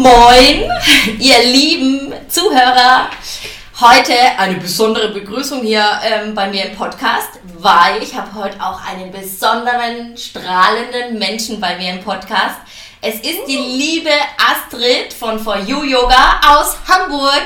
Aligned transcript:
Moin, 0.00 0.66
ihr 1.18 1.42
lieben 1.44 2.14
Zuhörer. 2.26 3.10
Heute 3.78 4.14
eine 4.38 4.54
besondere 4.54 5.10
Begrüßung 5.10 5.60
hier 5.60 5.84
ähm, 6.02 6.34
bei 6.34 6.48
mir 6.48 6.64
im 6.70 6.74
Podcast, 6.74 7.38
weil 7.58 8.02
ich 8.02 8.14
habe 8.14 8.32
heute 8.32 8.58
auch 8.64 8.80
einen 8.82 9.12
besonderen, 9.12 10.16
strahlenden 10.16 11.18
Menschen 11.18 11.60
bei 11.60 11.76
mir 11.76 11.90
im 11.90 12.00
Podcast. 12.00 12.56
Es 13.02 13.16
ist 13.16 13.46
die 13.46 13.58
liebe 13.58 14.08
Astrid 14.38 15.12
von 15.12 15.38
For 15.38 15.58
You 15.58 15.84
Yoga 15.84 16.40
aus 16.46 16.78
Hamburg. 16.88 17.42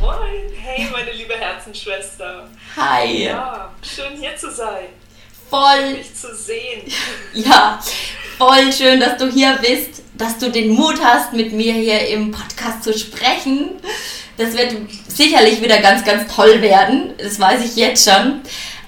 Moin, 0.00 0.52
hey 0.62 0.88
meine 0.92 1.10
liebe 1.10 1.34
Herzensschwester. 1.34 2.48
Hi. 2.76 3.24
Ja, 3.24 3.72
schön 3.82 4.16
hier 4.16 4.36
zu 4.36 4.48
sein. 4.52 4.86
Voll. 5.50 5.94
Mich 5.98 6.14
zu 6.14 6.34
sehen. 6.34 6.82
Ja, 7.34 7.78
voll 8.38 8.72
schön, 8.72 8.98
dass 8.98 9.18
du 9.18 9.30
hier 9.30 9.58
bist, 9.60 10.02
dass 10.14 10.38
du 10.38 10.50
den 10.50 10.70
Mut 10.70 10.98
hast, 11.02 11.34
mit 11.34 11.52
mir 11.52 11.74
hier 11.74 12.08
im 12.08 12.30
Podcast 12.30 12.82
zu 12.82 12.98
sprechen. 12.98 13.72
Das 14.38 14.56
wird 14.56 14.74
sicherlich 15.08 15.62
wieder 15.62 15.78
ganz, 15.78 16.04
ganz 16.04 16.34
toll 16.34 16.62
werden. 16.62 17.12
Das 17.18 17.38
weiß 17.38 17.64
ich 17.64 17.76
jetzt 17.76 18.08
schon. 18.08 18.40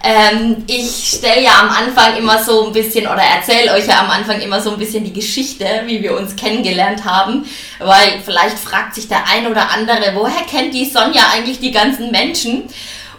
Ähm, 0.03 0.65
ich 0.69 1.17
stelle 1.17 1.43
ja 1.43 1.61
am 1.61 1.71
Anfang 1.71 2.17
immer 2.17 2.43
so 2.43 2.67
ein 2.69 2.73
bisschen 2.73 3.07
oder 3.07 3.23
erzähle 3.23 3.73
euch 3.73 3.87
ja 3.87 4.01
am 4.01 4.11
Anfang 4.11 4.41
immer 4.41 4.61
so 4.61 4.71
ein 4.71 4.79
bisschen 4.79 5.05
die 5.05 5.13
Geschichte, 5.13 5.67
wie 5.87 6.03
wir 6.03 6.17
uns 6.17 6.37
kennengelernt 6.37 7.05
haben, 7.05 7.45
weil 7.81 8.21
vielleicht 8.25 8.59
fragt 8.59 8.95
sich 8.95 9.09
der 9.09 9.27
ein 9.29 9.49
oder 9.49 9.71
andere, 9.71 10.15
woher 10.15 10.45
kennt 10.49 10.73
die 10.73 10.85
Sonja 10.85 11.23
eigentlich 11.35 11.59
die 11.59 11.73
ganzen 11.73 12.13
Menschen? 12.13 12.65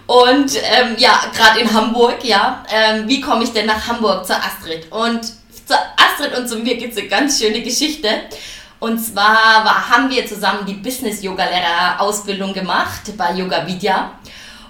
Und 0.09 0.55
ähm, 0.55 0.95
ja, 0.97 1.21
gerade 1.35 1.59
in 1.59 1.71
Hamburg, 1.71 2.23
ja, 2.23 2.63
ähm, 2.73 3.07
wie 3.07 3.21
komme 3.21 3.43
ich 3.43 3.53
denn 3.53 3.67
nach 3.67 3.88
Hamburg 3.88 4.25
zur 4.25 4.38
Astrid? 4.38 4.91
Und 4.91 5.21
zur 5.23 5.77
Astrid 5.97 6.35
und 6.35 6.49
zu 6.49 6.57
mir 6.57 6.77
gibt 6.77 6.93
es 6.93 6.97
eine 6.97 7.09
ganz 7.09 7.39
schöne 7.39 7.61
Geschichte. 7.61 8.09
Und 8.79 8.97
zwar 8.97 9.63
war, 9.63 9.88
haben 9.88 10.09
wir 10.09 10.25
zusammen 10.25 10.66
die 10.66 10.73
Business-Yoga-Lehrer-Ausbildung 10.73 12.53
gemacht 12.53 13.16
bei 13.17 13.33
Yoga 13.33 13.67
Vidya 13.67 14.13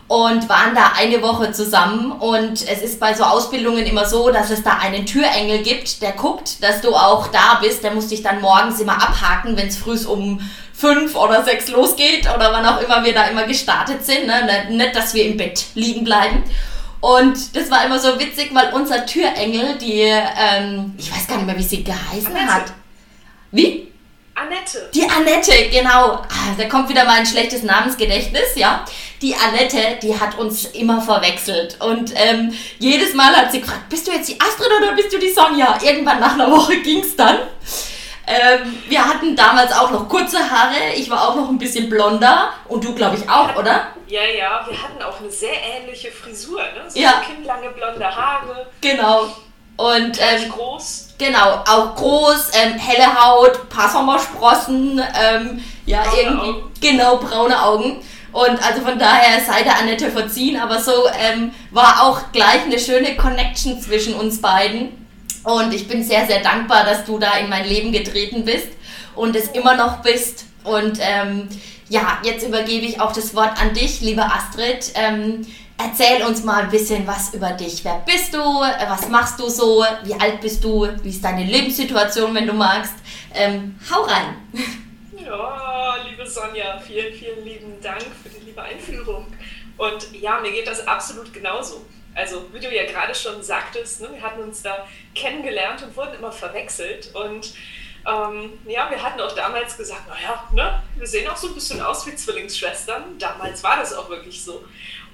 und 0.10 0.50
waren 0.50 0.76
da 0.76 0.92
eine 0.98 1.22
Woche 1.22 1.54
zusammen. 1.54 2.12
Und 2.12 2.68
es 2.68 2.82
ist 2.82 3.00
bei 3.00 3.14
so 3.14 3.24
Ausbildungen 3.24 3.86
immer 3.86 4.04
so, 4.06 4.32
dass 4.32 4.50
es 4.50 4.62
da 4.62 4.80
einen 4.80 5.06
Türengel 5.06 5.60
gibt, 5.60 6.02
der 6.02 6.12
guckt, 6.12 6.62
dass 6.62 6.82
du 6.82 6.94
auch 6.94 7.28
da 7.28 7.60
bist. 7.62 7.82
Der 7.82 7.92
muss 7.92 8.10
dich 8.10 8.22
dann 8.24 8.42
morgens 8.42 8.82
immer 8.82 9.02
abhaken, 9.02 9.56
wenn 9.56 9.70
es 9.70 9.78
früh 9.78 9.98
um 10.06 10.42
fünf 10.80 11.16
oder 11.16 11.44
sechs 11.44 11.68
losgeht 11.68 12.26
oder 12.34 12.52
wann 12.54 12.66
auch 12.66 12.82
immer 12.82 13.04
wir 13.04 13.14
da 13.14 13.26
immer 13.26 13.44
gestartet 13.46 14.06
sind. 14.06 14.28
Ne? 14.28 14.66
Nicht, 14.70 14.96
dass 14.96 15.14
wir 15.14 15.26
im 15.26 15.36
Bett 15.38 15.66
liegen 15.76 16.04
bleiben. 16.06 16.44
Und 17.02 17.56
das 17.56 17.70
war 17.70 17.86
immer 17.86 18.00
so 18.00 18.20
witzig, 18.20 18.50
weil 18.54 18.74
unser 18.74 19.06
Türengel, 19.06 19.78
die, 19.78 20.02
ähm, 20.02 20.94
ich 20.98 21.12
weiß 21.12 21.28
gar 21.28 21.38
nicht 21.38 21.46
mehr, 21.46 21.58
wie 21.58 21.64
sie 21.64 21.84
geheißen 21.84 22.28
Annette. 22.36 22.54
hat. 22.54 22.74
Wie? 23.52 23.88
Annette. 24.36 24.90
Die 24.94 25.04
Annette, 25.10 25.70
genau. 25.70 26.14
Ah, 26.14 26.54
Da 26.58 26.66
kommt 26.66 26.90
wieder 26.90 27.04
mein 27.06 27.26
schlechtes 27.26 27.64
Namensgedächtnis, 27.64 28.56
ja. 28.56 28.86
Die 29.22 29.36
Annette, 29.36 29.98
die 30.02 30.18
hat 30.18 30.38
uns 30.38 30.66
immer 30.66 31.02
verwechselt. 31.02 31.78
Und 31.82 32.14
ähm, 32.16 32.54
jedes 32.80 33.14
Mal 33.14 33.36
hat 33.36 33.52
sie 33.52 33.62
gefragt, 33.62 33.90
bist 33.90 34.08
du 34.08 34.12
jetzt 34.12 34.30
die 34.30 34.40
Astrid 34.40 34.70
oder 34.82 34.94
bist 34.94 35.12
du 35.14 35.20
die 35.20 35.32
Sonja? 35.32 35.78
Irgendwann 35.82 36.20
nach 36.22 36.34
einer 36.34 36.50
Woche 36.52 36.78
ging's 36.82 37.16
dann. 37.18 37.38
Ähm, 38.30 38.78
wir 38.88 39.04
hatten 39.04 39.36
damals 39.36 39.74
auch 39.74 39.90
noch 39.90 40.08
kurze 40.08 40.38
Haare. 40.38 40.94
Ich 40.96 41.10
war 41.10 41.28
auch 41.28 41.36
noch 41.36 41.50
ein 41.50 41.58
bisschen 41.58 41.90
blonder. 41.90 42.50
Und 42.68 42.84
du, 42.84 42.94
glaube 42.94 43.18
ich, 43.18 43.28
auch, 43.28 43.56
oder? 43.56 43.88
Ja, 44.08 44.22
ja, 44.24 44.64
wir 44.68 44.78
hatten 44.82 45.02
auch 45.02 45.20
eine 45.20 45.32
sehr 45.32 45.54
ähnliche 45.76 46.12
Frisur, 46.12 46.60
ne? 46.62 46.84
So 46.88 47.00
Ja. 47.00 47.22
kindlange 47.28 47.70
blonde 47.72 48.06
Haare, 48.06 48.68
Genau. 48.82 49.24
Und 49.78 50.20
ähm, 50.20 50.44
ähm, 50.44 50.50
groß. 50.52 51.10
Genau, 51.18 51.64
auch 51.68 51.96
groß, 51.96 52.52
ähm, 52.62 52.74
helle 52.74 53.08
Haut, 53.20 53.70
paar 53.70 53.90
Sommersprossen, 53.90 55.02
ähm, 55.20 55.64
ja, 55.86 56.04
Braune 56.04 56.18
irgendwie, 56.22 56.50
Augen. 56.50 56.72
genau, 56.82 57.18
braune 57.18 57.64
Augen. 57.64 58.02
Und 58.32 58.62
also 58.68 58.82
von 58.82 59.00
daher 59.00 59.40
sei 59.44 59.64
der 59.64 59.78
Annette 59.78 60.12
verziehen, 60.12 60.60
aber 60.60 60.80
so 60.80 60.92
ähm, 61.18 61.52
war 61.72 62.04
auch 62.04 62.32
gleich 62.32 62.64
eine 62.66 62.78
schöne 62.78 63.16
Connection 63.16 63.82
zwischen 63.82 64.14
uns 64.16 64.42
beiden. 64.42 64.99
Und 65.50 65.74
ich 65.74 65.88
bin 65.88 66.04
sehr, 66.04 66.28
sehr 66.28 66.44
dankbar, 66.44 66.86
dass 66.86 67.06
du 67.06 67.18
da 67.18 67.38
in 67.38 67.50
mein 67.50 67.68
Leben 67.68 67.92
getreten 67.92 68.46
bist 68.46 68.68
und 69.16 69.36
es 69.36 69.48
immer 69.50 69.76
noch 69.76 70.04
bist. 70.04 70.46
Und 70.64 71.00
ähm, 71.02 71.50
ja, 71.90 72.20
jetzt 72.24 72.46
übergebe 72.46 72.86
ich 72.86 73.02
auch 73.02 73.12
das 73.12 73.34
Wort 73.34 73.60
an 73.60 73.74
dich, 73.74 74.00
liebe 74.02 74.24
Astrid. 74.24 74.92
Ähm, 74.94 75.48
erzähl 75.80 76.24
uns 76.24 76.44
mal 76.44 76.64
ein 76.64 76.70
bisschen 76.70 77.08
was 77.08 77.34
über 77.34 77.50
dich. 77.54 77.84
Wer 77.84 78.04
bist 78.06 78.32
du? 78.32 78.38
Was 78.38 79.10
machst 79.10 79.40
du 79.40 79.50
so? 79.50 79.84
Wie 80.04 80.14
alt 80.14 80.40
bist 80.40 80.64
du? 80.64 80.88
Wie 81.02 81.10
ist 81.10 81.24
deine 81.24 81.44
Lebenssituation, 81.44 82.36
wenn 82.36 82.46
du 82.46 82.54
magst? 82.54 82.94
Ähm, 83.34 83.80
hau 83.92 84.04
rein. 84.04 84.36
Ja, 85.18 85.96
liebe 86.08 86.30
Sonja, 86.30 86.80
vielen, 86.80 87.12
vielen 87.12 87.44
lieben 87.44 87.82
Dank 87.82 88.04
für 88.22 88.30
die 88.30 88.46
liebe 88.46 88.62
Einführung. 88.62 89.26
Und 89.78 90.14
ja, 90.14 90.40
mir 90.42 90.52
geht 90.52 90.68
das 90.68 90.88
absolut 90.88 91.34
genauso. 91.34 91.86
Also, 92.16 92.52
wie 92.54 92.60
du 92.60 92.74
ja 92.74 92.86
gerade 92.86 93.14
schon 93.14 93.42
sagtest, 93.44 94.02
ne, 94.02 94.10
wir 94.12 94.22
hatten 94.22 94.42
uns 94.42 94.62
da 94.62 94.88
kennengelernt 95.16 95.84
und 95.84 95.96
wurden 95.96 96.16
immer 96.16 96.32
verwechselt. 96.32 97.14
Und 97.14 97.54
ähm, 98.08 98.58
ja, 98.66 98.90
wir 98.90 99.02
hatten 99.02 99.20
auch 99.22 99.34
damals 99.34 99.78
gesagt, 99.78 100.08
naja, 100.08 100.44
ne, 100.52 100.82
wir 100.98 101.08
sehen 101.08 101.28
auch 101.30 101.38
so 101.38 101.48
ein 101.48 101.54
bisschen 101.54 101.82
aus 101.82 102.06
wie 102.08 102.16
Zwillingsschwestern. 102.16 103.18
Damals 103.20 103.64
war 103.64 103.78
das 103.78 103.94
auch 103.94 104.10
wirklich 104.10 104.44
so. 104.44 104.64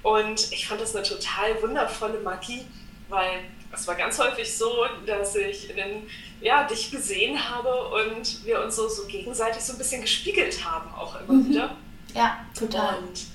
Und 0.02 0.52
ich 0.52 0.68
fand 0.68 0.80
das 0.80 0.94
eine 0.94 1.04
total 1.04 1.60
wundervolle 1.62 2.20
Magie, 2.20 2.64
weil 3.08 3.40
es 3.72 3.86
war 3.86 3.94
ganz 3.94 4.18
häufig 4.18 4.56
so, 4.56 4.86
dass 5.04 5.34
ich 5.34 5.68
den, 5.68 6.08
ja, 6.40 6.64
dich 6.64 6.90
gesehen 6.90 7.50
habe 7.50 7.88
und 7.88 8.44
wir 8.44 8.62
uns 8.62 8.76
so, 8.76 8.88
so 8.88 9.06
gegenseitig 9.06 9.62
so 9.62 9.72
ein 9.72 9.78
bisschen 9.78 10.02
gespiegelt 10.02 10.64
haben, 10.64 10.92
auch 10.94 11.20
immer 11.20 11.44
wieder. 11.46 11.76
Ja, 12.14 12.38
total. 12.58 12.98
Und 12.98 13.26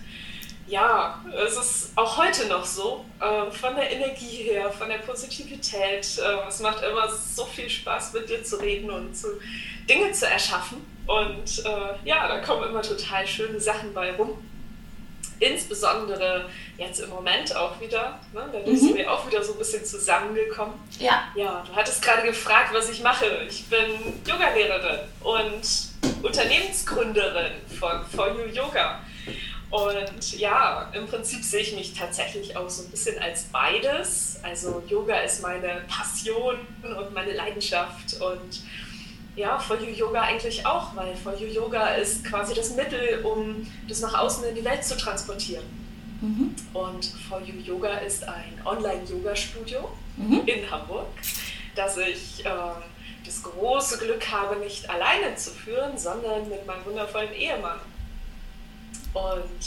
ja, 0.72 1.22
es 1.46 1.58
ist 1.58 1.92
auch 1.98 2.18
heute 2.18 2.48
noch 2.48 2.64
so, 2.64 3.04
äh, 3.20 3.52
von 3.52 3.76
der 3.76 3.92
Energie 3.92 4.44
her, 4.44 4.72
von 4.72 4.88
der 4.88 5.00
Positivität. 5.00 6.18
Äh, 6.18 6.48
es 6.48 6.62
macht 6.62 6.82
immer 6.82 7.10
so 7.10 7.46
viel 7.46 7.70
Spaß, 7.70 8.14
mit 8.14 8.30
dir 8.30 8.42
zu 8.42 8.56
reden 8.56 8.90
und 8.90 9.14
zu, 9.14 9.28
Dinge 9.90 10.14
zu 10.14 10.28
erschaffen. 10.28 10.78
Und 11.06 11.66
äh, 11.66 12.08
ja, 12.08 12.26
da 12.28 12.40
kommen 12.40 12.70
immer 12.70 12.82
total 12.82 13.28
schöne 13.28 13.60
Sachen 13.60 13.94
bei 13.94 14.14
rum. 14.16 14.42
Insbesondere 15.40 16.46
jetzt 16.78 17.02
im 17.02 17.10
Moment 17.10 17.54
auch 17.54 17.80
wieder, 17.82 18.20
ne? 18.32 18.48
da 18.54 18.60
sind 18.74 18.96
wir 18.96 19.12
auch 19.12 19.28
wieder 19.28 19.44
so 19.44 19.54
ein 19.54 19.58
bisschen 19.58 19.84
zusammengekommen. 19.84 20.76
Ja, 21.00 21.24
Ja, 21.36 21.66
du 21.68 21.76
hattest 21.76 22.02
gerade 22.02 22.26
gefragt, 22.26 22.74
was 22.74 22.90
ich 22.90 23.02
mache. 23.02 23.26
Ich 23.50 23.66
bin 23.66 24.22
Yogalehrerin 24.26 25.00
und 25.20 26.24
Unternehmensgründerin 26.24 27.54
von 27.78 28.06
For 28.06 28.30
You 28.30 28.46
Yoga. 28.54 29.02
Und 29.72 30.38
ja, 30.38 30.90
im 30.94 31.08
Prinzip 31.08 31.44
sehe 31.44 31.62
ich 31.62 31.74
mich 31.74 31.94
tatsächlich 31.94 32.56
auch 32.58 32.70
so 32.70 32.84
ein 32.84 32.90
bisschen 32.92 33.18
als 33.22 33.44
beides. 33.46 34.38
Also 34.44 34.84
Yoga 34.88 35.16
ist 35.22 35.42
meine 35.42 35.82
Passion 35.88 36.58
und 36.84 37.14
meine 37.14 37.34
Leidenschaft 37.34 38.20
und 38.22 38.62
ja, 39.38 39.58
For 39.58 39.80
You 39.80 39.88
Yoga 39.88 40.24
eigentlich 40.24 40.66
auch, 40.66 40.94
weil 40.96 41.16
For 41.16 41.34
You 41.38 41.48
Yoga 41.48 41.88
ist 41.96 42.26
quasi 42.26 42.54
das 42.54 42.76
Mittel, 42.76 43.24
um 43.24 43.66
das 43.88 44.02
nach 44.02 44.14
außen 44.20 44.44
in 44.44 44.56
die 44.56 44.66
Welt 44.66 44.84
zu 44.84 44.98
transportieren. 44.98 45.64
Mhm. 46.20 46.54
Und 46.74 47.06
For 47.30 47.40
You 47.42 47.56
Yoga 47.62 47.94
ist 48.00 48.26
ein 48.28 48.60
Online-Yoga-Studio 48.66 49.90
Mhm. 50.18 50.42
in 50.46 50.70
Hamburg, 50.70 51.08
dass 51.74 51.96
ich 51.98 52.44
ähm, 52.46 52.84
das 53.26 53.42
große 53.42 53.98
Glück 54.00 54.30
habe, 54.30 54.58
nicht 54.58 54.90
alleine 54.90 55.34
zu 55.38 55.52
führen, 55.52 55.98
sondern 55.98 56.50
mit 56.50 56.68
meinem 56.68 56.84
wundervollen 56.86 57.34
Ehemann. 57.34 57.80
Und 59.14 59.62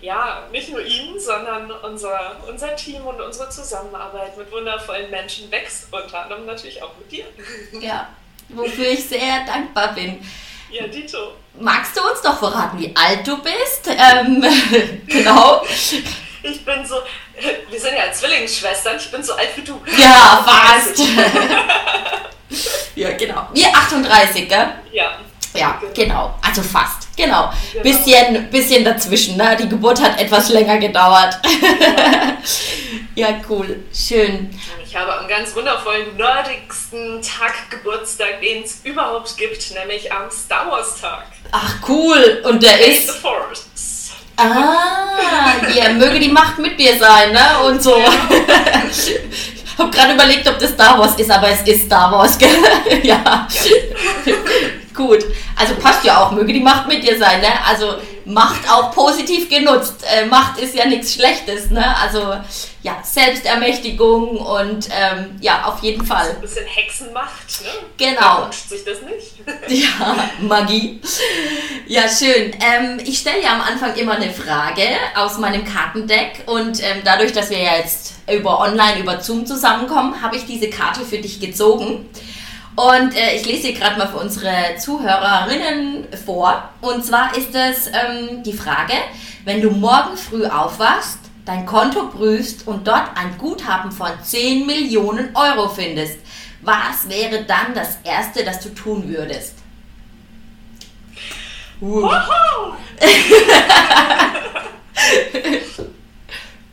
ja, 0.00 0.42
nicht 0.50 0.70
nur 0.70 0.84
ihn, 0.84 1.18
sondern 1.18 1.70
unser, 1.70 2.36
unser 2.48 2.74
Team 2.74 3.06
und 3.06 3.20
unsere 3.20 3.48
Zusammenarbeit 3.48 4.36
mit 4.36 4.50
wundervollen 4.50 5.10
Menschen 5.10 5.50
wächst, 5.50 5.92
unter 5.92 6.22
anderem 6.24 6.46
natürlich 6.46 6.82
auch 6.82 6.96
mit 6.98 7.10
dir. 7.12 7.24
ja. 7.80 8.08
Wofür 8.48 8.88
ich 8.88 9.08
sehr 9.08 9.44
dankbar 9.46 9.94
bin. 9.94 10.22
Ja, 10.70 10.86
Dito. 10.86 11.32
Magst 11.58 11.96
du 11.96 12.00
uns 12.02 12.22
doch 12.22 12.38
verraten, 12.38 12.78
wie 12.78 12.94
alt 12.96 13.26
du 13.26 13.36
bist? 13.42 13.88
Ähm, 13.88 14.42
genau. 15.06 15.62
Ich 16.42 16.64
bin 16.64 16.84
so, 16.84 16.96
wir 17.70 17.80
sind 17.80 17.94
ja 17.94 18.10
Zwillingsschwestern, 18.12 18.96
ich 18.96 19.10
bin 19.10 19.22
so 19.22 19.34
alt 19.34 19.50
wie 19.56 19.62
du. 19.62 19.80
Ja, 19.96 20.44
fast. 20.46 20.98
ja, 22.94 23.12
genau. 23.12 23.48
Wir 23.52 23.68
38, 23.68 24.48
gell? 24.48 24.68
Ja. 24.92 25.18
Ja, 25.54 25.80
genau. 25.94 26.34
Also 26.42 26.62
fast. 26.62 27.01
Genau. 27.16 27.52
Genau. 27.72 27.82
Bisschen, 27.82 28.50
bisschen 28.50 28.84
dazwischen. 28.84 29.36
Ne? 29.36 29.56
Die 29.60 29.68
Geburt 29.68 30.02
hat 30.02 30.20
etwas 30.20 30.48
länger 30.48 30.78
gedauert. 30.78 31.38
ja, 33.14 33.28
cool. 33.48 33.84
Schön. 33.92 34.50
Ich 34.84 34.96
habe 34.96 35.18
am 35.18 35.26
ganz 35.26 35.54
wundervollen, 35.54 36.16
nerdigsten 36.16 37.22
Tag 37.22 37.70
Geburtstag, 37.70 38.40
den 38.42 38.62
es 38.62 38.80
überhaupt 38.84 39.36
gibt, 39.38 39.72
nämlich 39.74 40.12
am 40.12 40.30
Star 40.30 40.70
Wars 40.70 41.00
Tag. 41.00 41.24
Ach, 41.50 41.76
cool. 41.88 42.42
Und 42.44 42.62
der 42.62 42.76
the 42.76 42.90
ist. 42.90 43.10
Force. 43.10 43.66
Ah, 44.36 45.66
ja, 45.74 45.92
möge 45.92 46.18
die 46.18 46.28
Macht 46.28 46.58
mit 46.58 46.78
dir 46.80 46.98
sein, 46.98 47.32
ne? 47.32 47.62
Und 47.66 47.82
so. 47.82 48.02
Ich 48.90 49.61
habe 49.78 49.90
gerade 49.90 50.14
überlegt, 50.14 50.48
ob 50.48 50.58
das 50.58 50.70
Star 50.70 50.98
Wars 50.98 51.14
ist, 51.18 51.30
aber 51.30 51.48
es 51.48 51.62
ist 51.62 51.86
Star 51.86 52.10
Wars, 52.12 52.38
gell? 52.38 52.50
ja. 53.02 53.46
Gut. 54.94 55.24
Also 55.56 55.74
passt 55.76 56.04
ja 56.04 56.18
auch, 56.18 56.32
möge 56.32 56.52
die 56.52 56.60
Macht 56.60 56.86
mit 56.88 57.02
dir 57.02 57.18
sein, 57.18 57.40
ne? 57.40 57.48
Also 57.68 57.94
Macht 58.24 58.70
auch 58.70 58.92
positiv 58.92 59.48
genutzt. 59.48 60.04
Äh, 60.04 60.26
Macht 60.26 60.58
ist 60.58 60.74
ja 60.74 60.86
nichts 60.86 61.14
Schlechtes, 61.14 61.70
ne? 61.70 61.96
Also 61.98 62.34
ja, 62.82 62.98
Selbstermächtigung 63.02 64.38
und 64.38 64.88
ähm, 64.90 65.36
ja, 65.40 65.64
auf 65.64 65.82
jeden 65.82 66.04
Fall. 66.04 66.30
Ein 66.30 66.40
bisschen 66.40 66.66
Hexenmacht, 66.66 67.62
ne? 67.62 67.68
Genau. 67.96 68.38
Wer 68.38 68.44
wünscht 68.46 68.68
sich 68.68 68.84
das 68.84 68.98
nicht? 69.02 69.32
ja, 69.84 70.30
Magie. 70.40 71.00
Ja, 71.86 72.08
schön. 72.08 72.52
Ähm, 72.60 73.00
ich 73.04 73.18
stelle 73.18 73.42
ja 73.42 73.54
am 73.54 73.60
Anfang 73.60 73.94
immer 73.96 74.12
eine 74.12 74.32
Frage 74.32 74.82
aus 75.16 75.38
meinem 75.38 75.64
Kartendeck 75.64 76.44
und 76.46 76.82
ähm, 76.82 77.02
dadurch, 77.04 77.32
dass 77.32 77.50
wir 77.50 77.58
ja 77.58 77.76
jetzt 77.76 78.14
über 78.32 78.60
online, 78.60 79.00
über 79.00 79.20
Zoom 79.20 79.46
zusammenkommen, 79.46 80.22
habe 80.22 80.36
ich 80.36 80.46
diese 80.46 80.70
Karte 80.70 81.04
für 81.04 81.18
dich 81.18 81.40
gezogen. 81.40 82.08
Und 82.74 83.14
äh, 83.14 83.36
ich 83.36 83.44
lese 83.44 83.62
sie 83.64 83.74
gerade 83.74 83.98
mal 83.98 84.08
für 84.08 84.16
unsere 84.16 84.76
Zuhörerinnen 84.78 86.06
vor. 86.24 86.70
Und 86.80 87.04
zwar 87.04 87.36
ist 87.36 87.54
es 87.54 87.88
ähm, 87.88 88.42
die 88.42 88.54
Frage, 88.54 88.94
wenn 89.44 89.60
du 89.60 89.70
morgen 89.70 90.16
früh 90.16 90.46
aufwachst, 90.46 91.18
dein 91.44 91.66
Konto 91.66 92.08
prüfst 92.08 92.66
und 92.66 92.86
dort 92.86 93.10
ein 93.16 93.36
Guthaben 93.36 93.92
von 93.92 94.10
10 94.22 94.64
Millionen 94.64 95.36
Euro 95.36 95.68
findest, 95.68 96.18
was 96.62 97.08
wäre 97.08 97.44
dann 97.44 97.74
das 97.74 97.98
Erste, 98.04 98.42
das 98.44 98.60
du 98.60 98.70
tun 98.70 99.06
würdest? 99.08 99.56
Uh. 101.80 102.08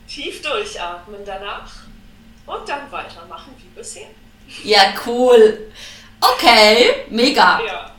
Tief 0.06 0.40
durchatmen 0.40 1.20
danach 1.26 1.72
und 2.46 2.68
dann 2.68 2.90
weitermachen 2.92 3.54
wie 3.58 3.68
bisher. 3.76 4.06
Ja, 4.64 4.94
cool. 5.06 5.70
Okay, 6.20 7.06
mega. 7.08 7.60
Ja. 7.64 7.92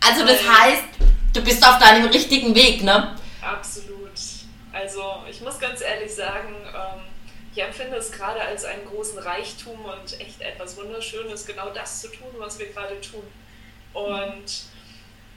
Also 0.00 0.24
das 0.24 0.46
heißt, 0.46 0.84
du 1.32 1.42
bist 1.42 1.66
auf 1.66 1.78
deinem 1.78 2.08
richtigen 2.08 2.54
Weg, 2.54 2.82
ne? 2.82 3.16
Absolut. 3.40 4.10
Also 4.72 5.22
ich 5.28 5.40
muss 5.40 5.58
ganz 5.58 5.80
ehrlich 5.80 6.14
sagen, 6.14 6.54
ähm, 6.66 7.00
ich 7.54 7.62
empfinde 7.62 7.96
es 7.96 8.12
gerade 8.12 8.40
als 8.40 8.64
einen 8.64 8.84
großen 8.86 9.18
Reichtum 9.18 9.84
und 9.84 10.20
echt 10.20 10.40
etwas 10.40 10.76
Wunderschönes, 10.76 11.46
genau 11.46 11.70
das 11.70 12.02
zu 12.02 12.08
tun, 12.08 12.28
was 12.38 12.58
wir 12.58 12.66
gerade 12.66 13.00
tun. 13.00 13.22
Und 13.92 14.44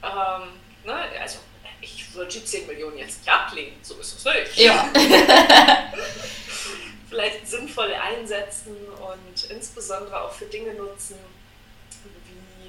ähm, 0.02 0.48
ne, 0.84 0.94
also 1.20 1.38
ich 1.80 2.12
würde 2.14 2.32
die 2.32 2.44
10 2.44 2.66
Millionen 2.66 2.98
jetzt 2.98 3.20
nicht 3.20 3.32
ablehnen, 3.32 3.76
so 3.82 3.94
ist 3.94 4.18
es 4.18 4.24
nicht. 4.24 4.56
Ja. 4.56 4.88
Vielleicht 7.08 7.48
sinnvoll 7.48 7.92
einsetzen 7.94 8.76
und 8.76 9.50
insbesondere 9.50 10.22
auch 10.22 10.32
für 10.32 10.44
Dinge 10.44 10.74
nutzen, 10.74 11.16
wie 12.26 12.68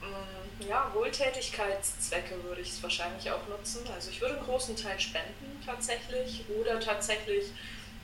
mh, 0.00 0.68
ja, 0.68 0.90
Wohltätigkeitszwecke 0.94 2.42
würde 2.44 2.60
ich 2.60 2.70
es 2.70 2.82
wahrscheinlich 2.82 3.30
auch 3.30 3.48
nutzen. 3.48 3.80
Also 3.92 4.10
ich 4.10 4.20
würde 4.20 4.36
einen 4.36 4.44
großen 4.44 4.76
Teil 4.76 4.98
spenden 5.00 5.60
tatsächlich 5.66 6.44
oder 6.56 6.78
tatsächlich 6.78 7.46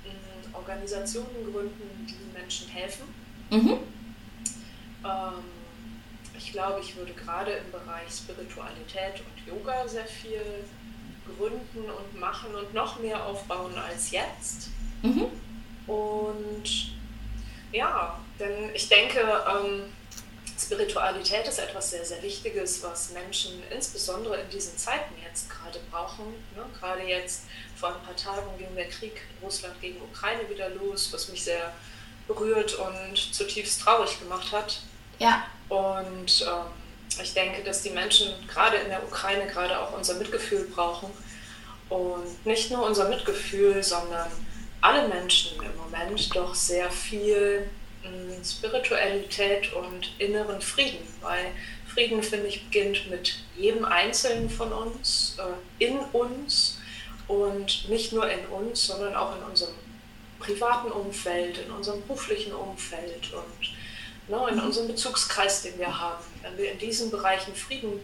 mh, 0.04 0.58
Organisationen 0.58 1.52
gründen, 1.52 2.06
die 2.08 2.38
Menschen 2.38 2.68
helfen. 2.68 3.14
Mhm. 3.50 3.78
Ähm, 5.04 5.44
ich 6.36 6.52
glaube, 6.52 6.80
ich 6.80 6.96
würde 6.96 7.12
gerade 7.12 7.52
im 7.52 7.70
Bereich 7.70 8.10
Spiritualität 8.10 9.20
und 9.20 9.46
Yoga 9.46 9.86
sehr 9.86 10.06
viel 10.06 10.42
gründen 11.36 11.88
und 11.90 12.18
machen 12.18 12.54
und 12.54 12.74
noch 12.74 12.98
mehr 12.98 13.24
aufbauen 13.24 13.74
als 13.78 14.10
jetzt. 14.10 14.70
Mhm. 15.02 15.26
Und 15.90 16.92
ja, 17.72 18.16
denn 18.38 18.72
ich 18.74 18.88
denke, 18.88 19.20
ähm, 19.20 19.92
Spiritualität 20.56 21.48
ist 21.48 21.58
etwas 21.58 21.90
sehr, 21.90 22.04
sehr 22.04 22.22
Wichtiges, 22.22 22.80
was 22.84 23.10
Menschen 23.10 23.60
insbesondere 23.72 24.40
in 24.40 24.50
diesen 24.50 24.76
Zeiten 24.78 25.14
jetzt 25.26 25.50
gerade 25.50 25.80
brauchen. 25.90 26.26
Ne? 26.54 26.64
Gerade 26.78 27.02
jetzt 27.02 27.42
vor 27.74 27.88
ein 27.88 28.02
paar 28.04 28.14
Tagen 28.14 28.56
ging 28.56 28.72
der 28.76 28.88
Krieg 28.88 29.20
Russland 29.42 29.80
gegen 29.80 30.00
Ukraine 30.00 30.48
wieder 30.48 30.68
los, 30.68 31.12
was 31.12 31.28
mich 31.28 31.42
sehr 31.42 31.72
berührt 32.28 32.74
und 32.74 33.16
zutiefst 33.34 33.80
traurig 33.80 34.20
gemacht 34.20 34.52
hat. 34.52 34.82
Ja. 35.18 35.44
Und 35.68 36.46
ähm, 36.46 37.20
ich 37.20 37.34
denke, 37.34 37.64
dass 37.64 37.82
die 37.82 37.90
Menschen 37.90 38.32
gerade 38.46 38.76
in 38.76 38.90
der 38.90 39.02
Ukraine 39.02 39.48
gerade 39.48 39.76
auch 39.76 39.92
unser 39.92 40.14
Mitgefühl 40.14 40.68
brauchen. 40.72 41.10
Und 41.88 42.46
nicht 42.46 42.70
nur 42.70 42.86
unser 42.86 43.08
Mitgefühl, 43.08 43.82
sondern 43.82 44.30
alle 44.80 45.08
Menschen 45.08 45.60
im 45.62 45.76
Moment 45.76 46.34
doch 46.34 46.54
sehr 46.54 46.90
viel 46.90 47.68
mh, 48.02 48.44
Spiritualität 48.44 49.72
und 49.72 50.12
inneren 50.18 50.60
Frieden. 50.60 51.06
Weil 51.20 51.52
Frieden, 51.86 52.22
finde 52.22 52.46
ich, 52.46 52.64
beginnt 52.64 53.10
mit 53.10 53.34
jedem 53.56 53.84
Einzelnen 53.84 54.48
von 54.48 54.72
uns, 54.72 55.36
äh, 55.38 55.84
in 55.84 55.98
uns 56.12 56.78
und 57.28 57.88
nicht 57.88 58.12
nur 58.12 58.28
in 58.30 58.44
uns, 58.46 58.86
sondern 58.86 59.14
auch 59.14 59.36
in 59.36 59.42
unserem 59.42 59.74
privaten 60.38 60.90
Umfeld, 60.90 61.58
in 61.58 61.70
unserem 61.70 62.00
beruflichen 62.02 62.52
Umfeld 62.52 63.32
und 63.32 64.30
ne, 64.30 64.48
in 64.50 64.58
unserem 64.58 64.88
Bezugskreis, 64.88 65.62
den 65.62 65.78
wir 65.78 66.00
haben. 66.00 66.24
Wenn 66.42 66.56
wir 66.56 66.72
in 66.72 66.78
diesen 66.78 67.10
Bereichen 67.10 67.54
Frieden 67.54 68.00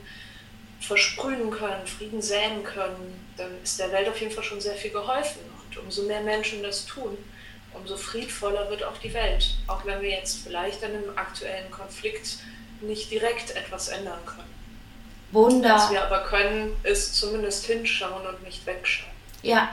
versprühen 0.81 1.51
können, 1.51 1.87
Frieden 1.87 2.21
säen 2.21 2.63
können, 2.63 3.25
dann 3.37 3.51
ist 3.63 3.79
der 3.79 3.91
Welt 3.93 4.09
auf 4.09 4.21
jeden 4.21 4.33
Fall 4.33 4.45
schon 4.45 4.61
sehr 4.61 4.75
viel 4.75 4.91
geholfen. 4.91 5.41
Und 5.77 5.85
umso 5.85 6.03
mehr 6.03 6.21
Menschen 6.21 6.63
das 6.63 6.87
tun, 6.87 7.17
umso 7.75 7.97
friedvoller 7.97 8.71
wird 8.71 8.85
auch 8.85 8.99
die 8.99 9.13
Welt. 9.13 9.57
Auch 9.67 9.85
wenn 9.85 10.01
wir 10.01 10.11
jetzt 10.11 10.45
vielleicht 10.45 10.83
an 10.85 10.91
einem 10.91 11.17
aktuellen 11.17 11.71
Konflikt 11.71 12.39
nicht 12.81 13.11
direkt 13.11 13.57
etwas 13.57 13.89
ändern 13.89 14.19
können. 14.25 14.55
Wunder. 15.33 15.75
Was 15.75 15.91
wir 15.91 16.05
aber 16.05 16.21
können, 16.21 16.77
ist 16.83 17.17
zumindest 17.17 17.67
hinschauen 17.67 18.27
und 18.27 18.43
nicht 18.45 18.65
wegschauen. 18.67 19.11
Ja, 19.43 19.69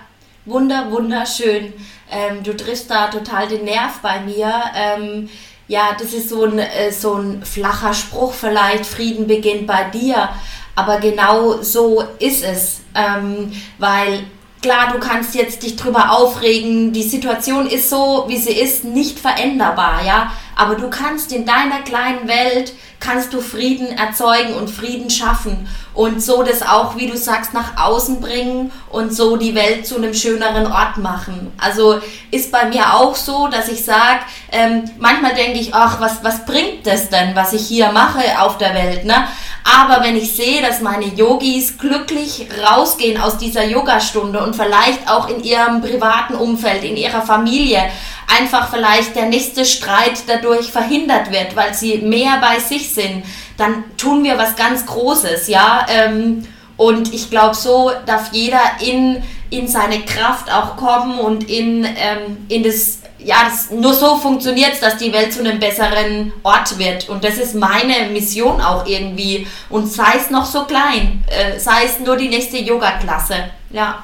wunder, 0.45 0.91
wunderschön. 0.91 1.73
Ähm, 2.11 2.43
du 2.43 2.55
triffst 2.55 2.89
da 2.89 3.07
total 3.07 3.47
den 3.47 3.65
Nerv 3.65 3.99
bei 4.01 4.19
mir. 4.21 4.51
Ähm, 4.75 5.29
ja, 5.67 5.95
das 5.97 6.13
ist 6.13 6.29
so 6.29 6.45
ein, 6.45 6.59
äh, 6.59 6.91
so 6.91 7.15
ein 7.15 7.45
flacher 7.45 7.93
Spruch 7.93 8.33
vielleicht, 8.33 8.85
Frieden 8.85 9.27
beginnt 9.27 9.67
bei 9.67 9.85
dir. 9.85 10.29
Aber 10.75 10.99
genau 10.99 11.61
so 11.61 12.01
ist 12.19 12.43
es. 12.43 12.81
Ähm, 12.95 13.51
weil 13.77 14.25
klar, 14.63 14.91
du 14.91 14.99
kannst 14.99 15.35
jetzt 15.35 15.61
dich 15.61 15.75
drüber 15.75 16.11
aufregen, 16.11 16.93
die 16.93 17.03
Situation 17.03 17.67
ist 17.67 17.89
so, 17.89 18.25
wie 18.27 18.37
sie 18.37 18.53
ist, 18.53 18.83
nicht 18.83 19.19
veränderbar, 19.19 20.03
ja. 20.03 20.31
Aber 20.55 20.75
du 20.75 20.89
kannst 20.89 21.31
in 21.31 21.45
deiner 21.45 21.81
kleinen 21.81 22.27
Welt, 22.27 22.73
kannst 22.99 23.33
du 23.33 23.41
Frieden 23.41 23.89
erzeugen 23.97 24.53
und 24.53 24.69
Frieden 24.69 25.09
schaffen 25.09 25.67
und 25.93 26.23
so 26.23 26.41
das 26.41 26.61
auch, 26.61 26.95
wie 26.95 27.07
du 27.07 27.17
sagst, 27.17 27.53
nach 27.53 27.77
außen 27.77 28.21
bringen 28.21 28.71
und 28.89 29.13
so 29.13 29.35
die 29.35 29.55
Welt 29.55 29.85
zu 29.85 29.97
einem 29.97 30.13
schöneren 30.13 30.71
Ort 30.71 30.97
machen. 30.97 31.51
Also 31.59 31.99
ist 32.31 32.51
bei 32.51 32.65
mir 32.65 32.93
auch 32.93 33.15
so, 33.15 33.47
dass 33.47 33.67
ich 33.67 33.83
sage, 33.83 34.21
ähm, 34.51 34.89
manchmal 34.99 35.35
denke 35.35 35.59
ich, 35.59 35.73
ach, 35.73 35.99
was, 35.99 36.23
was 36.23 36.45
bringt 36.45 36.87
das 36.87 37.09
denn, 37.09 37.35
was 37.35 37.53
ich 37.53 37.67
hier 37.67 37.91
mache 37.91 38.21
auf 38.39 38.57
der 38.57 38.73
Welt, 38.73 39.05
ne? 39.05 39.27
Aber 39.63 40.03
wenn 40.03 40.17
ich 40.17 40.35
sehe, 40.35 40.61
dass 40.61 40.81
meine 40.81 41.05
Yogis 41.05 41.77
glücklich 41.77 42.47
rausgehen 42.61 43.19
aus 43.21 43.37
dieser 43.37 43.65
Yogastunde 43.65 44.43
und 44.43 44.55
vielleicht 44.55 45.09
auch 45.09 45.29
in 45.29 45.41
ihrem 45.41 45.81
privaten 45.81 46.35
Umfeld, 46.35 46.83
in 46.83 46.97
ihrer 46.97 47.21
Familie, 47.21 47.89
einfach 48.27 48.69
vielleicht 48.69 49.15
der 49.15 49.27
nächste 49.27 49.63
Streit 49.65 50.23
dadurch 50.27 50.71
verhindert 50.71 51.31
wird, 51.31 51.55
weil 51.55 51.73
sie 51.73 51.99
mehr 51.99 52.39
bei 52.41 52.59
sich 52.59 52.93
sind, 52.93 53.23
dann 53.57 53.83
tun 53.97 54.23
wir 54.23 54.37
was 54.37 54.55
ganz 54.55 54.85
Großes, 54.85 55.47
ja. 55.47 55.85
Ähm, 55.89 56.45
und 56.75 57.13
ich 57.13 57.29
glaube, 57.29 57.55
so 57.55 57.91
darf 58.05 58.33
jeder 58.33 58.59
in, 58.81 59.21
in 59.49 59.67
seine 59.67 60.01
Kraft 60.01 60.51
auch 60.51 60.75
kommen 60.75 61.19
und 61.19 61.49
in, 61.49 61.85
ähm, 61.85 62.45
in 62.49 62.63
das 62.63 63.02
ja, 63.23 63.45
das, 63.45 63.71
nur 63.71 63.93
so 63.93 64.17
funktioniert 64.17 64.73
es, 64.73 64.79
dass 64.79 64.97
die 64.97 65.11
Welt 65.13 65.33
zu 65.33 65.39
einem 65.39 65.59
besseren 65.59 66.33
Ort 66.43 66.77
wird. 66.77 67.09
Und 67.09 67.23
das 67.23 67.37
ist 67.37 67.55
meine 67.55 68.09
Mission 68.09 68.61
auch 68.61 68.85
irgendwie. 68.85 69.47
Und 69.69 69.87
sei 69.87 70.17
es 70.17 70.29
noch 70.29 70.45
so 70.45 70.65
klein, 70.65 71.23
äh, 71.27 71.59
sei 71.59 71.85
es 71.85 71.99
nur 71.99 72.17
die 72.17 72.29
nächste 72.29 72.57
Yoga-Klasse. 72.57 73.51
Ja. 73.71 74.03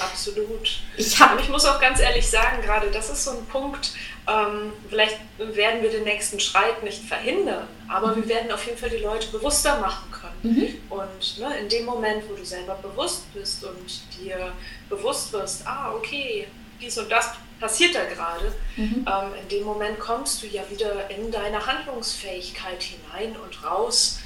Absolut. 0.00 0.80
Ich, 0.96 1.20
hab, 1.20 1.32
Und 1.32 1.40
ich 1.40 1.48
muss 1.48 1.64
auch 1.64 1.80
ganz 1.80 2.00
ehrlich 2.00 2.28
sagen, 2.28 2.62
gerade 2.62 2.90
das 2.90 3.10
ist 3.10 3.24
so 3.24 3.32
ein 3.32 3.46
Punkt, 3.46 3.92
ähm, 4.26 4.72
vielleicht 4.88 5.18
werden 5.38 5.82
wir 5.82 5.90
den 5.90 6.04
nächsten 6.04 6.40
Streit 6.40 6.82
nicht 6.82 7.02
verhindern, 7.04 7.68
aber 7.88 8.16
wir 8.16 8.26
werden 8.26 8.50
auf 8.50 8.64
jeden 8.64 8.78
Fall 8.78 8.90
die 8.90 9.02
Leute 9.04 9.28
bewusster 9.28 9.78
machen 9.80 10.10
können. 10.10 10.54
Mhm. 10.54 10.82
Und 10.90 11.38
ne, 11.38 11.58
in 11.58 11.68
dem 11.68 11.84
Moment, 11.84 12.24
wo 12.28 12.34
du 12.34 12.44
selber 12.44 12.74
bewusst 12.76 13.32
bist 13.34 13.64
und 13.64 14.00
dir 14.18 14.52
bewusst 14.88 15.32
wirst, 15.32 15.66
ah, 15.66 15.92
okay, 15.94 16.48
dies 16.80 16.96
und 16.98 17.10
das 17.10 17.32
passiert 17.64 17.94
da 17.94 18.04
gerade, 18.04 18.52
Mhm. 18.76 19.06
ähm, 19.08 19.34
in 19.40 19.48
dem 19.48 19.64
Moment 19.64 19.98
kommst 19.98 20.42
du 20.42 20.46
ja 20.46 20.62
wieder 20.68 21.08
in 21.10 21.30
deine 21.30 21.64
Handlungsfähigkeit 21.64 22.82
hinein 22.82 23.34
und 23.36 23.64
raus 23.64 24.18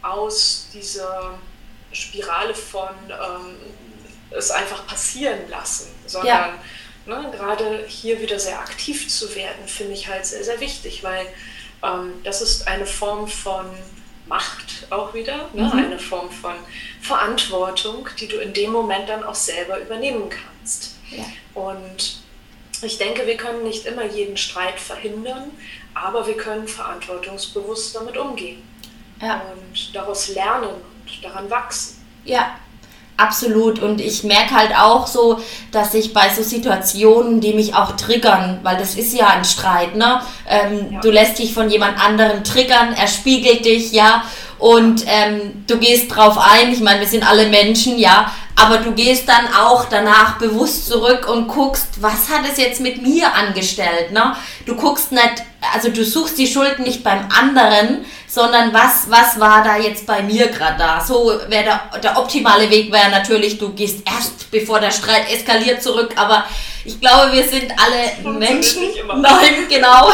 aus 0.00 0.68
dieser 0.72 1.38
Spirale 1.92 2.54
von 2.54 2.88
ähm, 3.10 3.56
es 4.30 4.50
einfach 4.50 4.86
passieren 4.86 5.40
lassen, 5.50 5.88
sondern 6.06 6.54
ne, 7.04 7.30
gerade 7.36 7.84
hier 7.86 8.18
wieder 8.20 8.38
sehr 8.38 8.58
aktiv 8.58 9.08
zu 9.08 9.34
werden, 9.34 9.66
finde 9.66 9.92
ich 9.92 10.08
halt 10.08 10.24
sehr, 10.24 10.42
sehr 10.42 10.58
wichtig, 10.60 11.04
weil 11.04 11.26
ähm, 11.82 12.14
das 12.24 12.40
ist 12.40 12.66
eine 12.66 12.86
Form 12.86 13.28
von 13.28 13.66
Macht 14.26 14.86
auch 14.90 15.12
wieder, 15.12 15.50
ne? 15.52 15.64
mhm. 15.64 15.72
eine 15.72 15.98
Form 15.98 16.30
von 16.30 16.54
Verantwortung, 17.02 18.08
die 18.18 18.26
du 18.26 18.38
in 18.38 18.54
dem 18.54 18.72
Moment 18.72 19.08
dann 19.08 19.22
auch 19.22 19.36
selber 19.36 19.78
übernehmen 19.78 20.30
kannst. 20.30 20.96
Ja. 21.10 21.24
Und 21.54 22.25
ich 22.82 22.98
denke, 22.98 23.26
wir 23.26 23.36
können 23.36 23.64
nicht 23.64 23.86
immer 23.86 24.04
jeden 24.04 24.36
Streit 24.36 24.78
verhindern, 24.78 25.50
aber 25.94 26.26
wir 26.26 26.36
können 26.36 26.68
verantwortungsbewusst 26.68 27.94
damit 27.94 28.16
umgehen 28.16 28.62
ja. 29.20 29.42
und 29.52 29.94
daraus 29.94 30.28
lernen 30.28 30.68
und 30.70 31.24
daran 31.24 31.48
wachsen. 31.50 32.04
Ja, 32.24 32.56
Absolut. 33.18 33.78
Und 33.78 34.00
ich 34.00 34.24
merke 34.24 34.54
halt 34.54 34.76
auch 34.78 35.06
so, 35.06 35.40
dass 35.72 35.94
ich 35.94 36.12
bei 36.12 36.28
so 36.28 36.42
Situationen, 36.42 37.40
die 37.40 37.54
mich 37.54 37.74
auch 37.74 37.92
triggern, 37.92 38.60
weil 38.62 38.76
das 38.76 38.94
ist 38.94 39.14
ja 39.14 39.28
ein 39.28 39.44
Streit, 39.44 39.96
ne? 39.96 40.20
Ähm, 40.46 40.92
ja. 40.92 41.00
Du 41.00 41.10
lässt 41.10 41.38
dich 41.38 41.54
von 41.54 41.70
jemand 41.70 41.98
anderem 41.98 42.44
triggern, 42.44 42.92
er 42.92 43.06
spiegelt 43.06 43.64
dich, 43.64 43.92
ja, 43.92 44.22
und 44.58 45.04
ähm, 45.06 45.64
du 45.66 45.78
gehst 45.78 46.14
drauf 46.14 46.38
ein. 46.38 46.72
Ich 46.72 46.80
meine, 46.80 47.00
wir 47.00 47.06
sind 47.06 47.28
alle 47.28 47.46
Menschen, 47.48 47.98
ja, 47.98 48.32
aber 48.54 48.78
du 48.78 48.92
gehst 48.92 49.28
dann 49.28 49.52
auch 49.54 49.84
danach 49.90 50.38
bewusst 50.38 50.86
zurück 50.86 51.28
und 51.28 51.46
guckst, 51.46 51.88
was 52.00 52.30
hat 52.30 52.40
es 52.50 52.56
jetzt 52.56 52.80
mit 52.80 53.02
mir 53.02 53.34
angestellt, 53.34 54.12
ne? 54.12 54.34
Du 54.64 54.74
guckst 54.74 55.12
nicht, 55.12 55.42
also 55.74 55.90
du 55.90 56.02
suchst 56.04 56.38
die 56.38 56.46
Schuld 56.46 56.78
nicht 56.78 57.04
beim 57.04 57.28
anderen, 57.38 58.06
sondern 58.26 58.72
was, 58.72 59.10
was 59.10 59.38
war 59.38 59.62
da 59.62 59.76
jetzt 59.76 60.06
bei 60.06 60.22
mir 60.22 60.48
gerade 60.48 60.78
da? 60.78 61.04
So 61.04 61.32
wäre 61.48 61.64
der, 61.64 62.00
der 62.00 62.18
optimale 62.18 62.70
Weg 62.70 62.90
wäre 62.90 63.10
natürlich, 63.10 63.58
du 63.58 63.72
gehst 63.74 64.02
erst, 64.06 64.50
bevor 64.50 64.80
der 64.80 64.90
Streit 64.90 65.30
eskaliert, 65.30 65.82
zurück, 65.82 66.14
aber 66.16 66.46
ich 66.84 66.98
glaube, 66.98 67.32
wir 67.32 67.44
sind 67.46 67.72
alle 67.76 68.38
Menschen. 68.38 68.84
Nein, 69.20 69.66
genau. 69.68 70.10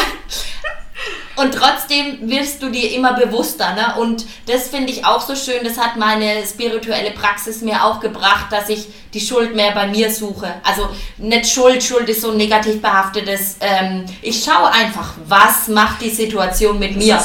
Und 1.37 1.55
trotzdem 1.55 2.29
wirst 2.29 2.62
du 2.62 2.71
dir 2.71 2.93
immer 2.93 3.15
bewusster. 3.15 3.75
Ne? 3.75 3.95
Und 4.01 4.27
das 4.47 4.69
finde 4.69 4.93
ich 4.93 5.05
auch 5.05 5.21
so 5.21 5.35
schön. 5.35 5.65
Das 5.65 5.79
hat 5.79 5.97
meine 5.97 6.47
spirituelle 6.47 7.12
Praxis 7.12 7.62
mir 7.62 7.85
auch 7.85 8.01
gebracht, 8.01 8.47
dass 8.51 8.69
ich 8.69 8.87
die 9.15 9.21
Schuld 9.21 9.55
mehr 9.55 9.73
bei 9.73 9.87
mir 9.87 10.11
suche. 10.11 10.55
Also 10.62 10.89
nicht 11.17 11.49
Schuld, 11.49 11.83
Schuld 11.83 12.09
ist 12.09 12.21
so 12.23 12.31
ein 12.33 12.37
negativ 12.37 12.83
behaftetes. 12.83 13.57
Ähm, 13.61 14.05
ich 14.21 14.45
schaue 14.45 14.71
einfach, 14.71 15.15
was 15.27 15.69
macht 15.69 16.01
die 16.03 16.11
Situation 16.11 16.79
mit 16.79 16.97
mir. 16.97 17.19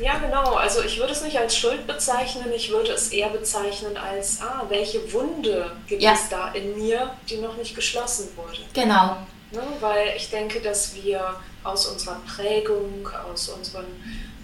Ja, 0.00 0.18
genau. 0.18 0.54
Also 0.54 0.82
ich 0.82 0.98
würde 0.98 1.12
es 1.12 1.22
nicht 1.22 1.38
als 1.38 1.56
Schuld 1.56 1.86
bezeichnen, 1.86 2.46
ich 2.54 2.70
würde 2.70 2.92
es 2.92 3.08
eher 3.08 3.28
bezeichnen 3.28 3.96
als, 3.98 4.40
ah, 4.40 4.64
welche 4.68 5.12
Wunde 5.12 5.72
gibt 5.86 6.00
ja. 6.00 6.12
es 6.12 6.28
da 6.30 6.52
in 6.52 6.78
mir, 6.78 7.10
die 7.28 7.36
noch 7.36 7.56
nicht 7.56 7.74
geschlossen 7.74 8.28
wurde. 8.34 8.60
Genau. 8.72 9.18
Ne? 9.52 9.62
Weil 9.80 10.14
ich 10.16 10.30
denke, 10.30 10.60
dass 10.60 10.94
wir 10.94 11.36
aus 11.64 11.86
unserer 11.86 12.20
Prägung, 12.26 13.08
aus 13.30 13.48
unseren, 13.48 13.86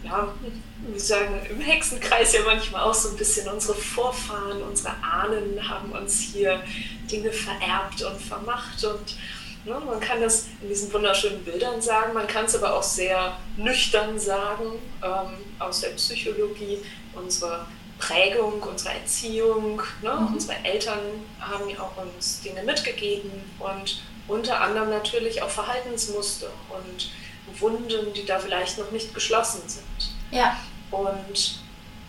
ja, 0.04 0.34
wie 0.88 0.98
sagen, 0.98 1.40
im 1.48 1.60
Hexenkreis 1.60 2.32
ja 2.32 2.40
manchmal 2.44 2.82
auch 2.82 2.94
so 2.94 3.10
ein 3.10 3.16
bisschen 3.16 3.48
unsere 3.48 3.74
Vorfahren, 3.74 4.62
unsere 4.62 4.94
Ahnen 5.02 5.68
haben 5.68 5.92
uns 5.92 6.20
hier 6.32 6.62
Dinge 7.10 7.32
vererbt 7.32 8.02
und 8.02 8.20
vermacht 8.20 8.84
und 8.84 9.16
ne, 9.64 9.80
man 9.84 10.00
kann 10.00 10.20
das 10.20 10.46
in 10.60 10.68
diesen 10.68 10.92
wunderschönen 10.92 11.42
Bildern 11.44 11.80
sagen, 11.80 12.12
man 12.12 12.26
kann 12.26 12.44
es 12.44 12.56
aber 12.56 12.74
auch 12.74 12.82
sehr 12.82 13.36
nüchtern 13.56 14.18
sagen 14.18 14.78
ähm, 15.02 15.38
aus 15.58 15.80
der 15.80 15.90
Psychologie, 15.90 16.78
unsere 17.14 17.66
Prägung, 17.98 18.62
unsere 18.62 18.94
Erziehung, 18.94 19.80
ne? 20.02 20.12
Mhm. 20.12 20.34
unsere 20.34 20.64
Eltern 20.64 20.98
haben 21.40 21.68
ja 21.68 21.80
auch 21.80 21.96
uns 21.96 22.42
Dinge 22.42 22.62
mitgegeben 22.62 23.30
und 23.58 24.02
unter 24.28 24.60
anderem 24.60 24.90
natürlich 24.90 25.42
auch 25.42 25.50
Verhaltensmuster 25.50 26.48
und 26.70 27.10
Wunden, 27.60 28.12
die 28.14 28.24
da 28.24 28.38
vielleicht 28.38 28.78
noch 28.78 28.90
nicht 28.90 29.14
geschlossen 29.14 29.62
sind. 29.66 30.12
Ja. 30.30 30.56
Und 30.90 31.60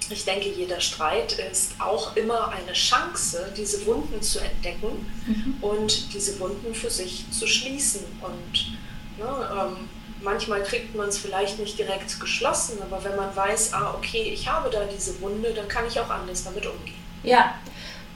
ich 0.09 0.25
denke, 0.25 0.49
jeder 0.49 0.79
Streit 0.79 1.33
ist 1.51 1.73
auch 1.79 2.15
immer 2.15 2.49
eine 2.49 2.73
Chance, 2.73 3.51
diese 3.55 3.85
Wunden 3.85 4.21
zu 4.21 4.39
entdecken 4.39 5.11
mhm. 5.25 5.57
und 5.61 6.13
diese 6.13 6.39
Wunden 6.39 6.73
für 6.73 6.89
sich 6.89 7.25
zu 7.31 7.45
schließen. 7.45 8.01
Und 8.21 8.77
ne, 9.17 9.49
ähm, 9.51 9.89
manchmal 10.21 10.63
kriegt 10.63 10.95
man 10.95 11.09
es 11.09 11.17
vielleicht 11.17 11.59
nicht 11.59 11.77
direkt 11.77 12.19
geschlossen, 12.19 12.79
aber 12.81 13.03
wenn 13.03 13.15
man 13.15 13.35
weiß, 13.35 13.73
ah, 13.73 13.93
okay, 13.97 14.31
ich 14.33 14.47
habe 14.47 14.69
da 14.69 14.85
diese 14.85 15.19
Wunde, 15.21 15.53
dann 15.53 15.67
kann 15.67 15.85
ich 15.87 15.99
auch 15.99 16.09
anders 16.09 16.43
damit 16.43 16.65
umgehen. 16.65 16.95
Ja, 17.23 17.55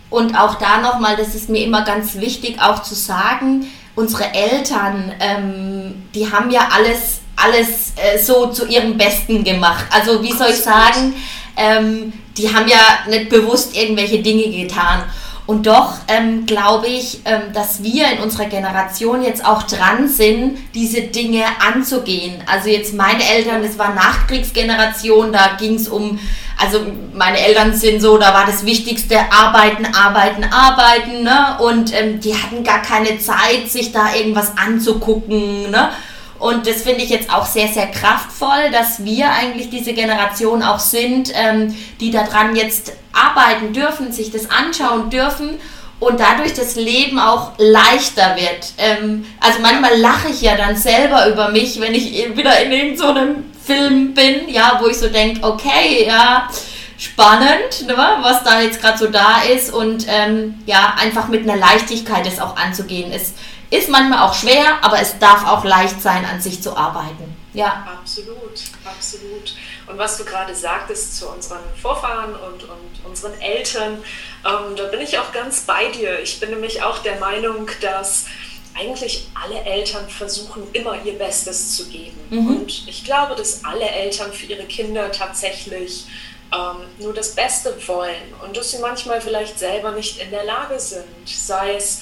und 0.10 0.36
auch 0.36 0.56
da 0.56 0.82
nochmal, 0.82 1.16
das 1.16 1.36
ist 1.36 1.50
mir 1.50 1.64
immer 1.64 1.84
ganz 1.84 2.16
wichtig 2.16 2.62
auch 2.62 2.84
zu 2.84 2.96
sagen, 2.96 3.68
unsere 3.96 4.34
Eltern, 4.34 5.14
ähm, 5.20 6.04
die 6.14 6.32
haben 6.32 6.50
ja 6.50 6.70
alles, 6.72 7.22
alles 7.36 7.94
äh, 7.96 8.18
so 8.18 8.48
zu 8.48 8.68
ihrem 8.68 8.98
Besten 8.98 9.44
gemacht. 9.44 9.86
Also 9.90 10.22
wie 10.24 10.32
soll 10.32 10.50
ich 10.50 10.62
sagen, 10.62 11.14
ähm, 11.58 12.14
die 12.38 12.54
haben 12.54 12.68
ja 12.68 13.10
nicht 13.10 13.30
bewusst 13.30 13.76
irgendwelche 13.76 14.20
Dinge 14.20 14.50
getan. 14.50 15.04
Und 15.48 15.66
doch 15.66 15.96
ähm, 16.08 16.46
glaube 16.46 16.88
ich, 16.88 17.22
ähm, 17.26 17.54
dass 17.54 17.84
wir 17.84 18.12
in 18.12 18.20
unserer 18.20 18.46
Generation 18.46 19.24
jetzt 19.24 19.44
auch 19.44 19.64
dran 19.64 20.08
sind, 20.08 20.60
diese 20.76 21.02
Dinge 21.02 21.44
anzugehen. 21.60 22.44
Also 22.46 22.70
jetzt 22.70 22.94
meine 22.94 23.24
Eltern, 23.28 23.64
das 23.64 23.78
war 23.78 23.94
Nachkriegsgeneration, 23.94 25.34
da 25.34 25.58
ging 25.60 25.76
es 25.76 25.90
um, 25.90 26.20
also 26.58 26.80
meine 27.14 27.40
Eltern 27.40 27.74
sind 27.74 28.02
so, 28.02 28.18
da 28.18 28.34
war 28.34 28.46
das 28.46 28.66
Wichtigste 28.66 29.18
arbeiten, 29.32 29.88
arbeiten, 29.88 30.44
arbeiten. 30.44 31.24
Ne? 31.24 31.58
Und 31.60 31.92
ähm, 32.00 32.20
die 32.20 32.36
hatten 32.36 32.64
gar 32.64 32.82
keine 32.82 33.18
Zeit, 33.18 33.68
sich 33.68 33.92
da 33.92 34.14
irgendwas 34.14 34.54
anzugucken. 34.58 35.72
Ne? 35.72 35.90
Und 36.38 36.66
das 36.68 36.84
finde 36.84 37.02
ich 37.02 37.10
jetzt 37.10 37.34
auch 37.34 37.46
sehr, 37.46 37.68
sehr 37.68 37.88
kraftvoll, 37.88 38.72
dass 38.72 39.04
wir 39.04 39.32
eigentlich 39.32 39.70
diese 39.70 39.94
Generation 39.94 40.64
auch 40.64 40.80
sind, 40.80 41.32
ähm, 41.36 41.76
die 42.00 42.12
daran 42.12 42.56
jetzt 42.56 42.94
arbeiten 43.14 43.74
dürfen, 43.74 44.12
sich 44.12 44.32
das 44.32 44.50
anschauen 44.50 45.10
dürfen 45.10 45.60
und 46.00 46.20
dadurch 46.20 46.54
das 46.54 46.76
Leben 46.76 47.20
auch 47.20 47.52
leichter 47.58 48.36
wird. 48.36 48.74
Ähm, 48.78 49.26
also 49.40 49.60
manchmal 49.62 49.98
lache 50.00 50.30
ich 50.30 50.42
ja 50.42 50.56
dann 50.56 50.76
selber 50.76 51.28
über 51.28 51.50
mich, 51.50 51.80
wenn 51.80 51.94
ich 51.94 52.36
wieder 52.36 52.60
in 52.62 52.72
irgendeinem 52.72 53.36
so 53.36 53.74
Film 53.74 54.14
bin, 54.14 54.50
ja, 54.50 54.80
wo 54.82 54.88
ich 54.88 54.98
so 54.98 55.08
denke, 55.08 55.44
okay, 55.44 56.06
ja, 56.08 56.50
spannend, 56.98 57.88
ne, 57.88 57.96
was 58.22 58.44
da 58.44 58.62
jetzt 58.62 58.82
gerade 58.82 58.98
so 58.98 59.08
da 59.08 59.42
ist 59.42 59.72
und 59.72 60.06
ähm, 60.08 60.56
ja, 60.66 60.96
einfach 61.00 61.28
mit 61.28 61.44
einer 61.44 61.58
Leichtigkeit 61.58 62.26
das 62.26 62.40
auch 62.40 62.56
anzugehen 62.56 63.12
ist 63.12 63.36
ist 63.72 63.90
manchmal 63.90 64.20
auch 64.20 64.34
schwer, 64.34 64.84
aber 64.84 65.00
es 65.00 65.18
darf 65.18 65.48
auch 65.48 65.64
leicht 65.64 66.02
sein, 66.02 66.26
an 66.26 66.40
sich 66.40 66.62
zu 66.62 66.76
arbeiten. 66.76 67.36
Ja. 67.54 67.88
Absolut, 68.00 68.62
absolut. 68.86 69.56
Und 69.88 69.98
was 69.98 70.18
du 70.18 70.26
gerade 70.26 70.56
sagtest 70.56 71.18
zu 71.18 71.28
unseren 71.28 71.64
Vorfahren 71.82 72.36
und, 72.36 72.64
und 72.64 73.06
unseren 73.06 73.40
Eltern, 73.42 74.04
ähm, 74.46 74.76
da 74.76 74.86
bin 74.86 75.02
ich 75.02 75.18
auch 75.18 75.32
ganz 75.32 75.62
bei 75.62 75.90
dir. 75.90 76.20
Ich 76.20 76.40
bin 76.40 76.52
nämlich 76.52 76.84
auch 76.84 77.00
der 77.00 77.20
Meinung, 77.20 77.70
dass 77.82 78.26
eigentlich 78.74 79.28
alle 79.34 79.62
Eltern 79.64 80.08
versuchen, 80.10 80.64
immer 80.74 81.04
ihr 81.04 81.18
Bestes 81.18 81.76
zu 81.76 81.88
geben. 81.88 82.18
Mhm. 82.30 82.48
Und 82.48 82.88
ich 82.88 83.04
glaube, 83.04 83.36
dass 83.36 83.66
alle 83.66 83.90
Eltern 83.90 84.32
für 84.32 84.46
ihre 84.46 84.64
Kinder 84.64 85.12
tatsächlich 85.12 86.06
ähm, 86.54 86.88
nur 87.00 87.14
das 87.14 87.36
Beste 87.36 87.76
wollen 87.88 88.34
und 88.44 88.56
dass 88.56 88.72
sie 88.72 88.80
manchmal 88.80 89.22
vielleicht 89.22 89.60
selber 89.60 89.92
nicht 89.92 90.22
in 90.22 90.32
der 90.32 90.44
Lage 90.44 90.80
sind, 90.80 91.06
sei 91.26 91.76
es 91.76 92.02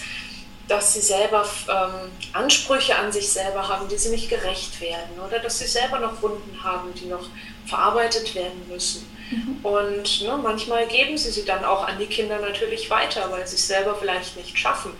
dass 0.67 0.93
sie 0.93 1.01
selber 1.01 1.45
ähm, 1.67 2.11
Ansprüche 2.31 2.95
an 2.95 3.11
sich 3.11 3.27
selber 3.27 3.67
haben, 3.67 3.87
die 3.87 3.97
sie 3.97 4.09
nicht 4.09 4.29
gerecht 4.29 4.79
werden 4.79 5.19
oder 5.25 5.39
dass 5.39 5.57
sie 5.57 5.65
selber 5.65 5.99
noch 5.99 6.21
Wunden 6.21 6.63
haben, 6.63 6.93
die 6.93 7.07
noch 7.07 7.27
verarbeitet 7.69 8.35
werden 8.35 8.67
müssen. 8.67 9.07
Mhm. 9.31 9.59
Und 9.63 10.21
ne, 10.23 10.39
manchmal 10.41 10.87
geben 10.87 11.17
sie 11.17 11.31
sie 11.31 11.45
dann 11.45 11.63
auch 11.63 11.87
an 11.87 11.99
die 11.99 12.07
Kinder 12.07 12.39
natürlich 12.39 12.89
weiter, 12.89 13.29
weil 13.31 13.45
sie 13.47 13.55
es 13.55 13.67
selber 13.67 13.95
vielleicht 13.95 14.35
nicht 14.35 14.57
schaffen. 14.57 14.91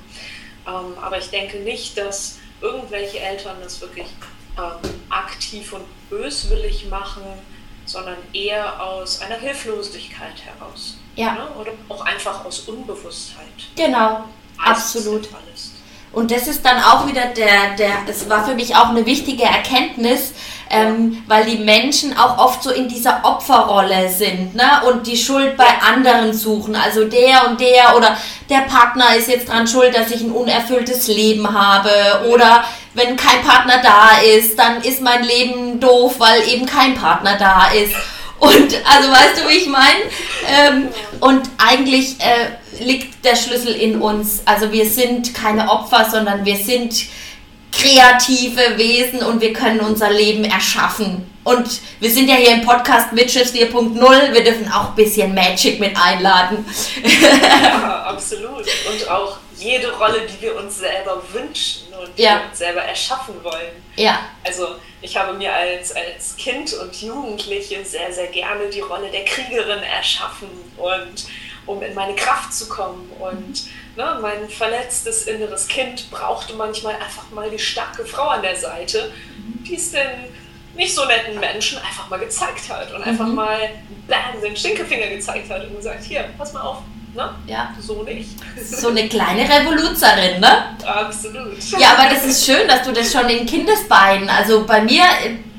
Ähm, 0.68 0.94
aber 1.02 1.18
ich 1.18 1.30
denke 1.30 1.58
nicht, 1.58 1.98
dass 1.98 2.38
irgendwelche 2.62 3.20
Eltern 3.20 3.58
das 3.64 3.82
wirklich 3.82 4.08
ähm, 4.58 4.90
aktiv 5.10 5.74
und 5.74 5.86
böswillig 6.10 6.88
machen, 6.90 7.24
sondern 7.86 8.18
eher 8.34 8.84
aus 8.84 9.22
einer 9.22 9.38
Hilflosigkeit 9.38 10.36
heraus. 10.46 10.98
Ja. 11.16 11.34
Ne? 11.34 11.48
Oder 11.60 11.72
auch 11.90 12.06
einfach 12.06 12.46
aus 12.46 12.60
Unbewusstheit. 12.60 13.48
Genau, 13.76 14.26
Absolut. 14.64 15.30
Und 16.12 16.32
das 16.32 16.48
ist 16.48 16.66
dann 16.66 16.82
auch 16.82 17.08
wieder 17.08 17.26
der, 17.38 17.76
der, 17.78 17.92
es 18.08 18.28
war 18.30 18.44
für 18.44 18.56
mich 18.56 18.76
auch 18.76 18.90
eine 18.90 19.06
wichtige 19.06 19.44
Erkenntnis, 19.44 20.34
ähm, 20.72 21.24
weil 21.28 21.46
die 21.46 21.58
Menschen 21.58 22.18
auch 22.18 22.38
oft 22.38 22.64
so 22.64 22.72
in 22.72 22.88
dieser 22.88 23.22
Opferrolle 23.24 24.10
sind 24.10 24.56
ne? 24.56 24.82
und 24.88 25.06
die 25.08 25.18
Schuld 25.18 25.56
bei 25.56 25.68
anderen 25.88 26.34
suchen. 26.34 26.76
Also 26.76 27.06
der 27.06 27.48
und 27.48 27.60
der 27.60 27.96
oder 27.96 28.18
der 28.50 28.62
Partner 28.62 29.16
ist 29.16 29.28
jetzt 29.28 29.50
dran 29.50 29.68
schuld, 29.68 29.96
dass 29.96 30.12
ich 30.12 30.22
ein 30.22 30.32
unerfülltes 30.32 31.08
Leben 31.08 31.54
habe 31.54 31.92
oder 32.32 32.64
wenn 32.94 33.16
kein 33.16 33.42
Partner 33.44 33.82
da 33.84 34.20
ist, 34.38 34.58
dann 34.58 34.82
ist 34.82 35.02
mein 35.02 35.24
Leben 35.24 35.80
doof, 35.80 36.16
weil 36.18 36.48
eben 36.50 36.66
kein 36.66 36.96
Partner 36.96 37.38
da 37.38 37.68
ist. 37.72 37.94
Und 38.40 38.74
also 38.86 39.12
weißt 39.12 39.44
du, 39.44 39.50
wie 39.50 39.58
ich 39.58 39.68
meine? 39.68 40.00
Ähm, 40.48 40.90
und 41.20 41.50
eigentlich 41.58 42.20
äh, 42.20 42.69
liegt 42.80 43.24
der 43.26 43.36
Schlüssel 43.36 43.74
in 43.76 44.02
uns. 44.02 44.42
Also 44.46 44.72
wir 44.72 44.90
sind 44.90 45.34
keine 45.34 45.70
Opfer, 45.70 46.10
sondern 46.10 46.46
wir 46.46 46.58
sind 46.58 47.06
kreative 47.72 48.78
Wesen 48.78 49.24
und 49.24 49.42
wir 49.42 49.54
können 49.54 49.80
unser 49.80 50.10
Leben 50.10 50.44
erschaffen. 50.44 51.30
Und 51.44 51.82
wir 52.00 52.10
sind 52.10 52.28
ja 52.28 52.36
hier 52.36 52.54
im 52.54 52.66
Podcast 52.66 53.16
Witches 53.16 53.54
4.0. 53.54 54.34
Wir 54.34 54.44
dürfen 54.44 54.72
auch 54.72 54.90
ein 54.90 54.96
bisschen 54.96 55.34
Magic 55.34 55.80
mit 55.80 55.96
einladen. 55.98 56.66
Ja, 57.04 58.04
absolut. 58.08 58.66
Und 58.92 59.10
auch 59.10 59.38
jede 59.58 59.92
Rolle, 59.98 60.22
die 60.28 60.42
wir 60.42 60.58
uns 60.58 60.80
selber 60.80 61.22
wünschen 61.32 61.88
und 61.94 62.18
die 62.18 62.24
ja. 62.24 62.36
wir 62.36 62.50
uns 62.50 62.58
selber 62.58 62.82
erschaffen 62.82 63.36
wollen. 63.44 63.84
Ja. 63.96 64.20
Also 64.44 64.76
ich 65.02 65.16
habe 65.18 65.34
mir 65.34 65.54
als, 65.54 65.94
als 65.96 66.36
Kind 66.38 66.74
und 66.74 67.02
Jugendliche 67.02 67.84
sehr, 67.84 68.12
sehr 68.12 68.28
gerne 68.28 68.70
die 68.70 68.82
Rolle 68.82 69.10
der 69.10 69.26
Kriegerin 69.26 69.84
erschaffen 69.84 70.50
und 70.78 71.26
um 71.70 71.84
in 71.84 71.94
meine 71.94 72.16
Kraft 72.16 72.54
zu 72.54 72.68
kommen. 72.68 73.10
Und 73.20 73.66
ne, 73.96 74.18
mein 74.22 74.50
verletztes 74.50 75.24
inneres 75.24 75.68
Kind 75.68 76.10
brauchte 76.10 76.56
manchmal 76.56 76.96
einfach 76.96 77.30
mal 77.32 77.50
die 77.50 77.60
starke 77.60 78.06
Frau 78.06 78.28
an 78.28 78.42
der 78.42 78.56
Seite, 78.56 79.12
die 79.68 79.76
es 79.76 79.92
den 79.92 80.10
nicht 80.76 80.96
so 80.96 81.06
netten 81.06 81.40
Menschen 81.40 81.78
einfach 81.80 82.10
mal 82.10 82.20
gezeigt 82.20 82.70
hat 82.70 82.94
und 82.94 83.04
einfach 83.04 83.28
mhm. 83.28 83.36
mal 83.36 83.58
bam, 84.08 84.42
den 84.42 84.56
Stinkefinger 84.56 85.08
gezeigt 85.08 85.50
hat 85.50 85.66
und 85.66 85.76
gesagt, 85.76 86.04
hier, 86.04 86.26
pass 86.38 86.54
mal 86.54 86.62
auf, 86.62 86.78
ne? 87.14 87.36
Ja. 87.46 87.76
So 87.80 88.04
nicht. 88.04 88.30
So 88.64 88.90
eine 88.90 89.08
kleine 89.08 89.42
Revoluzerin, 89.42 90.40
ne? 90.40 90.78
Absolut. 90.86 91.62
Ja, 91.78 91.98
aber 91.98 92.14
das 92.14 92.26
ist 92.26 92.46
schön, 92.46 92.68
dass 92.68 92.84
du 92.84 92.94
das 92.94 93.12
schon 93.12 93.28
in 93.30 93.46
Kindesbeinen, 93.46 94.30
also 94.30 94.66
bei 94.66 94.82
mir, 94.82 95.04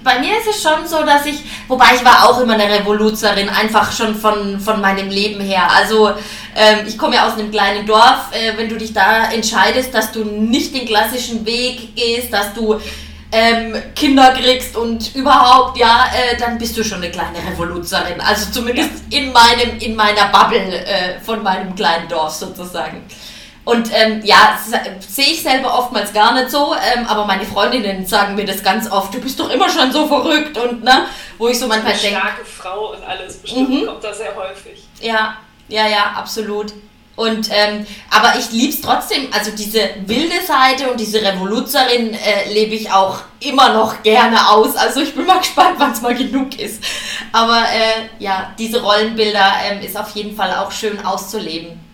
bei 0.02 0.18
mir 0.18 0.38
ist 0.38 0.48
es 0.48 0.62
schon 0.62 0.86
so, 0.86 1.04
dass 1.04 1.26
ich, 1.26 1.40
wobei 1.68 1.94
ich 1.94 2.04
war 2.04 2.28
auch 2.28 2.40
immer 2.40 2.54
eine 2.54 2.70
Revoluzerin, 2.70 3.48
einfach 3.48 3.92
schon 3.92 4.14
von, 4.14 4.58
von 4.60 4.80
meinem 4.80 5.08
Leben 5.08 5.40
her. 5.40 5.68
Also 5.74 6.10
ähm, 6.56 6.86
ich 6.86 6.96
komme 6.96 7.16
ja 7.16 7.26
aus 7.26 7.34
einem 7.34 7.50
kleinen 7.50 7.86
Dorf, 7.86 8.30
äh, 8.32 8.56
wenn 8.56 8.68
du 8.68 8.76
dich 8.76 8.92
da 8.92 9.30
entscheidest, 9.30 9.94
dass 9.94 10.12
du 10.12 10.24
nicht 10.24 10.74
den 10.74 10.86
klassischen 10.86 11.44
Weg 11.44 11.94
gehst, 11.94 12.32
dass 12.32 12.54
du 12.54 12.80
ähm, 13.32 13.76
Kinder 13.94 14.32
kriegst 14.32 14.76
und 14.76 15.14
überhaupt, 15.14 15.78
ja, 15.78 16.06
äh, 16.12 16.36
dann 16.36 16.58
bist 16.58 16.76
du 16.76 16.82
schon 16.82 16.98
eine 16.98 17.10
kleine 17.10 17.38
Revoluzerin. 17.48 18.20
Also 18.20 18.50
zumindest 18.50 19.04
in 19.10 19.32
meinem, 19.32 19.78
in 19.78 19.94
meiner 19.94 20.26
Bubble 20.28 20.84
äh, 20.84 21.20
von 21.20 21.42
meinem 21.42 21.74
kleinen 21.74 22.08
Dorf 22.08 22.34
sozusagen. 22.34 23.04
Und 23.64 23.90
ähm, 23.92 24.22
ja, 24.24 24.58
sehe 25.06 25.26
ich 25.26 25.42
selber 25.42 25.78
oftmals 25.78 26.12
gar 26.12 26.32
nicht 26.34 26.50
so, 26.50 26.74
ähm, 26.74 27.06
aber 27.06 27.26
meine 27.26 27.44
Freundinnen 27.44 28.06
sagen 28.06 28.34
mir 28.34 28.46
das 28.46 28.62
ganz 28.62 28.90
oft, 28.90 29.12
du 29.12 29.20
bist 29.20 29.38
doch 29.38 29.50
immer 29.50 29.68
schon 29.68 29.92
so 29.92 30.06
verrückt 30.06 30.56
und 30.56 30.82
ne, 30.82 31.06
wo 31.36 31.48
ich 31.48 31.58
so 31.58 31.66
manchmal 31.66 31.92
denke. 31.92 32.18
Starke 32.18 32.44
Frau 32.44 32.92
und 32.92 33.04
alles, 33.04 33.36
bestimmt 33.36 33.68
mhm. 33.68 33.86
kommt 33.86 34.02
da 34.02 34.14
sehr 34.14 34.34
häufig. 34.34 34.82
Ja, 35.00 35.36
ja, 35.68 35.86
ja, 35.86 36.12
absolut. 36.16 36.72
Und 37.16 37.50
ähm, 37.52 37.86
aber 38.10 38.38
ich 38.38 38.50
liebe 38.50 38.72
es 38.72 38.80
trotzdem, 38.80 39.28
also 39.30 39.50
diese 39.50 39.90
wilde 40.06 40.40
Seite 40.42 40.90
und 40.90 40.98
diese 40.98 41.20
Revoluzerin 41.20 42.14
äh, 42.14 42.50
lebe 42.50 42.74
ich 42.74 42.90
auch 42.90 43.20
immer 43.40 43.74
noch 43.74 44.02
gerne 44.02 44.48
aus. 44.48 44.74
Also 44.74 45.00
ich 45.00 45.14
bin 45.14 45.26
mal 45.26 45.38
gespannt, 45.38 45.74
wann 45.76 45.92
es 45.92 46.00
mal 46.00 46.14
genug 46.14 46.58
ist. 46.58 46.82
Aber 47.30 47.58
äh, 47.58 48.22
ja, 48.24 48.54
diese 48.58 48.80
Rollenbilder 48.80 49.52
ähm, 49.64 49.82
ist 49.82 49.98
auf 49.98 50.08
jeden 50.14 50.34
Fall 50.34 50.54
auch 50.54 50.72
schön 50.72 51.04
auszuleben. 51.04 51.89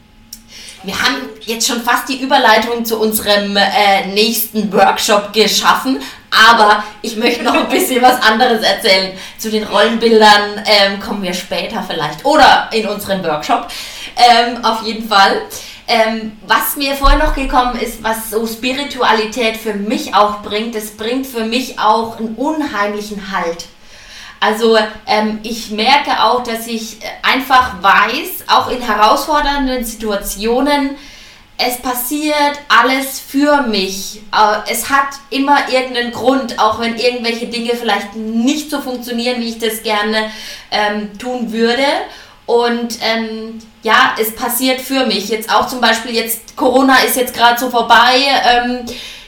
Wir 0.86 1.02
haben 1.02 1.16
jetzt 1.40 1.66
schon 1.66 1.82
fast 1.82 2.08
die 2.08 2.22
Überleitung 2.22 2.84
zu 2.84 3.00
unserem 3.00 3.56
äh, 3.56 4.06
nächsten 4.14 4.72
Workshop 4.72 5.32
geschaffen, 5.32 6.00
aber 6.30 6.84
ich 7.02 7.16
möchte 7.16 7.42
noch 7.42 7.54
ein 7.54 7.68
bisschen 7.68 8.00
was 8.00 8.22
anderes 8.22 8.62
erzählen. 8.62 9.18
Zu 9.36 9.50
den 9.50 9.64
Rollenbildern 9.64 10.62
ähm, 10.64 11.00
kommen 11.00 11.24
wir 11.24 11.34
später 11.34 11.82
vielleicht 11.82 12.24
oder 12.24 12.70
in 12.72 12.86
unserem 12.86 13.24
Workshop. 13.24 13.66
Ähm, 14.16 14.64
auf 14.64 14.86
jeden 14.86 15.08
Fall. 15.08 15.42
Ähm, 15.88 16.38
was 16.46 16.76
mir 16.76 16.94
vorher 16.94 17.18
noch 17.18 17.34
gekommen 17.34 17.80
ist, 17.80 18.04
was 18.04 18.30
so 18.30 18.46
Spiritualität 18.46 19.56
für 19.56 19.74
mich 19.74 20.14
auch 20.14 20.42
bringt, 20.42 20.76
das 20.76 20.92
bringt 20.92 21.26
für 21.26 21.44
mich 21.44 21.80
auch 21.80 22.20
einen 22.20 22.36
unheimlichen 22.36 23.32
Halt. 23.32 23.66
Also 24.40 24.76
ähm, 25.06 25.40
ich 25.42 25.70
merke 25.70 26.22
auch, 26.22 26.42
dass 26.42 26.66
ich 26.66 26.98
einfach 27.22 27.82
weiß, 27.82 28.48
auch 28.48 28.68
in 28.68 28.80
herausfordernden 28.80 29.84
Situationen, 29.84 30.96
es 31.58 31.78
passiert 31.78 32.60
alles 32.68 33.18
für 33.18 33.62
mich. 33.62 34.20
Äh, 34.32 34.70
es 34.70 34.90
hat 34.90 35.08
immer 35.30 35.70
irgendeinen 35.70 36.12
Grund, 36.12 36.58
auch 36.58 36.80
wenn 36.80 36.96
irgendwelche 36.96 37.46
Dinge 37.46 37.70
vielleicht 37.70 38.14
nicht 38.14 38.70
so 38.70 38.80
funktionieren, 38.80 39.40
wie 39.40 39.48
ich 39.48 39.58
das 39.58 39.82
gerne 39.82 40.30
ähm, 40.70 41.18
tun 41.18 41.52
würde. 41.52 41.86
Und 42.44 42.98
ähm, 43.00 43.58
ja, 43.82 44.14
es 44.20 44.34
passiert 44.34 44.80
für 44.80 45.06
mich. 45.06 45.28
Jetzt 45.30 45.52
auch 45.52 45.66
zum 45.66 45.80
Beispiel 45.80 46.14
jetzt, 46.14 46.56
Corona 46.56 46.98
ist 46.98 47.16
jetzt 47.16 47.34
gerade 47.34 47.58
so 47.58 47.70
vorbei. 47.70 48.22
Ähm, 48.44 48.84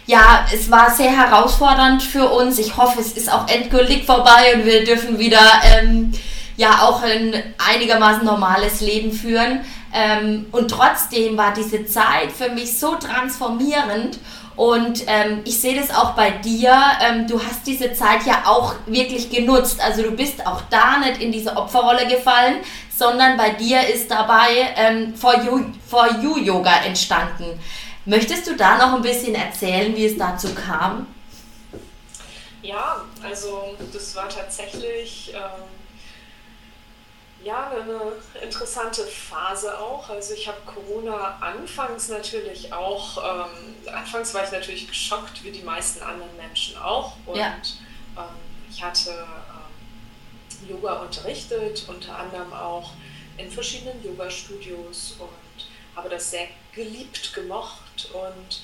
ja, 0.09 0.47
es 0.53 0.71
war 0.71 0.90
sehr 0.90 1.11
herausfordernd 1.11 2.03
für 2.03 2.31
uns. 2.31 2.59
Ich 2.59 2.79
hoffe, 2.79 2.99
es 2.99 3.12
ist 3.12 3.31
auch 3.31 3.47
endgültig 3.47 4.07
vorbei 4.07 4.55
und 4.55 4.64
wir 4.64 4.83
dürfen 4.83 5.18
wieder 5.18 5.38
ähm, 5.62 6.12
ja 6.57 6.81
auch 6.81 7.03
ein 7.03 7.35
einigermaßen 7.59 8.25
normales 8.25 8.81
Leben 8.81 9.12
führen. 9.12 9.61
Ähm, 9.92 10.47
und 10.51 10.71
trotzdem 10.71 11.37
war 11.37 11.53
diese 11.53 11.85
Zeit 11.85 12.33
für 12.33 12.49
mich 12.49 12.79
so 12.79 12.94
transformierend. 12.94 14.18
Und 14.57 15.05
ähm, 15.09 15.42
ich 15.44 15.61
sehe 15.61 15.79
das 15.79 15.94
auch 15.94 16.12
bei 16.14 16.31
dir. 16.31 16.75
Ähm, 17.07 17.27
du 17.27 17.38
hast 17.38 17.66
diese 17.66 17.92
Zeit 17.92 18.25
ja 18.25 18.44
auch 18.47 18.77
wirklich 18.87 19.29
genutzt. 19.29 19.79
Also 19.85 20.03
du 20.03 20.12
bist 20.12 20.47
auch 20.47 20.62
da 20.71 20.97
nicht 21.01 21.21
in 21.21 21.33
diese 21.33 21.55
Opferrolle 21.55 22.07
gefallen, 22.09 22.57
sondern 22.97 23.37
bei 23.37 23.51
dir 23.51 23.87
ist 23.87 24.11
dabei 24.11 24.73
ähm, 24.75 25.14
For, 25.14 25.44
you, 25.44 25.66
For 25.87 26.09
You 26.23 26.38
Yoga 26.38 26.79
entstanden. 26.87 27.61
Möchtest 28.09 28.47
du 28.47 28.57
da 28.57 28.79
noch 28.79 28.94
ein 28.94 29.03
bisschen 29.03 29.35
erzählen, 29.35 29.94
wie 29.94 30.07
es 30.07 30.16
dazu 30.16 30.55
kam? 30.55 31.07
Ja, 32.62 33.05
also 33.23 33.77
das 33.92 34.16
war 34.16 34.31
tatsächlich 34.31 35.35
ähm, 35.35 35.68
ja, 37.44 37.71
eine 37.71 38.12
interessante 38.42 39.03
Phase 39.05 39.79
auch. 39.79 40.09
Also 40.09 40.33
ich 40.33 40.49
habe 40.49 40.57
Corona 40.64 41.37
anfangs 41.42 42.09
natürlich 42.09 42.73
auch, 42.73 43.18
ähm, 43.18 43.92
anfangs 43.92 44.33
war 44.33 44.42
ich 44.42 44.53
natürlich 44.53 44.88
geschockt, 44.88 45.44
wie 45.44 45.51
die 45.51 45.62
meisten 45.62 46.03
anderen 46.03 46.35
Menschen 46.38 46.79
auch. 46.79 47.12
Und 47.27 47.37
ja. 47.37 47.57
ähm, 48.16 48.25
ich 48.71 48.83
hatte 48.83 49.11
ähm, 49.11 50.66
Yoga 50.71 50.94
unterrichtet, 51.03 51.85
unter 51.88 52.18
anderem 52.18 52.55
auch 52.55 52.92
in 53.37 53.51
verschiedenen 53.51 54.03
Yoga-Studios 54.03 55.16
und 55.18 55.66
habe 55.94 56.09
das 56.09 56.31
sehr 56.31 56.49
geliebt, 56.73 57.35
gemocht 57.35 57.83
und 58.06 58.62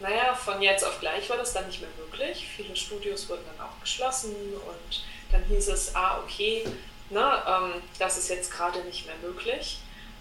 naja, 0.00 0.34
von 0.34 0.60
jetzt 0.60 0.84
auf 0.84 1.00
gleich 1.00 1.28
war 1.30 1.36
das 1.36 1.52
dann 1.52 1.66
nicht 1.66 1.80
mehr 1.80 1.90
möglich. 1.98 2.48
Viele 2.56 2.74
Studios 2.74 3.28
wurden 3.28 3.44
dann 3.46 3.66
auch 3.66 3.80
geschlossen 3.80 4.34
und 4.34 5.04
dann 5.30 5.44
hieß 5.44 5.68
es, 5.68 5.94
ah, 5.94 6.20
okay, 6.22 6.64
na, 7.10 7.58
ähm, 7.58 7.82
das 7.98 8.18
ist 8.18 8.28
jetzt 8.28 8.52
gerade 8.52 8.80
nicht 8.80 9.06
mehr 9.06 9.16
möglich. 9.22 9.78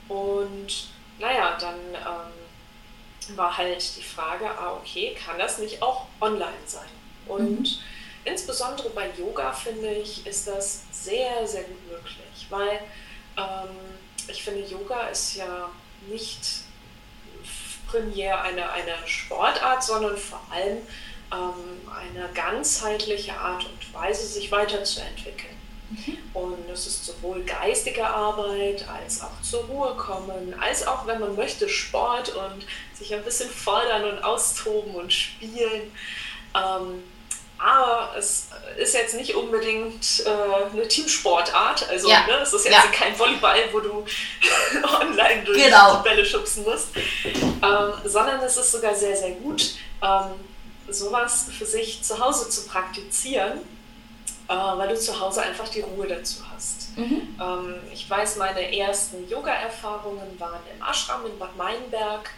Und 0.07 0.89
naja, 1.19 1.57
dann 1.59 1.79
ähm, 1.95 3.37
war 3.37 3.57
halt 3.57 3.97
die 3.97 4.03
Frage, 4.03 4.49
ah, 4.49 4.73
okay, 4.73 5.15
kann 5.15 5.39
das 5.39 5.57
nicht 5.57 5.81
auch 5.81 6.05
online 6.21 6.53
sein? 6.65 6.89
Und 7.25 7.61
mhm. 7.61 7.77
insbesondere 8.25 8.89
bei 8.89 9.09
Yoga, 9.17 9.53
finde 9.53 9.91
ich, 9.93 10.25
ist 10.27 10.47
das 10.47 10.83
sehr, 10.91 11.47
sehr 11.47 11.63
gut 11.63 11.91
möglich, 11.91 12.47
weil 12.49 12.79
ähm, 13.37 13.77
ich 14.27 14.43
finde, 14.43 14.65
Yoga 14.65 15.07
ist 15.07 15.35
ja 15.35 15.69
nicht 16.07 16.62
primär 17.93 18.41
eine, 18.41 18.71
eine 18.71 18.95
Sportart, 19.05 19.83
sondern 19.83 20.17
vor 20.17 20.41
allem 20.51 20.77
ähm, 21.31 21.81
eine 21.95 22.29
ganzheitliche 22.33 23.33
Art 23.37 23.65
und 23.65 23.93
Weise, 23.93 24.25
sich 24.25 24.51
weiterzuentwickeln. 24.51 25.53
Mhm. 25.91 26.17
Und 26.33 26.69
es 26.69 26.87
ist 26.87 27.05
sowohl 27.05 27.43
geistige 27.43 28.07
Arbeit 28.07 28.87
als 28.89 29.21
auch 29.21 29.41
zur 29.41 29.63
Ruhe 29.65 29.95
kommen, 29.95 30.55
als 30.59 30.85
auch, 30.87 31.05
wenn 31.05 31.19
man 31.19 31.35
möchte, 31.35 31.69
Sport 31.69 32.35
und 32.35 32.65
sich 32.93 33.13
ein 33.13 33.23
bisschen 33.23 33.49
fordern 33.49 34.05
und 34.05 34.23
austoben 34.23 34.95
und 34.95 35.13
spielen. 35.13 35.91
Ähm, 36.55 37.03
aber 37.57 38.13
es 38.17 38.49
ist 38.77 38.93
jetzt 38.93 39.15
nicht 39.15 39.35
unbedingt 39.35 40.23
äh, 40.25 40.71
eine 40.71 40.87
Teamsportart. 40.87 41.87
Also 41.89 42.09
ja. 42.09 42.25
ne, 42.25 42.39
es 42.41 42.53
ist 42.53 42.65
jetzt 42.65 42.73
ja. 42.73 42.83
kein 42.91 43.17
Volleyball, 43.17 43.59
wo 43.71 43.79
du 43.79 44.05
online 44.83 45.43
durch 45.45 45.63
genau. 45.63 45.97
die 45.97 46.03
Bälle 46.03 46.25
schubsen 46.25 46.63
musst. 46.63 46.89
Ähm, 47.25 47.93
sondern 48.03 48.41
es 48.41 48.57
ist 48.57 48.71
sogar 48.71 48.93
sehr, 48.95 49.15
sehr 49.15 49.31
gut, 49.31 49.75
ähm, 50.01 50.31
sowas 50.89 51.47
für 51.57 51.65
sich 51.65 52.01
zu 52.03 52.19
Hause 52.19 52.49
zu 52.49 52.67
praktizieren, 52.67 53.59
äh, 54.49 54.53
weil 54.53 54.89
du 54.89 54.99
zu 54.99 55.19
Hause 55.19 55.43
einfach 55.43 55.69
die 55.69 55.81
Ruhe 55.81 56.07
dazu 56.07 56.43
hast. 56.53 56.97
Mhm. 56.97 57.37
Ähm, 57.39 57.75
ich 57.93 58.09
weiß, 58.09 58.37
meine 58.37 58.75
ersten 58.75 59.29
Yoga-Erfahrungen 59.29 60.39
waren 60.39 60.59
im 60.73 60.83
Ashram 60.85 61.25
in 61.25 61.37
Bad 61.39 61.55
Meinberg 61.55 62.29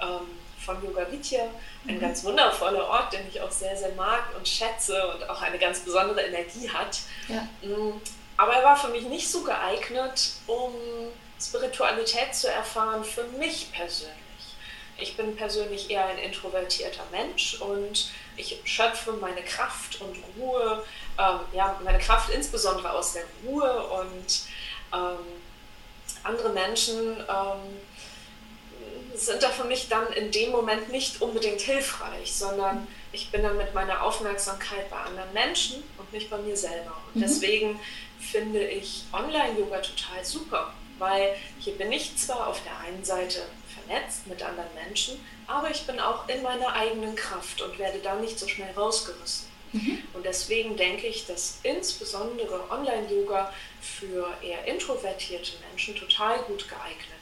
ähm, 0.00 0.26
von 0.64 0.82
Yoga 0.82 1.06
Vidya 1.10 1.44
ein 1.86 2.00
ganz 2.00 2.22
wundervoller 2.24 2.86
Ort, 2.86 3.12
den 3.12 3.26
ich 3.28 3.40
auch 3.40 3.50
sehr, 3.50 3.76
sehr 3.76 3.92
mag 3.94 4.24
und 4.36 4.46
schätze 4.46 5.14
und 5.14 5.28
auch 5.28 5.42
eine 5.42 5.58
ganz 5.58 5.80
besondere 5.80 6.22
Energie 6.22 6.70
hat. 6.70 7.00
Ja. 7.28 7.42
Mm, 7.68 8.00
aber 8.36 8.54
er 8.54 8.64
war 8.64 8.76
für 8.76 8.88
mich 8.88 9.04
nicht 9.04 9.28
so 9.28 9.42
geeignet, 9.42 10.32
um 10.46 10.72
Spiritualität 11.40 12.34
zu 12.34 12.48
erfahren, 12.48 13.04
für 13.04 13.24
mich 13.38 13.72
persönlich. 13.72 14.16
Ich 14.96 15.16
bin 15.16 15.34
persönlich 15.34 15.90
eher 15.90 16.06
ein 16.06 16.18
introvertierter 16.18 17.02
Mensch 17.10 17.60
und 17.60 18.10
ich 18.36 18.60
schöpfe 18.64 19.12
meine 19.14 19.42
Kraft 19.42 20.00
und 20.00 20.16
Ruhe 20.38 20.84
ähm, 21.18 21.40
ja, 21.52 21.78
meine 21.84 21.98
Kraft 21.98 22.30
insbesondere 22.30 22.90
aus 22.90 23.12
der 23.12 23.24
Ruhe 23.44 23.86
und 23.88 24.44
ähm, 24.92 25.18
andere 26.22 26.50
Menschen 26.50 27.16
ähm, 27.18 27.80
sind 29.14 29.42
da 29.42 29.48
für 29.48 29.64
mich 29.64 29.88
dann 29.88 30.12
in 30.12 30.30
dem 30.30 30.50
Moment 30.50 30.90
nicht 30.90 31.20
unbedingt 31.20 31.60
hilfreich, 31.60 32.32
sondern 32.32 32.86
ich 33.12 33.30
bin 33.30 33.42
dann 33.42 33.56
mit 33.56 33.74
meiner 33.74 34.02
Aufmerksamkeit 34.02 34.90
bei 34.90 34.96
anderen 34.96 35.32
Menschen 35.32 35.82
und 35.98 36.12
nicht 36.12 36.30
bei 36.30 36.38
mir 36.38 36.56
selber. 36.56 36.96
Und 37.08 37.16
mhm. 37.16 37.20
deswegen 37.20 37.80
finde 38.18 38.66
ich 38.66 39.04
Online-Yoga 39.12 39.78
total 39.78 40.24
super, 40.24 40.72
weil 40.98 41.34
hier 41.58 41.74
bin 41.74 41.92
ich 41.92 42.16
zwar 42.16 42.46
auf 42.46 42.60
der 42.64 42.78
einen 42.80 43.04
Seite 43.04 43.42
vernetzt 43.74 44.26
mit 44.26 44.42
anderen 44.42 44.72
Menschen, 44.74 45.20
aber 45.46 45.70
ich 45.70 45.82
bin 45.86 46.00
auch 46.00 46.28
in 46.28 46.42
meiner 46.42 46.72
eigenen 46.74 47.16
Kraft 47.16 47.60
und 47.62 47.78
werde 47.78 47.98
da 47.98 48.14
nicht 48.14 48.38
so 48.38 48.48
schnell 48.48 48.72
rausgerissen. 48.72 49.52
Mhm. 49.72 49.98
Und 50.12 50.24
deswegen 50.24 50.76
denke 50.76 51.06
ich, 51.06 51.26
dass 51.26 51.58
insbesondere 51.62 52.70
Online-Yoga 52.70 53.52
für 53.80 54.32
eher 54.42 54.64
introvertierte 54.66 55.52
Menschen 55.70 55.96
total 55.96 56.38
gut 56.40 56.68
geeignet 56.68 57.21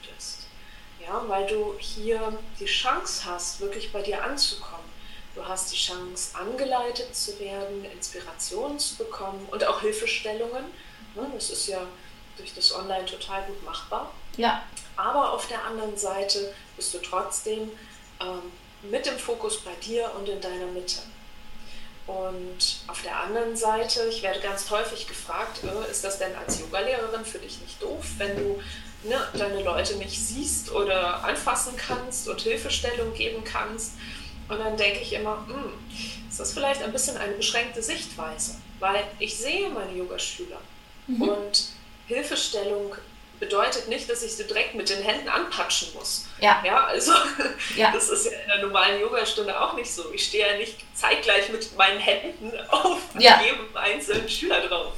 Ja, 1.05 1.23
weil 1.27 1.47
du 1.47 1.75
hier 1.79 2.37
die 2.59 2.65
Chance 2.65 3.23
hast, 3.25 3.59
wirklich 3.59 3.91
bei 3.91 4.01
dir 4.01 4.23
anzukommen. 4.23 4.85
Du 5.33 5.45
hast 5.45 5.71
die 5.71 5.77
Chance, 5.77 6.37
angeleitet 6.37 7.15
zu 7.15 7.39
werden, 7.39 7.85
Inspirationen 7.85 8.77
zu 8.77 8.97
bekommen 8.97 9.47
und 9.49 9.63
auch 9.63 9.81
Hilfestellungen. 9.81 10.65
Ne, 11.15 11.31
das 11.33 11.49
ist 11.49 11.67
ja 11.67 11.85
durch 12.37 12.53
das 12.53 12.73
Online 12.73 13.05
total 13.05 13.43
gut 13.43 13.63
machbar. 13.63 14.11
Ja. 14.37 14.63
Aber 14.95 15.33
auf 15.33 15.47
der 15.47 15.63
anderen 15.63 15.97
Seite 15.97 16.53
bist 16.75 16.93
du 16.93 16.99
trotzdem 16.99 17.71
ähm, 18.19 18.51
mit 18.89 19.05
dem 19.05 19.17
Fokus 19.17 19.61
bei 19.61 19.73
dir 19.75 20.11
und 20.17 20.27
in 20.27 20.41
deiner 20.41 20.67
Mitte. 20.67 21.01
Und 22.07 22.81
auf 22.87 23.01
der 23.03 23.17
anderen 23.19 23.55
Seite, 23.55 24.07
ich 24.09 24.23
werde 24.23 24.39
ganz 24.41 24.69
häufig 24.69 25.07
gefragt, 25.07 25.61
äh, 25.63 25.91
ist 25.91 26.03
das 26.03 26.17
denn 26.17 26.35
als 26.35 26.59
Yogalehrerin 26.59 27.23
für 27.23 27.39
dich 27.39 27.61
nicht 27.61 27.81
doof, 27.81 28.05
wenn 28.17 28.35
du 28.35 28.61
ne, 29.03 29.19
deine 29.33 29.63
Leute 29.63 29.95
nicht 29.95 30.19
siehst 30.19 30.71
oder 30.71 31.23
anfassen 31.23 31.75
kannst 31.77 32.27
und 32.27 32.41
Hilfestellung 32.41 33.13
geben 33.13 33.43
kannst? 33.43 33.93
Und 34.47 34.59
dann 34.59 34.75
denke 34.75 34.99
ich 34.99 35.13
immer, 35.13 35.45
hm, 35.47 35.73
ist 36.29 36.39
das 36.39 36.53
vielleicht 36.53 36.83
ein 36.83 36.91
bisschen 36.91 37.17
eine 37.17 37.33
beschränkte 37.33 37.81
Sichtweise, 37.81 38.55
weil 38.79 39.03
ich 39.19 39.37
sehe 39.37 39.69
meine 39.69 39.93
Yogaschüler 39.93 40.59
mhm. 41.07 41.21
und 41.21 41.63
Hilfestellung 42.07 42.95
bedeutet 43.41 43.87
nicht, 43.87 44.09
dass 44.09 44.21
ich 44.21 44.33
sie 44.33 44.45
direkt 44.45 44.75
mit 44.75 44.89
den 44.89 45.01
Händen 45.01 45.27
anpatschen 45.27 45.89
muss. 45.95 46.27
Ja. 46.39 46.61
Ja, 46.63 46.85
also 46.85 47.11
ja. 47.75 47.91
das 47.91 48.09
ist 48.09 48.25
ja 48.25 48.31
in 48.31 48.47
der 48.47 48.61
normalen 48.61 49.01
Yogastunde 49.01 49.59
auch 49.59 49.73
nicht 49.73 49.91
so. 49.91 50.13
Ich 50.13 50.25
stehe 50.25 50.47
ja 50.47 50.57
nicht 50.57 50.77
zeitgleich 50.93 51.49
mit 51.49 51.75
meinen 51.75 51.99
Händen 51.99 52.51
auf 52.69 52.99
ja. 53.17 53.41
jedem 53.41 53.75
einzelnen 53.75 54.29
Schüler 54.29 54.67
drauf, 54.67 54.93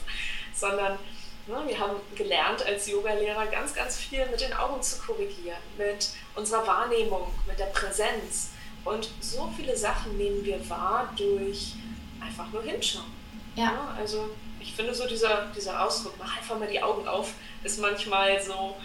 sondern 0.54 1.00
wir 1.46 1.78
haben 1.78 1.98
gelernt 2.16 2.66
als 2.66 2.88
Yogalehrer 2.88 3.48
ganz, 3.48 3.74
ganz 3.74 3.98
viel 3.98 4.26
mit 4.28 4.40
den 4.40 4.54
Augen 4.54 4.82
zu 4.82 5.02
korrigieren, 5.02 5.58
mit 5.78 6.10
unserer 6.36 6.66
Wahrnehmung, 6.66 7.34
mit 7.46 7.60
der 7.60 7.66
Präsenz. 7.66 8.52
Und 8.86 9.10
so 9.20 9.52
viele 9.56 9.76
Sachen 9.76 10.18
nehmen 10.18 10.44
wir 10.44 10.70
wahr 10.70 11.14
durch 11.18 11.74
einfach 12.22 12.50
nur 12.52 12.64
hinschauen. 12.64 13.12
Ja. 13.56 13.66
ja 13.66 13.96
also 13.98 14.30
ich 14.60 14.74
finde 14.74 14.94
so 14.94 15.08
dieser, 15.08 15.48
dieser 15.56 15.84
Ausdruck, 15.86 16.14
mach 16.18 16.38
einfach 16.38 16.58
mal 16.58 16.68
die 16.68 16.82
Augen 16.82 17.08
auf, 17.08 17.34
ist 17.64 17.80
manchmal 17.80 18.42
so 18.42 18.76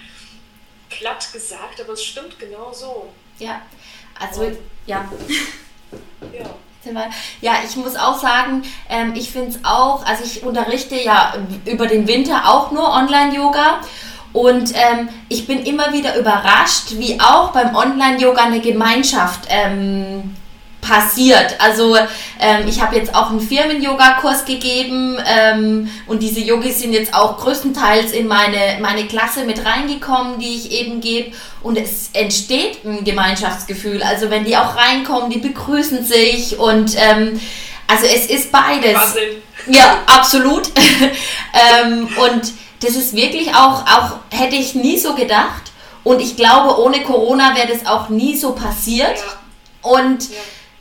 platt 0.90 1.32
gesagt, 1.32 1.80
aber 1.80 1.92
es 1.92 2.04
stimmt 2.04 2.38
genau 2.38 2.72
so. 2.72 3.12
Ja, 3.38 3.62
also 4.18 4.42
Und, 4.42 4.58
ja. 4.86 5.10
Ja. 6.32 6.54
Ja, 7.40 7.52
ich 7.68 7.76
muss 7.76 7.96
auch 7.96 8.18
sagen, 8.18 8.62
ähm, 8.88 9.14
ich 9.14 9.30
finde 9.30 9.50
es 9.50 9.64
auch, 9.64 10.04
also 10.06 10.24
ich 10.24 10.42
unterrichte 10.42 10.96
ja 10.96 11.34
über 11.64 11.86
den 11.86 12.06
Winter 12.06 12.42
auch 12.48 12.70
nur 12.70 12.88
Online-Yoga. 12.88 13.80
Und 14.32 14.72
ähm, 14.74 15.08
ich 15.28 15.46
bin 15.46 15.64
immer 15.64 15.92
wieder 15.92 16.16
überrascht, 16.18 16.92
wie 16.98 17.18
auch 17.20 17.50
beim 17.52 17.74
Online-Yoga 17.74 18.44
eine 18.44 18.60
Gemeinschaft 18.60 19.48
ähm, 19.48 20.36
passiert. 20.80 21.56
Also 21.58 21.96
ähm, 22.40 22.66
ich 22.66 22.80
habe 22.80 22.96
jetzt 22.96 23.14
auch 23.14 23.30
einen 23.30 23.40
Firmen-Yoga-Kurs 23.40 24.44
gegeben 24.44 25.18
ähm, 25.26 25.90
und 26.06 26.22
diese 26.22 26.40
Yogis 26.40 26.80
sind 26.80 26.92
jetzt 26.92 27.14
auch 27.14 27.38
größtenteils 27.38 28.12
in 28.12 28.26
meine, 28.26 28.78
meine 28.80 29.06
Klasse 29.06 29.44
mit 29.44 29.64
reingekommen, 29.64 30.38
die 30.38 30.56
ich 30.56 30.72
eben 30.72 31.00
gebe 31.00 31.32
und 31.62 31.76
es 31.76 32.10
entsteht 32.12 32.84
ein 32.84 33.04
Gemeinschaftsgefühl. 33.04 34.02
Also 34.02 34.30
wenn 34.30 34.44
die 34.44 34.56
auch 34.56 34.76
reinkommen, 34.76 35.30
die 35.30 35.38
begrüßen 35.38 36.04
sich 36.04 36.58
und 36.58 36.94
ähm, 36.96 37.40
also 37.86 38.06
es 38.06 38.26
ist 38.26 38.52
beides. 38.52 38.94
Wahnsinn. 38.94 39.42
Ja, 39.66 39.98
absolut. 40.06 40.68
ähm, 41.82 42.08
und 42.16 42.52
das 42.80 42.90
ist 42.90 43.14
wirklich 43.14 43.54
auch, 43.54 43.82
auch 43.86 44.12
hätte 44.30 44.54
ich 44.56 44.74
nie 44.74 44.98
so 44.98 45.14
gedacht. 45.14 45.72
Und 46.04 46.20
ich 46.20 46.36
glaube, 46.36 46.80
ohne 46.80 47.02
Corona 47.02 47.54
wäre 47.56 47.66
das 47.66 47.84
auch 47.86 48.08
nie 48.08 48.36
so 48.36 48.52
passiert. 48.52 49.18
Ja. 49.18 49.90
Und 49.90 50.30
ja 50.30 50.36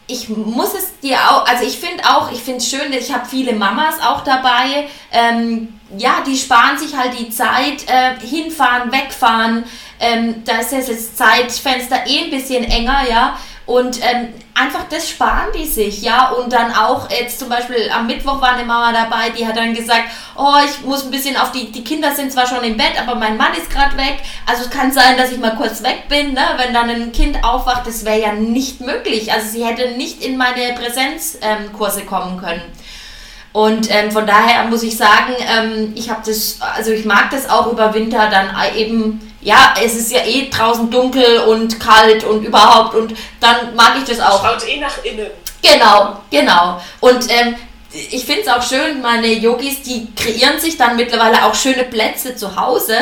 ich 0.08 0.30
muss 0.30 0.74
es 0.74 1.00
dir 1.02 1.17
auch, 1.17 1.46
also 1.46 1.65
ich 1.65 1.78
finde 1.78 2.04
auch, 2.06 2.32
ich 2.32 2.41
finde 2.41 2.60
es 2.60 2.70
schön, 2.70 2.93
ich 2.93 3.13
habe 3.13 3.26
viele 3.26 3.54
Mamas 3.54 3.96
auch 4.02 4.24
dabei. 4.24 4.88
Ähm, 5.12 5.80
ja, 5.98 6.22
die 6.26 6.38
sparen 6.38 6.78
sich 6.78 6.96
halt 6.96 7.17
die 7.20 7.30
Zeit, 7.30 7.86
äh, 7.88 8.26
hinfahren, 8.26 8.91
wegfahren. 8.91 9.65
Ähm, 10.00 10.43
da 10.46 10.60
ist 10.60 10.72
das 10.72 11.15
Zeitfenster 11.15 12.08
eh 12.08 12.26
ein 12.26 12.32
bisschen 12.32 12.63
enger, 12.63 13.02
ja. 13.10 13.38
Und 13.67 13.99
ähm, 14.01 14.30
einfach 14.56 14.86
das 14.89 15.10
sparen 15.10 15.49
die 15.53 15.65
sich, 15.65 16.01
ja. 16.01 16.30
Und 16.30 16.53
dann 16.53 16.73
auch 16.73 17.12
jetzt 17.12 17.38
zum 17.38 17.49
Beispiel 17.49 17.91
am 17.93 18.08
Mittwoch 18.08 18.41
war 18.41 18.53
eine 18.53 18.63
Mama 18.63 18.93
dabei, 18.93 19.30
die 19.30 19.45
hat 19.45 19.58
dann 19.58 19.73
gesagt, 19.73 20.06
oh, 20.38 20.56
ich 20.65 20.86
muss 20.86 21.03
ein 21.03 21.12
bisschen 21.12 21.36
auf 21.36 21.51
die, 21.51 21.69
die 21.69 21.84
Kinder 21.84 22.15
sind 22.15 22.32
zwar 22.32 22.47
schon 22.47 22.63
im 22.63 22.77
Bett, 22.77 22.93
aber 22.97 23.15
mein 23.15 23.36
Mann 23.36 23.53
ist 23.53 23.69
gerade 23.69 23.97
weg. 23.97 24.19
Also 24.45 24.63
es 24.63 24.69
kann 24.69 24.93
sein, 24.93 25.17
dass 25.17 25.34
ich 25.34 25.39
mal 25.39 25.58
kurz 25.58 25.84
weg 25.84 26.08
bin, 26.08 26.34
ne? 26.34 26.43
Wenn 26.56 26.73
dann 26.73 26.89
ein 26.89 27.12
Kind 27.12 27.43
aufwacht, 27.43 27.86
das 27.86 28.06
wäre 28.06 28.21
ja 28.21 28.32
nicht 28.32 28.80
möglich. 28.80 29.34
Also 29.34 29.49
sie 29.49 29.65
hätte 29.65 29.91
nicht 29.97 30.23
in 30.23 30.38
meine 30.38 30.73
Präsenzkurse 30.73 32.01
ähm, 32.01 32.08
kommen 32.08 32.39
können. 32.39 32.62
Und 33.51 33.93
ähm, 33.93 34.12
von 34.12 34.25
daher 34.25 34.63
muss 34.65 34.84
ich 34.84 34.95
sagen, 34.95 35.34
ähm, 35.39 35.91
ich 35.95 36.10
habe 36.10 36.21
das, 36.25 36.60
also 36.62 36.91
ich 36.91 37.03
mag 37.03 37.32
das 37.32 37.49
auch 37.49 37.69
über 37.69 37.93
Winter 37.93 38.30
dann 38.30 38.56
eben 38.77 39.27
ja, 39.41 39.73
es 39.82 39.95
ist 39.95 40.12
ja 40.12 40.26
eh 40.26 40.50
draußen 40.50 40.89
dunkel 40.89 41.39
und 41.47 41.80
kalt 41.80 42.23
und 42.23 42.43
überhaupt 42.43 42.95
und 42.95 43.13
dann 43.39 43.76
mag 43.76 43.93
ich 43.97 44.04
das 44.06 44.19
auch. 44.19 44.43
Schaut 44.43 44.67
eh 44.67 44.80
nach 44.80 45.04
innen. 45.04 45.28
Genau, 45.62 46.17
genau. 46.30 46.82
Und 47.00 47.30
ähm, 47.30 47.56
ich 47.91 48.26
finde 48.26 48.41
es 48.41 48.47
auch 48.47 48.62
schön, 48.62 49.02
meine 49.02 49.28
Yogis, 49.28 49.82
die 49.82 50.13
kreieren 50.15 50.60
sich 50.60 50.78
dann 50.78 50.95
mittlerweile 50.95 51.45
auch 51.45 51.56
schöne 51.56 51.84
Plätze 51.84 52.36
zu 52.36 52.56
Hause. 52.56 52.97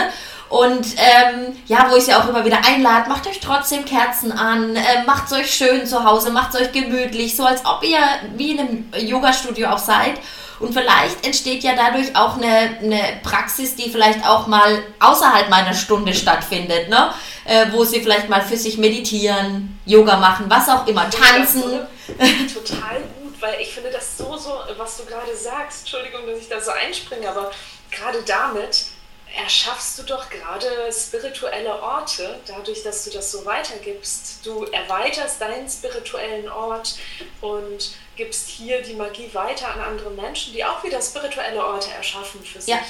Und 0.47 0.85
ähm, 0.97 1.55
ja, 1.65 1.87
wo 1.89 1.95
ich 1.95 2.05
sie 2.05 2.13
auch 2.13 2.29
immer 2.29 2.45
wieder 2.45 2.59
einlade, 2.65 3.09
macht 3.09 3.27
euch 3.27 3.39
trotzdem 3.39 3.83
Kerzen 3.83 4.31
an, 4.31 4.75
äh, 4.75 5.03
macht 5.05 5.25
es 5.25 5.33
euch 5.33 5.53
schön 5.53 5.85
zu 5.85 6.03
Hause, 6.03 6.29
macht 6.29 6.53
es 6.53 6.61
euch 6.61 6.71
gemütlich, 6.71 7.35
so 7.35 7.45
als 7.45 7.65
ob 7.65 7.83
ihr 7.83 7.99
wie 8.35 8.51
in 8.51 8.59
einem 8.59 8.85
Yoga-Studio 8.95 9.69
auch 9.69 9.79
seid. 9.79 10.13
Und 10.59 10.73
vielleicht 10.73 11.25
entsteht 11.25 11.63
ja 11.63 11.75
dadurch 11.75 12.15
auch 12.15 12.37
eine, 12.37 12.77
eine 12.81 13.19
Praxis, 13.23 13.75
die 13.75 13.89
vielleicht 13.89 14.25
auch 14.25 14.47
mal 14.47 14.83
außerhalb 14.99 15.49
meiner 15.49 15.73
Stunde 15.73 16.13
stattfindet, 16.13 16.89
ne? 16.89 17.13
Äh, 17.43 17.67
wo 17.71 17.83
sie 17.83 18.01
vielleicht 18.01 18.29
mal 18.29 18.41
für 18.41 18.57
sich 18.57 18.77
meditieren, 18.77 19.79
Yoga 19.85 20.17
machen, 20.17 20.45
was 20.49 20.67
auch 20.69 20.87
immer, 20.87 21.09
tanzen. 21.09 21.63
Total 22.07 23.01
gut, 23.19 23.39
weil 23.39 23.61
ich 23.61 23.73
finde 23.73 23.91
das 23.91 24.17
so, 24.17 24.35
so, 24.37 24.59
was 24.77 24.97
du 24.97 25.05
gerade 25.05 25.35
sagst, 25.35 25.81
Entschuldigung, 25.81 26.25
dass 26.25 26.39
ich 26.39 26.49
da 26.49 26.59
so 26.59 26.71
einspringe, 26.71 27.29
aber 27.29 27.51
gerade 27.91 28.23
damit 28.25 28.85
erschaffst 29.35 29.99
du 29.99 30.03
doch 30.03 30.29
gerade 30.29 30.67
spirituelle 30.91 31.81
Orte, 31.81 32.39
dadurch, 32.47 32.83
dass 32.83 33.03
du 33.03 33.11
das 33.11 33.31
so 33.31 33.45
weitergibst. 33.45 34.45
Du 34.45 34.63
erweiterst 34.65 35.41
deinen 35.41 35.69
spirituellen 35.69 36.49
Ort 36.49 36.95
und 37.41 37.91
gibst 38.15 38.49
hier 38.49 38.81
die 38.81 38.93
Magie 38.93 39.29
weiter 39.33 39.73
an 39.73 39.81
andere 39.81 40.09
Menschen, 40.11 40.53
die 40.53 40.63
auch 40.63 40.83
wieder 40.83 41.01
spirituelle 41.01 41.65
Orte 41.65 41.91
erschaffen 41.91 42.43
für 42.43 42.61
sich. 42.61 42.73
Ja, 42.73 42.81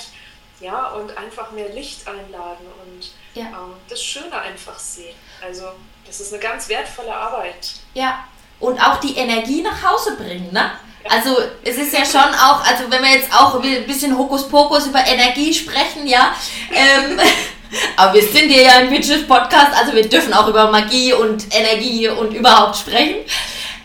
ja 0.60 0.88
und 0.90 1.18
einfach 1.18 1.52
mehr 1.52 1.70
Licht 1.70 2.08
einladen 2.08 2.66
und 2.86 3.12
ja. 3.34 3.48
ähm, 3.48 3.74
das 3.90 4.04
Schöne 4.04 4.38
einfach 4.38 4.78
sehen. 4.78 5.16
Also, 5.46 5.72
das 6.06 6.20
ist 6.20 6.34
eine 6.34 6.42
ganz 6.42 6.70
wertvolle 6.70 7.14
Arbeit. 7.14 7.74
Ja, 7.94 8.28
und 8.60 8.80
auch 8.80 9.00
die 9.00 9.16
Energie 9.16 9.62
nach 9.62 9.84
Hause 9.84 10.16
bringen, 10.16 10.52
ne? 10.52 10.72
Also 11.08 11.38
es 11.64 11.78
ist 11.78 11.94
ja 11.94 12.04
schon 12.04 12.34
auch, 12.34 12.66
also 12.66 12.90
wenn 12.90 13.04
wir 13.04 13.12
jetzt 13.12 13.32
auch 13.32 13.62
ein 13.62 13.86
bisschen 13.86 14.18
Hokuspokus 14.18 14.88
über 14.88 15.06
Energie 15.06 15.54
sprechen, 15.54 16.08
ja, 16.08 16.34
ähm, 16.72 17.20
aber 17.96 18.16
wir 18.16 18.24
sind 18.24 18.50
hier 18.50 18.64
ja 18.64 18.72
ein 18.78 18.90
Witches 18.90 19.28
Podcast, 19.28 19.78
also 19.78 19.94
wir 19.94 20.10
dürfen 20.10 20.34
auch 20.34 20.48
über 20.48 20.72
Magie 20.72 21.14
und 21.14 21.46
Energie 21.56 22.08
und 22.08 22.34
überhaupt 22.34 22.78
sprechen. 22.78 23.18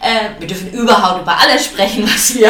Äh, 0.00 0.40
wir 0.40 0.48
dürfen 0.48 0.72
überhaupt 0.72 1.22
über 1.22 1.38
alles 1.38 1.66
sprechen, 1.66 2.04
was 2.04 2.34
wir 2.34 2.48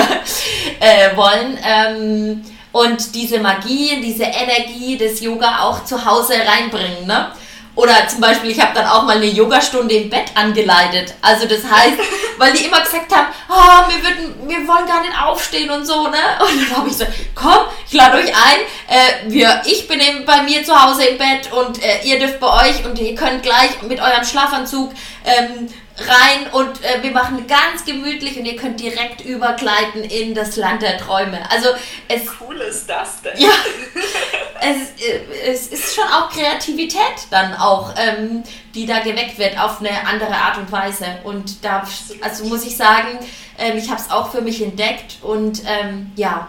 äh, 0.81 1.17
wollen. 1.17 1.59
Ähm, 1.65 2.45
und 2.73 3.15
diese 3.15 3.41
Magie, 3.41 4.01
diese 4.01 4.25
Energie 4.25 4.97
des 4.97 5.21
Yoga 5.21 5.63
auch 5.63 5.85
zu 5.85 6.05
Hause 6.05 6.35
reinbringen. 6.35 7.07
Ne? 7.07 7.33
Oder 7.75 8.07
zum 8.09 8.21
Beispiel, 8.21 8.51
ich 8.51 8.61
habe 8.61 8.75
dann 8.75 8.87
auch 8.87 9.05
mal 9.05 9.17
eine 9.17 9.27
Yogastunde 9.27 9.95
im 9.95 10.11
Bett 10.11 10.27
angeleitet. 10.35 11.15
Also 11.23 11.47
das 11.47 11.63
heißt, 11.65 11.99
weil 12.39 12.53
die 12.53 12.65
immer 12.65 12.81
gesagt 12.81 13.15
haben, 13.15 13.29
oh, 13.49 13.91
wir, 13.91 14.03
würden, 14.03 14.49
wir 14.49 14.69
wollen 14.69 14.87
gar 14.87 15.01
nicht 15.01 15.21
aufstehen 15.21 15.71
und 15.71 15.87
so, 15.87 16.09
ne? 16.09 16.19
Und 16.41 16.61
dann 16.61 16.77
habe 16.77 16.89
ich 16.89 16.99
gesagt, 16.99 17.13
komm, 17.35 17.59
ich 17.87 17.93
lade 17.95 18.19
euch 18.19 18.29
ein. 18.29 18.61
Äh, 18.89 19.31
wir, 19.31 19.63
ich 19.65 19.89
bin 19.89 20.01
eben 20.01 20.25
bei 20.25 20.43
mir 20.43 20.65
zu 20.65 20.75
Hause 20.75 21.05
im 21.05 21.19
Bett 21.19 21.51
und 21.53 21.83
äh, 21.83 22.03
ihr 22.05 22.19
dürft 22.19 22.39
bei 22.39 22.69
euch 22.69 22.85
und 22.85 22.99
ihr 22.99 23.15
könnt 23.15 23.43
gleich 23.43 23.83
mit 23.83 24.01
eurem 24.01 24.25
Schlafanzug 24.25 24.93
ähm, 25.25 25.69
rein 26.09 26.53
und 26.53 26.83
äh, 26.83 27.03
wir 27.03 27.11
machen 27.11 27.47
ganz 27.47 27.85
gemütlich 27.85 28.39
und 28.39 28.45
ihr 28.45 28.57
könnt 28.57 28.81
direkt 28.81 29.23
übergleiten 29.25 30.05
in 30.05 30.35
das 30.35 30.57
Land 30.57 30.83
der 30.83 30.99
Träume. 30.99 31.39
Also 31.51 31.69
es 32.09 32.23
cool 32.41 32.57
ist 32.57 32.89
das 32.89 33.23
denn? 33.23 33.39
Ja, 33.39 33.51
es, 34.61 35.05
äh, 35.05 35.21
es 35.47 35.69
ist 35.69 35.95
schon 35.95 36.05
auch 36.05 36.31
Kreativität 36.31 37.01
dann 37.31 37.55
auch, 37.55 37.95
ähm, 37.97 38.43
die 38.75 38.87
da 38.87 39.01
geweckt 39.01 39.39
wird 39.39 39.59
auf 39.59 39.81
eine 39.81 40.07
andere 40.07 40.35
Art 40.35 40.59
und 40.59 40.71
Weise. 40.73 41.07
Und 41.25 41.65
da, 41.65 41.87
also 42.21 42.45
muss 42.45 42.65
ich 42.65 42.77
sagen, 42.77 43.19
ähm, 43.59 43.77
ich 43.77 43.91
habe 43.91 44.01
es 44.01 44.11
auch 44.11 44.31
für 44.31 44.41
mich 44.41 44.63
entdeckt 44.63 45.19
und 45.23 45.63
ähm, 45.67 46.13
ja, 46.17 46.49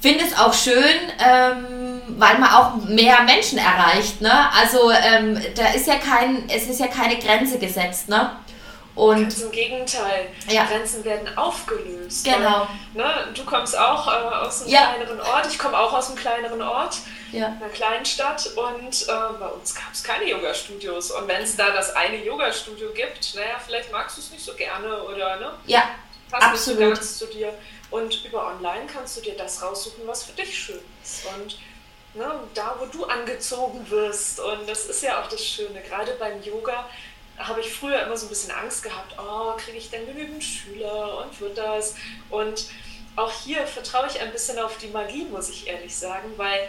finde 0.00 0.24
es 0.24 0.38
auch 0.38 0.54
schön, 0.54 0.96
ähm, 1.18 2.00
weil 2.18 2.38
man 2.38 2.50
auch 2.50 2.76
mehr 2.88 3.22
Menschen 3.22 3.58
erreicht. 3.58 4.20
Ne? 4.20 4.32
Also 4.58 4.90
ähm, 4.90 5.38
da 5.54 5.68
ist 5.68 5.86
ja 5.86 5.96
kein, 5.96 6.48
es 6.48 6.66
ist 6.66 6.80
ja 6.80 6.86
keine 6.86 7.16
Grenze 7.18 7.58
gesetzt. 7.58 8.08
Ne? 8.08 8.30
Und 8.94 9.22
Ganz 9.22 9.40
im 9.40 9.52
Gegenteil, 9.52 10.28
ja. 10.48 10.64
Grenzen 10.64 11.04
werden 11.04 11.36
aufgelöst. 11.38 12.24
Genau. 12.24 12.66
Weil, 12.94 13.04
ne, 13.04 13.32
du 13.34 13.44
kommst 13.44 13.78
auch 13.78 14.06
äh, 14.08 14.10
aus 14.10 14.62
einem 14.62 14.70
ja. 14.70 14.92
kleineren 14.92 15.20
Ort, 15.20 15.46
ich 15.46 15.58
komme 15.58 15.78
auch 15.78 15.92
aus 15.92 16.08
einem 16.08 16.18
kleineren 16.18 16.60
Ort, 16.60 16.98
ja. 17.32 17.46
einer 17.46 17.68
kleinen 17.68 18.04
Stadt 18.04 18.46
und 18.56 19.02
äh, 19.02 19.38
bei 19.38 19.46
uns 19.46 19.74
gab 19.74 19.92
es 19.92 20.02
keine 20.02 20.24
Yoga-Studios. 20.28 21.12
Und 21.12 21.28
wenn 21.28 21.42
es 21.42 21.56
da 21.56 21.70
das 21.70 21.94
eine 21.94 22.22
Yoga-Studio 22.24 22.90
gibt, 22.92 23.34
naja, 23.36 23.60
vielleicht 23.64 23.92
magst 23.92 24.16
du 24.16 24.20
es 24.22 24.30
nicht 24.32 24.44
so 24.44 24.54
gerne 24.54 25.02
oder 25.04 25.36
ne? 25.36 25.52
Ja, 25.66 25.84
Passt 26.30 26.46
absolut. 26.46 26.90
Nicht 26.90 27.02
so 27.02 27.26
zu 27.26 27.32
dir. 27.32 27.52
Und 27.90 28.24
über 28.24 28.46
online 28.46 28.86
kannst 28.92 29.16
du 29.16 29.20
dir 29.20 29.36
das 29.36 29.62
raussuchen, 29.62 30.06
was 30.06 30.22
für 30.24 30.32
dich 30.32 30.56
schön 30.56 30.80
ist. 31.02 31.26
Und 31.26 31.58
ne, 32.14 32.32
da, 32.54 32.76
wo 32.78 32.86
du 32.86 33.04
angezogen 33.04 33.88
wirst. 33.90 34.38
Und 34.40 34.68
das 34.68 34.86
ist 34.86 35.02
ja 35.02 35.20
auch 35.20 35.28
das 35.28 35.44
Schöne, 35.44 35.80
gerade 35.82 36.12
beim 36.18 36.40
Yoga 36.42 36.88
habe 37.40 37.60
ich 37.60 37.72
früher 37.72 38.04
immer 38.04 38.16
so 38.16 38.26
ein 38.26 38.28
bisschen 38.28 38.52
Angst 38.52 38.82
gehabt, 38.82 39.16
oh, 39.18 39.52
kriege 39.56 39.78
ich 39.78 39.90
denn 39.90 40.06
genügend 40.06 40.42
Schüler 40.42 41.24
und 41.24 41.40
wird 41.40 41.58
das? 41.58 41.94
Und 42.28 42.66
auch 43.16 43.32
hier 43.32 43.66
vertraue 43.66 44.06
ich 44.08 44.20
ein 44.20 44.32
bisschen 44.32 44.58
auf 44.58 44.78
die 44.78 44.88
Magie, 44.88 45.24
muss 45.24 45.48
ich 45.48 45.66
ehrlich 45.66 45.94
sagen, 45.94 46.32
weil 46.36 46.68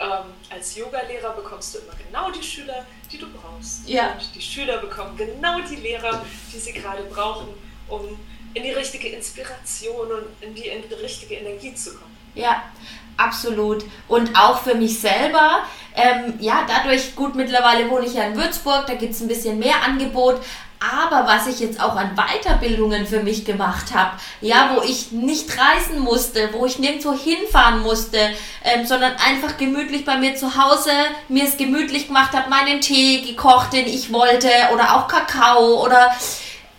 ähm, 0.00 0.34
als 0.50 0.76
Yogalehrer 0.76 1.32
bekommst 1.34 1.74
du 1.74 1.78
immer 1.78 1.94
genau 2.06 2.30
die 2.30 2.42
Schüler, 2.42 2.86
die 3.10 3.18
du 3.18 3.26
brauchst. 3.30 3.88
Ja. 3.88 4.12
Und 4.12 4.34
die 4.34 4.40
Schüler 4.40 4.78
bekommen 4.78 5.16
genau 5.16 5.60
die 5.60 5.76
Lehrer, 5.76 6.24
die 6.52 6.58
sie 6.58 6.72
gerade 6.72 7.02
brauchen, 7.04 7.48
um 7.88 8.18
in 8.54 8.62
die 8.62 8.72
richtige 8.72 9.08
Inspiration 9.08 10.10
und 10.10 10.26
in 10.40 10.54
die, 10.54 10.66
in 10.66 10.86
die 10.88 10.94
richtige 10.94 11.34
Energie 11.36 11.74
zu 11.74 11.94
kommen. 11.94 12.16
Ja, 12.34 12.72
absolut. 13.16 13.84
Und 14.08 14.36
auch 14.36 14.60
für 14.62 14.74
mich 14.74 15.00
selber, 15.00 15.60
ähm, 15.94 16.34
ja, 16.40 16.66
dadurch, 16.66 17.14
gut, 17.14 17.34
mittlerweile 17.34 17.88
wohne 17.90 18.06
ich 18.06 18.14
ja 18.14 18.24
in 18.24 18.36
Würzburg, 18.36 18.86
da 18.86 18.94
gibt 18.94 19.12
es 19.12 19.20
ein 19.20 19.28
bisschen 19.28 19.58
mehr 19.58 19.82
Angebot. 19.86 20.40
Aber 20.82 21.28
was 21.28 21.46
ich 21.46 21.60
jetzt 21.60 21.80
auch 21.80 21.94
an 21.94 22.16
Weiterbildungen 22.16 23.06
für 23.06 23.22
mich 23.22 23.44
gemacht 23.44 23.94
habe, 23.94 24.10
ja, 24.40 24.72
wo 24.74 24.82
ich 24.82 25.12
nicht 25.12 25.48
reisen 25.56 26.00
musste, 26.00 26.48
wo 26.52 26.66
ich 26.66 26.80
nirgendwo 26.80 27.12
hinfahren 27.12 27.82
musste, 27.82 28.18
ähm, 28.64 28.84
sondern 28.84 29.12
einfach 29.24 29.56
gemütlich 29.58 30.04
bei 30.04 30.16
mir 30.16 30.34
zu 30.34 30.56
Hause 30.56 30.90
mir 31.28 31.44
es 31.44 31.56
gemütlich 31.56 32.08
gemacht 32.08 32.32
habe, 32.32 32.50
meinen 32.50 32.80
Tee 32.80 33.20
gekocht, 33.20 33.72
den 33.72 33.86
ich 33.86 34.12
wollte, 34.12 34.48
oder 34.72 34.96
auch 34.96 35.06
Kakao 35.06 35.84
oder 35.84 36.12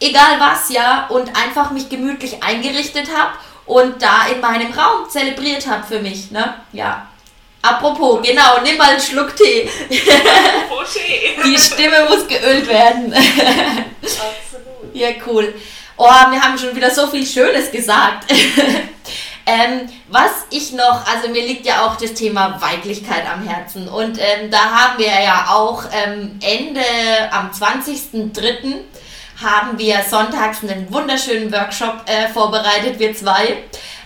egal 0.02 0.38
was, 0.38 0.70
ja, 0.70 1.08
und 1.08 1.30
einfach 1.42 1.72
mich 1.72 1.88
gemütlich 1.88 2.44
eingerichtet 2.44 3.08
habe 3.16 3.32
und 3.66 4.02
da 4.02 4.28
in 4.28 4.42
meinem 4.42 4.72
Raum 4.74 5.10
zelebriert 5.10 5.66
habe 5.68 5.84
für 5.86 6.00
mich, 6.00 6.32
ne? 6.32 6.56
Ja. 6.72 7.08
Apropos, 7.62 8.22
genau, 8.22 8.60
nimm 8.62 8.78
mal 8.78 8.90
einen 8.90 9.00
Schluck 9.00 9.36
Tee. 9.38 9.70
Apropos 10.66 10.94
Tee. 10.94 11.42
Die 11.46 11.58
Stimme 11.58 12.08
muss 12.10 12.28
geölt 12.28 12.68
werden. 12.68 13.14
Absolut. 13.14 14.34
Ja, 14.94 15.10
cool. 15.26 15.56
Oh, 15.98 16.06
wir 16.06 16.40
haben 16.40 16.56
schon 16.56 16.76
wieder 16.76 16.92
so 16.92 17.08
viel 17.08 17.26
Schönes 17.26 17.72
gesagt. 17.72 18.32
ähm, 19.44 19.90
was 20.08 20.46
ich 20.52 20.72
noch, 20.74 21.04
also 21.08 21.30
mir 21.30 21.42
liegt 21.48 21.66
ja 21.66 21.88
auch 21.88 21.96
das 21.96 22.14
Thema 22.14 22.62
Weiblichkeit 22.62 23.24
am 23.28 23.48
Herzen. 23.48 23.88
Und 23.88 24.20
ähm, 24.20 24.52
da 24.52 24.60
haben 24.60 25.00
wir 25.00 25.08
ja 25.08 25.48
auch 25.50 25.86
ähm, 25.92 26.38
Ende 26.44 26.82
am 27.32 27.50
20.03 27.50 28.76
haben 29.44 29.78
wir 29.78 29.98
sonntags 30.10 30.64
einen 30.64 30.92
wunderschönen 30.92 31.52
Workshop 31.52 32.04
äh, 32.06 32.30
vorbereitet, 32.30 32.98
wir 33.00 33.14
zwei. 33.14 33.58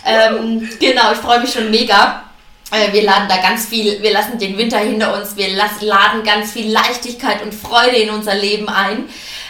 Ähm, 0.06 0.68
genau, 0.80 1.12
ich 1.12 1.20
freue 1.20 1.40
mich 1.40 1.54
schon 1.54 1.70
mega. 1.70 2.24
Äh, 2.72 2.92
wir 2.92 3.04
laden 3.04 3.30
da 3.30 3.38
ganz 3.38 3.66
viel, 3.68 4.02
wir 4.02 4.12
lassen 4.12 4.40
den 4.40 4.58
Winter 4.58 4.80
hinter 4.80 5.16
uns, 5.18 5.38
wir 5.38 5.50
las, 5.56 5.82
laden 5.82 6.24
ganz 6.24 6.52
viel 6.52 6.72
Leichtigkeit 6.72 7.42
und 7.44 7.54
Freude 7.54 7.96
in 7.96 8.10
unser 8.10 8.36
Leben 8.36 8.68
ein. 8.68 9.06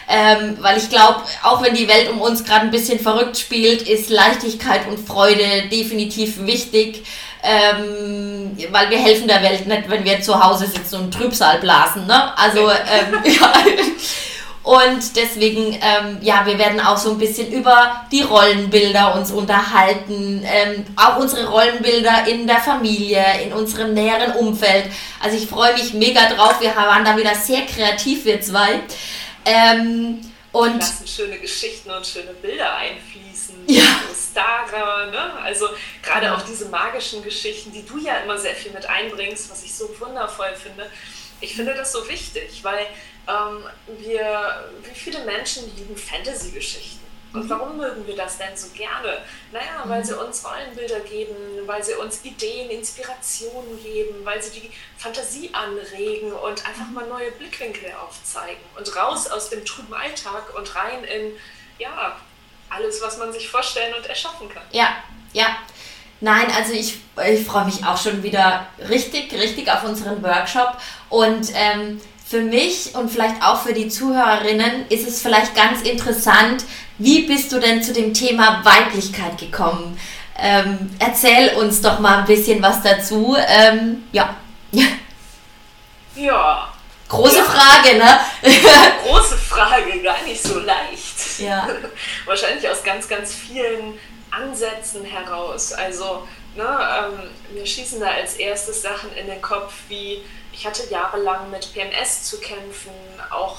Ähm, 0.10 0.58
weil 0.62 0.78
ich 0.78 0.90
glaube, 0.90 1.22
auch 1.44 1.62
wenn 1.62 1.74
die 1.74 1.88
Welt 1.88 2.10
um 2.10 2.22
uns 2.22 2.46
gerade 2.46 2.62
ein 2.62 2.72
bisschen 2.72 3.00
verrückt 3.00 3.38
spielt, 3.38 3.82
ist 3.82 4.10
Leichtigkeit 4.10 4.88
und 4.88 5.06
Freude 5.06 5.68
definitiv 5.70 6.46
wichtig. 6.46 7.06
Ähm, 7.44 8.58
weil 8.72 8.90
wir 8.90 8.98
helfen 8.98 9.28
der 9.28 9.44
Welt 9.44 9.68
nicht, 9.68 9.90
wenn 9.90 10.04
wir 10.04 10.22
zu 10.22 10.44
Hause 10.44 10.68
sitzen 10.68 10.96
und 10.96 11.14
Trübsal 11.14 11.60
blasen. 11.60 12.08
Ne? 12.08 12.38
Also 12.38 12.70
ähm, 12.70 13.20
ja. 13.26 13.54
Und 14.68 15.16
deswegen, 15.16 15.80
ähm, 15.82 16.18
ja, 16.20 16.46
wir 16.46 16.60
werden 16.60 16.82
auch 16.82 16.98
so 16.98 17.12
ein 17.12 17.18
bisschen 17.18 17.54
über 17.54 18.06
die 18.12 18.22
Rollenbilder 18.22 19.16
uns 19.16 19.32
unterhalten, 19.32 20.44
ähm, 20.44 20.86
auch 20.98 21.16
unsere 21.20 21.48
Rollenbilder 21.48 22.28
in 22.28 22.48
der 22.48 22.58
Familie, 22.58 23.24
in 23.46 23.54
unserem 23.54 23.94
näheren 23.94 24.34
Umfeld. 24.34 24.92
Also 25.24 25.38
ich 25.38 25.48
freue 25.48 25.72
mich 25.72 25.94
mega 25.94 26.34
drauf. 26.34 26.60
Wir 26.60 26.76
waren 26.76 27.06
da 27.06 27.16
wieder 27.16 27.34
sehr 27.34 27.66
kreativ, 27.66 28.26
wir 28.26 28.42
zwei. 28.42 28.82
Ähm, 29.46 30.20
und 30.52 30.80
lassen 30.80 31.08
schöne 31.08 31.40
Geschichten 31.40 31.90
und 31.90 32.06
schöne 32.06 32.34
Bilder 32.34 32.76
einfließen. 32.76 33.56
Ja. 33.68 33.86
Stara, 34.30 35.06
ne? 35.06 35.34
Also 35.44 35.70
gerade 36.04 36.36
auch 36.36 36.42
diese 36.42 36.66
magischen 36.66 37.24
Geschichten, 37.24 37.72
die 37.72 37.86
du 37.86 38.00
ja 38.00 38.18
immer 38.18 38.38
sehr 38.38 38.54
viel 38.54 38.74
mit 38.74 38.86
einbringst, 38.86 39.50
was 39.50 39.64
ich 39.64 39.74
so 39.74 39.90
wundervoll 39.98 40.54
finde. 40.62 40.92
Ich 41.40 41.56
finde 41.56 41.74
das 41.74 41.94
so 41.94 42.06
wichtig, 42.10 42.66
weil 42.66 42.86
ähm, 43.28 43.64
wir, 44.00 44.70
wie 44.84 44.96
viele 44.96 45.24
Menschen 45.26 45.76
lieben 45.76 45.96
Fantasy-Geschichten? 45.96 47.08
Und 47.34 47.46
mhm. 47.46 47.50
warum 47.50 47.78
mögen 47.78 48.08
wir 48.08 48.16
das 48.16 48.38
denn 48.38 48.56
so 48.56 48.68
gerne? 48.70 49.20
Naja, 49.52 49.84
weil 49.86 50.04
sie 50.04 50.18
uns 50.18 50.44
Rollenbilder 50.46 51.02
geben, 51.02 51.36
weil 51.66 51.84
sie 51.84 51.94
uns 51.94 52.24
Ideen, 52.24 52.70
Inspirationen 52.70 53.82
geben, 53.84 54.24
weil 54.24 54.42
sie 54.42 54.60
die 54.60 54.72
Fantasie 54.98 55.50
anregen 55.54 56.32
und 56.32 56.66
einfach 56.66 56.90
mal 56.94 57.06
neue 57.08 57.32
Blickwinkel 57.32 57.92
aufzeigen. 58.02 58.62
Und 58.78 58.96
raus 58.96 59.28
aus 59.28 59.50
dem 59.50 59.66
trüben 59.66 59.94
Alltag 59.94 60.58
und 60.58 60.76
rein 60.76 61.04
in, 61.04 61.34
ja, 61.80 62.16
alles, 62.70 63.02
was 63.02 63.18
man 63.18 63.32
sich 63.32 63.50
vorstellen 63.50 63.94
und 63.94 64.06
erschaffen 64.08 64.50
kann. 64.50 64.64
Ja, 64.72 64.98
ja. 65.34 65.58
Nein, 66.20 66.48
also 66.56 66.74
ich, 66.74 67.00
ich 67.30 67.46
freue 67.46 67.66
mich 67.66 67.86
auch 67.86 67.98
schon 67.98 68.24
wieder 68.24 68.68
richtig, 68.90 69.32
richtig 69.34 69.72
auf 69.72 69.84
unseren 69.84 70.24
Workshop. 70.24 70.78
Und 71.10 71.52
ähm, 71.54 72.02
für 72.28 72.42
mich 72.42 72.94
und 72.94 73.10
vielleicht 73.10 73.42
auch 73.42 73.62
für 73.62 73.74
die 73.74 73.88
Zuhörerinnen 73.88 74.88
ist 74.90 75.08
es 75.08 75.22
vielleicht 75.22 75.56
ganz 75.56 75.82
interessant, 75.82 76.66
wie 76.98 77.26
bist 77.26 77.52
du 77.52 77.60
denn 77.60 77.82
zu 77.82 77.94
dem 77.94 78.14
Thema 78.14 78.66
Weiblichkeit 78.66 79.38
gekommen? 79.38 79.98
Ähm, 80.38 80.90
erzähl 81.00 81.56
uns 81.56 81.82
doch 81.82 82.00
mal 82.00 82.20
ein 82.20 82.26
bisschen 82.26 82.62
was 82.62 82.82
dazu. 82.84 83.36
Ähm, 83.48 84.04
ja. 84.12 84.36
Ja. 86.16 86.74
Große 87.08 87.38
ja. 87.38 87.44
Frage, 87.44 87.98
ne? 87.98 88.20
Große 89.08 89.38
Frage, 89.38 90.02
gar 90.02 90.22
nicht 90.24 90.44
so 90.44 90.60
leicht. 90.60 91.40
Ja. 91.40 91.68
Wahrscheinlich 92.26 92.68
aus 92.70 92.84
ganz, 92.84 93.08
ganz 93.08 93.34
vielen 93.34 93.98
Ansätzen 94.32 95.06
heraus. 95.06 95.72
Also, 95.72 96.28
ne, 96.58 97.10
ähm, 97.14 97.30
wir 97.56 97.66
schießen 97.66 98.00
da 98.00 98.08
als 98.08 98.36
erstes 98.36 98.82
Sachen 98.82 99.14
in 99.16 99.28
den 99.28 99.42
Kopf 99.42 99.74
wie 99.88 100.24
ich 100.58 100.66
hatte 100.66 100.90
jahrelang 100.90 101.52
mit 101.52 101.72
PMS 101.72 102.24
zu 102.24 102.40
kämpfen, 102.40 102.92
auch 103.30 103.58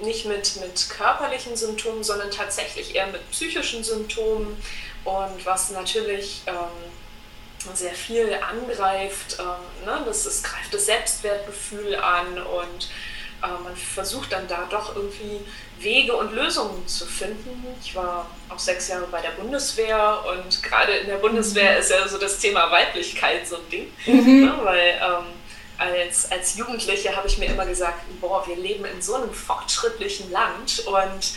nicht 0.00 0.26
mit, 0.26 0.56
mit 0.56 0.90
körperlichen 0.90 1.56
Symptomen, 1.56 2.02
sondern 2.02 2.30
tatsächlich 2.30 2.96
eher 2.96 3.06
mit 3.06 3.30
psychischen 3.30 3.84
Symptomen 3.84 4.60
und 5.04 5.46
was 5.46 5.70
natürlich 5.70 6.42
ähm, 6.46 7.74
sehr 7.74 7.92
viel 7.92 8.34
angreift. 8.34 9.36
Ähm, 9.38 9.86
ne? 9.86 10.02
das, 10.04 10.24
das 10.24 10.42
greift 10.42 10.72
das 10.72 10.86
Selbstwertgefühl 10.86 11.94
an 11.94 12.42
und 12.42 12.88
man 13.40 13.76
versucht 13.76 14.32
dann 14.32 14.46
da 14.48 14.66
doch 14.70 14.94
irgendwie 14.96 15.40
Wege 15.78 16.14
und 16.14 16.32
Lösungen 16.32 16.86
zu 16.86 17.06
finden. 17.06 17.64
Ich 17.82 17.94
war 17.94 18.26
auch 18.48 18.58
sechs 18.58 18.88
Jahre 18.88 19.06
bei 19.10 19.20
der 19.20 19.30
Bundeswehr 19.30 20.22
und 20.26 20.62
gerade 20.62 20.92
in 20.92 21.06
der 21.08 21.16
Bundeswehr 21.16 21.78
ist 21.78 21.90
ja 21.90 22.06
so 22.06 22.18
das 22.18 22.38
Thema 22.38 22.70
Weiblichkeit 22.70 23.46
so 23.46 23.56
ein 23.56 23.68
Ding, 23.70 23.92
mhm. 24.06 24.44
ne? 24.44 24.58
weil 24.62 25.00
ähm, 25.02 25.26
als, 25.78 26.30
als 26.30 26.56
Jugendliche 26.56 27.16
habe 27.16 27.26
ich 27.26 27.38
mir 27.38 27.46
immer 27.46 27.64
gesagt, 27.64 28.00
boah, 28.20 28.46
wir 28.46 28.56
leben 28.56 28.84
in 28.84 29.00
so 29.00 29.14
einem 29.14 29.32
fortschrittlichen 29.32 30.30
Land 30.30 30.80
und 30.86 31.34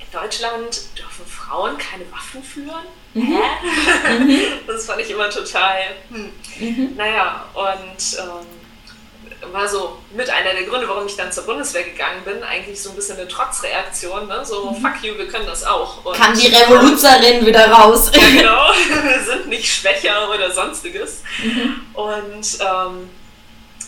in 0.00 0.10
Deutschland 0.10 0.98
dürfen 0.98 1.26
Frauen 1.26 1.76
keine 1.76 2.10
Waffen 2.10 2.42
führen. 2.42 2.86
Mhm. 3.12 3.36
Hä? 3.36 4.18
Mhm. 4.18 4.40
Das 4.66 4.86
fand 4.86 5.02
ich 5.02 5.10
immer 5.10 5.28
total, 5.28 5.80
hm. 6.08 6.32
mhm. 6.58 6.96
naja, 6.96 7.44
und 7.52 8.18
ähm, 8.18 8.61
war 9.50 9.68
so 9.68 9.98
mit 10.12 10.30
einer 10.30 10.52
der 10.52 10.62
Gründe, 10.64 10.88
warum 10.88 11.06
ich 11.06 11.16
dann 11.16 11.32
zur 11.32 11.44
Bundeswehr 11.44 11.82
gegangen 11.82 12.22
bin, 12.24 12.42
eigentlich 12.44 12.80
so 12.80 12.90
ein 12.90 12.96
bisschen 12.96 13.18
eine 13.18 13.26
Trotzreaktion, 13.26 14.28
ne? 14.28 14.44
so 14.44 14.70
mhm. 14.70 14.76
fuck 14.76 15.02
you, 15.02 15.16
wir 15.18 15.26
können 15.26 15.46
das 15.46 15.64
auch. 15.64 16.04
Und 16.04 16.16
Kann 16.16 16.38
die 16.38 16.46
Revoluzerin 16.46 17.44
wieder 17.44 17.70
raus. 17.70 18.10
Ja 18.14 18.28
genau, 18.32 18.72
wir 19.04 19.20
sind 19.24 19.48
nicht 19.48 19.72
schwächer 19.72 20.30
oder 20.30 20.52
sonstiges. 20.52 21.22
Mhm. 21.42 21.86
Und 21.94 22.58
ähm, 22.60 23.10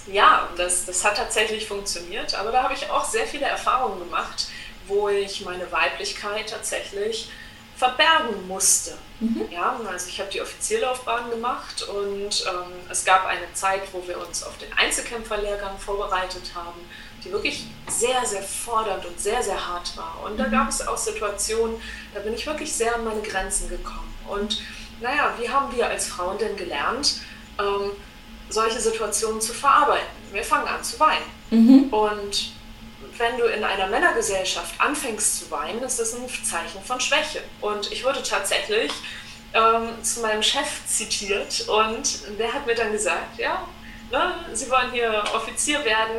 ja, 0.06 0.48
das, 0.56 0.86
das 0.86 1.04
hat 1.04 1.16
tatsächlich 1.16 1.66
funktioniert, 1.66 2.34
aber 2.34 2.50
da 2.50 2.64
habe 2.64 2.74
ich 2.74 2.90
auch 2.90 3.04
sehr 3.04 3.26
viele 3.26 3.46
Erfahrungen 3.46 4.00
gemacht, 4.00 4.48
wo 4.86 5.08
ich 5.08 5.42
meine 5.44 5.70
Weiblichkeit 5.70 6.50
tatsächlich 6.50 7.30
verbergen 7.76 8.46
musste. 8.46 8.96
Mhm. 9.20 9.48
Ja, 9.50 9.80
also 9.88 10.08
ich 10.08 10.20
habe 10.20 10.30
die 10.30 10.40
Offizierlaufbahn 10.40 11.30
gemacht 11.30 11.82
und 11.82 12.44
ähm, 12.46 12.72
es 12.90 13.04
gab 13.04 13.26
eine 13.26 13.52
Zeit, 13.52 13.82
wo 13.92 14.06
wir 14.06 14.18
uns 14.24 14.44
auf 14.44 14.56
den 14.58 14.72
Einzelkämpferlehrgang 14.72 15.78
vorbereitet 15.78 16.52
haben, 16.54 16.80
die 17.24 17.32
wirklich 17.32 17.66
sehr, 17.88 18.24
sehr 18.24 18.42
fordernd 18.42 19.04
und 19.06 19.18
sehr, 19.18 19.42
sehr 19.42 19.66
hart 19.66 19.96
war. 19.96 20.22
Und 20.24 20.38
da 20.38 20.46
mhm. 20.46 20.52
gab 20.52 20.68
es 20.68 20.86
auch 20.86 20.96
Situationen, 20.96 21.80
da 22.12 22.20
bin 22.20 22.34
ich 22.34 22.46
wirklich 22.46 22.72
sehr 22.72 22.94
an 22.94 23.04
meine 23.04 23.22
Grenzen 23.22 23.68
gekommen. 23.68 24.14
Und 24.28 24.60
naja, 25.00 25.34
wie 25.38 25.48
haben 25.48 25.74
wir 25.74 25.88
als 25.88 26.06
Frauen 26.06 26.38
denn 26.38 26.56
gelernt, 26.56 27.20
ähm, 27.58 27.90
solche 28.48 28.80
Situationen 28.80 29.40
zu 29.40 29.52
verarbeiten? 29.52 30.06
Wir 30.32 30.44
fangen 30.44 30.68
an 30.68 30.82
zu 30.84 30.98
weinen. 31.00 31.24
Mhm. 31.50 31.92
Und 31.92 32.52
wenn 33.18 33.38
du 33.38 33.44
in 33.44 33.64
einer 33.64 33.86
Männergesellschaft 33.86 34.80
anfängst 34.80 35.38
zu 35.38 35.50
weinen, 35.50 35.82
ist 35.82 35.98
das 35.98 36.14
ein 36.14 36.28
Zeichen 36.28 36.82
von 36.84 37.00
Schwäche. 37.00 37.42
Und 37.60 37.90
ich 37.92 38.04
wurde 38.04 38.22
tatsächlich 38.22 38.90
ähm, 39.54 40.02
zu 40.02 40.20
meinem 40.20 40.42
Chef 40.42 40.86
zitiert 40.86 41.66
und 41.68 42.38
der 42.38 42.52
hat 42.52 42.66
mir 42.66 42.74
dann 42.74 42.92
gesagt, 42.92 43.38
ja, 43.38 43.66
ne, 44.10 44.34
Sie 44.52 44.70
wollen 44.70 44.90
hier 44.92 45.22
Offizier 45.34 45.84
werden, 45.84 46.16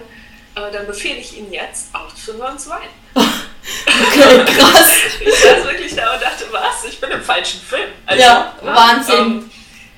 äh, 0.55 0.71
dann 0.71 0.87
befehle 0.87 1.19
ich 1.19 1.37
Ihnen 1.37 1.51
jetzt 1.51 1.93
aufzuhören 1.93 2.57
zu 2.57 2.69
weinen. 2.69 2.89
Okay, 3.87 4.45
krass. 4.57 4.91
ich 5.19 5.33
saß 5.33 5.63
wirklich 5.63 5.95
da 5.95 6.13
und 6.13 6.21
dachte, 6.21 6.45
was? 6.51 6.85
Ich 6.85 6.99
bin 7.01 7.09
im 7.09 7.23
falschen 7.23 7.59
Film. 7.59 7.89
Also, 8.05 8.21
ja, 8.21 8.53
ne, 8.61 8.75
Wahnsinn. 8.75 9.15
Ähm, 9.15 9.51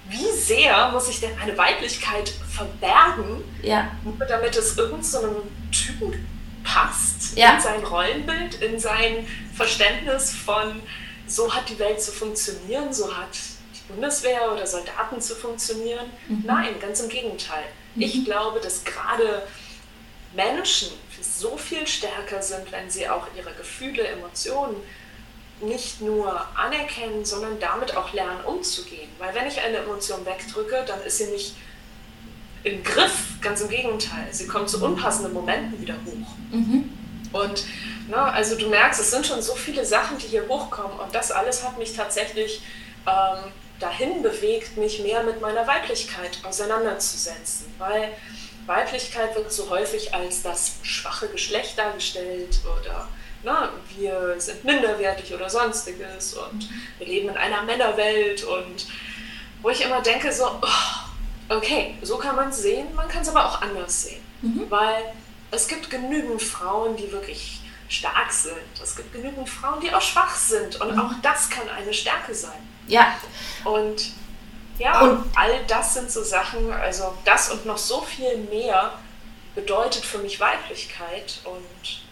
wie 0.08 0.32
sehr 0.32 0.90
muss 0.90 1.10
ich 1.10 1.20
denn 1.20 1.38
meine 1.38 1.58
Weiblichkeit 1.58 2.32
verbergen, 2.50 3.44
ja. 3.62 3.92
damit 4.28 4.56
es 4.56 4.78
irgendeinem 4.78 5.04
so 5.04 5.48
Typen 5.70 6.37
passt 6.68 7.38
ja. 7.38 7.56
in 7.56 7.62
sein 7.62 7.84
Rollenbild, 7.84 8.62
in 8.62 8.80
sein 8.80 9.28
Verständnis 9.56 10.34
von, 10.34 10.82
so 11.26 11.54
hat 11.54 11.70
die 11.70 11.80
Welt 11.80 12.02
zu 12.02 12.12
funktionieren, 12.12 12.94
so 12.94 13.16
hat 13.16 13.30
die 13.74 13.94
Bundeswehr 13.94 14.52
oder 14.52 14.68
Soldaten 14.68 15.22
zu 15.22 15.36
funktionieren. 15.36 16.10
Mhm. 16.28 16.44
Nein, 16.46 16.80
ganz 16.80 17.00
im 17.00 17.10
Gegenteil. 17.10 17.64
Mhm. 17.96 18.02
Ich 18.02 18.26
glaube, 18.26 18.60
dass 18.60 18.84
gerade 18.84 19.48
Menschen 20.36 20.90
so 21.22 21.58
viel 21.58 21.88
stärker 21.88 22.42
sind, 22.42 22.72
wenn 22.72 22.90
sie 22.90 23.08
auch 23.08 23.28
ihre 23.36 23.54
Gefühle, 23.54 24.06
Emotionen 24.06 24.76
nicht 25.62 26.02
nur 26.02 26.46
anerkennen, 26.56 27.26
sondern 27.26 27.60
damit 27.60 27.96
auch 27.96 28.14
lernen 28.14 28.44
umzugehen. 28.46 29.10
Weil 29.18 29.34
wenn 29.34 29.48
ich 29.48 29.60
eine 29.60 29.78
Emotion 29.78 30.24
wegdrücke, 30.26 30.84
dann 30.86 31.02
ist 31.02 31.18
sie 31.18 31.28
nicht 31.28 31.56
im 32.68 32.84
Griff, 32.84 33.40
ganz 33.42 33.62
im 33.62 33.70
Gegenteil. 33.70 34.28
Sie 34.32 34.48
kommt 34.48 34.70
zu 34.70 34.84
unpassenden 34.84 35.34
Momenten 35.34 35.80
wieder 35.82 35.96
hoch. 36.06 36.36
Mhm. 36.52 36.90
Und 37.32 37.66
ne, 38.08 38.18
also 38.18 38.56
du 38.56 38.68
merkst, 38.70 39.00
es 39.00 39.12
sind 39.12 39.26
schon 39.26 39.42
so 39.42 39.56
viele 39.56 39.86
Sachen, 39.86 40.18
die 40.18 40.28
hier 40.28 40.48
hochkommen 40.48 41.00
und 41.00 41.14
das 41.14 41.32
alles 41.32 41.64
hat 41.64 41.78
mich 41.78 41.94
tatsächlich 41.94 42.62
ähm, 43.06 43.52
dahin 43.80 44.22
bewegt, 44.22 44.78
mich 44.78 45.02
mehr 45.02 45.24
mit 45.24 45.42
meiner 45.42 45.68
Weiblichkeit 45.68 46.40
auseinanderzusetzen, 46.44 47.68
weil 47.78 48.10
Weiblichkeit 48.66 49.36
wird 49.36 49.52
so 49.52 49.70
häufig 49.70 50.14
als 50.14 50.42
das 50.42 50.74
schwache 50.82 51.28
Geschlecht 51.30 51.78
dargestellt 51.78 52.60
oder 52.82 53.08
na, 53.44 53.72
wir 53.96 54.36
sind 54.40 54.64
minderwertig 54.64 55.34
oder 55.34 55.50
sonstiges 55.50 56.34
und 56.34 56.68
wir 56.98 57.08
leben 57.08 57.30
in 57.30 57.38
einer 57.38 57.64
Männerwelt 57.64 58.44
und 58.44 58.88
wo 59.62 59.70
ich 59.70 59.86
immer 59.86 60.02
denke 60.02 60.34
so, 60.34 60.46
oh, 60.46 61.07
Okay, 61.50 61.96
so 62.02 62.18
kann 62.18 62.36
man 62.36 62.50
es 62.50 62.58
sehen, 62.62 62.94
man 62.96 63.08
kann 63.08 63.22
es 63.22 63.30
aber 63.30 63.46
auch 63.46 63.62
anders 63.62 64.04
sehen. 64.04 64.24
Mhm. 64.42 64.66
Weil 64.70 65.14
es 65.52 65.68
gibt 65.68 65.90
genügend 65.90 66.42
Frauen, 66.42 66.96
die 66.96 67.12
wirklich 67.12 67.62
stark 67.90 68.32
sind. 68.32 68.82
Es 68.82 68.96
gibt 68.96 69.14
genügend 69.14 69.50
Frauen, 69.50 69.80
die 69.80 69.94
auch 69.94 70.02
schwach 70.02 70.36
sind. 70.36 70.80
Und 70.82 70.94
mhm. 70.94 71.00
auch 71.00 71.12
das 71.22 71.50
kann 71.50 71.70
eine 71.70 71.94
Stärke 71.94 72.34
sein. 72.36 72.60
Ja. 72.88 73.14
Und 73.64 74.12
ja, 74.80 75.02
und 75.02 75.26
all 75.36 75.66
das 75.68 75.96
sind 75.96 76.12
so 76.12 76.24
Sachen, 76.24 76.72
also 76.72 77.18
das 77.26 77.50
und 77.50 77.66
noch 77.66 77.80
so 77.80 78.02
viel 78.02 78.38
mehr 78.38 78.94
bedeutet 79.56 80.06
für 80.06 80.20
mich 80.20 80.40
Weiblichkeit 80.40 81.40
und 81.46 82.07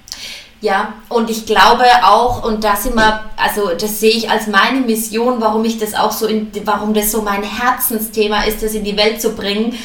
ja, 0.62 0.94
und 1.10 1.30
ich 1.30 1.46
glaube 1.46 1.86
auch, 2.04 2.44
und 2.44 2.64
das 2.64 2.86
immer, 2.86 3.26
also 3.38 3.72
das 3.80 4.00
sehe 4.00 4.12
ich 4.12 4.30
als 4.30 4.48
meine 4.48 4.80
Mission, 4.80 5.40
warum 5.40 5.64
ich 5.66 5.78
das 5.78 5.94
auch 5.94 6.12
so, 6.12 6.28
in, 6.28 6.52
warum 6.64 6.94
das 6.94 7.12
so 7.12 7.22
mein 7.22 7.44
Herzensthema 7.44 8.44
ist, 8.44 8.64
das 8.64 8.74
in 8.74 8.84
die 8.84 8.98
Welt 8.98 9.22
zu 9.22 9.34
bringen. 9.34 9.78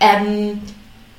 Ähm, 0.00 0.60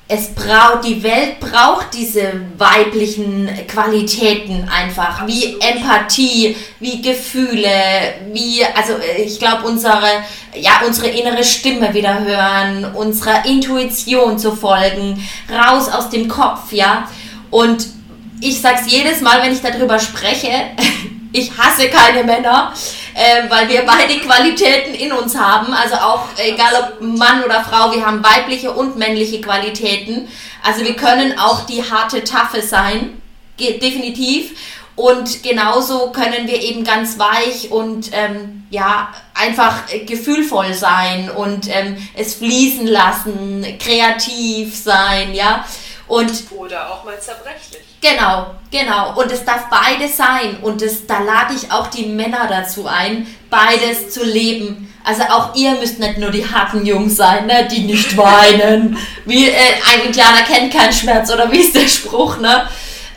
es 0.08 0.34
braucht, 0.34 0.84
die 0.84 1.02
Welt 1.02 1.40
braucht 1.40 1.92
diese 1.92 2.32
weiblichen 2.58 3.48
Qualitäten 3.66 4.68
einfach, 4.68 5.26
wie 5.26 5.56
Empathie, 5.60 6.54
wie 6.78 7.02
Gefühle, 7.02 8.14
wie, 8.32 8.64
also 8.64 8.92
ich 9.18 9.38
glaube, 9.40 9.66
unsere, 9.66 10.06
ja, 10.54 10.82
unsere 10.86 11.08
innere 11.08 11.42
Stimme 11.42 11.92
wieder 11.92 12.20
hören, 12.20 12.94
unserer 12.94 13.46
Intuition 13.46 14.38
zu 14.38 14.54
folgen, 14.54 15.26
raus 15.50 15.88
aus 15.88 16.08
dem 16.08 16.28
Kopf, 16.28 16.70
ja. 16.70 17.08
Und 17.50 17.95
ich 18.40 18.60
sag's 18.60 18.82
jedes 18.86 19.20
Mal, 19.20 19.42
wenn 19.42 19.52
ich 19.52 19.62
darüber 19.62 19.98
spreche, 19.98 20.50
ich 21.32 21.50
hasse 21.56 21.88
keine 21.88 22.24
Männer, 22.24 22.72
äh, 23.14 23.48
weil 23.48 23.68
wir 23.68 23.84
beide 23.84 24.18
Qualitäten 24.20 24.94
in 24.94 25.12
uns 25.12 25.36
haben. 25.36 25.72
Also 25.72 25.96
auch, 25.96 26.24
egal 26.36 26.72
ob 26.92 27.00
Mann 27.00 27.44
oder 27.44 27.64
Frau, 27.64 27.92
wir 27.94 28.04
haben 28.04 28.22
weibliche 28.24 28.72
und 28.72 28.96
männliche 28.96 29.40
Qualitäten. 29.40 30.28
Also 30.62 30.84
wir 30.84 30.94
können 30.94 31.38
auch 31.38 31.66
die 31.66 31.82
harte 31.82 32.24
Taffe 32.24 32.62
sein, 32.62 33.20
definitiv. 33.58 34.56
Und 34.96 35.42
genauso 35.42 36.10
können 36.10 36.48
wir 36.48 36.62
eben 36.62 36.82
ganz 36.82 37.18
weich 37.18 37.70
und 37.70 38.08
ähm, 38.12 38.66
ja, 38.70 39.12
einfach 39.34 39.82
gefühlvoll 40.06 40.72
sein 40.72 41.30
und 41.30 41.68
ähm, 41.68 41.96
es 42.14 42.36
fließen 42.36 42.86
lassen, 42.86 43.76
kreativ 43.78 44.74
sein, 44.74 45.34
ja. 45.34 45.66
Und, 46.08 46.50
Oder 46.50 46.90
auch 46.90 47.04
mal 47.04 47.20
zerbrechlich. 47.20 47.85
Genau, 48.08 48.46
genau. 48.70 49.20
Und 49.20 49.32
es 49.32 49.44
darf 49.44 49.68
beides 49.68 50.16
sein. 50.16 50.58
Und 50.62 50.82
das, 50.82 51.06
da 51.06 51.20
lade 51.20 51.54
ich 51.54 51.70
auch 51.72 51.88
die 51.88 52.06
Männer 52.06 52.46
dazu 52.48 52.86
ein, 52.86 53.26
beides 53.50 54.10
zu 54.10 54.24
leben. 54.24 54.92
Also 55.04 55.22
auch 55.22 55.54
ihr 55.54 55.72
müsst 55.72 55.98
nicht 55.98 56.18
nur 56.18 56.30
die 56.30 56.48
harten 56.48 56.84
Jungs 56.84 57.16
sein, 57.16 57.46
ne, 57.46 57.68
die 57.70 57.80
nicht 57.80 58.16
weinen. 58.16 58.96
Wie 59.24 59.48
äh, 59.48 59.54
ein 59.54 60.06
Indianer 60.06 60.42
kennt 60.42 60.72
keinen 60.72 60.92
Schmerz, 60.92 61.32
oder 61.32 61.50
wie 61.50 61.60
ist 61.60 61.74
der 61.74 61.88
Spruch, 61.88 62.38
ne? 62.38 62.68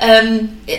Ähm, 0.02 0.58
äh, 0.66 0.78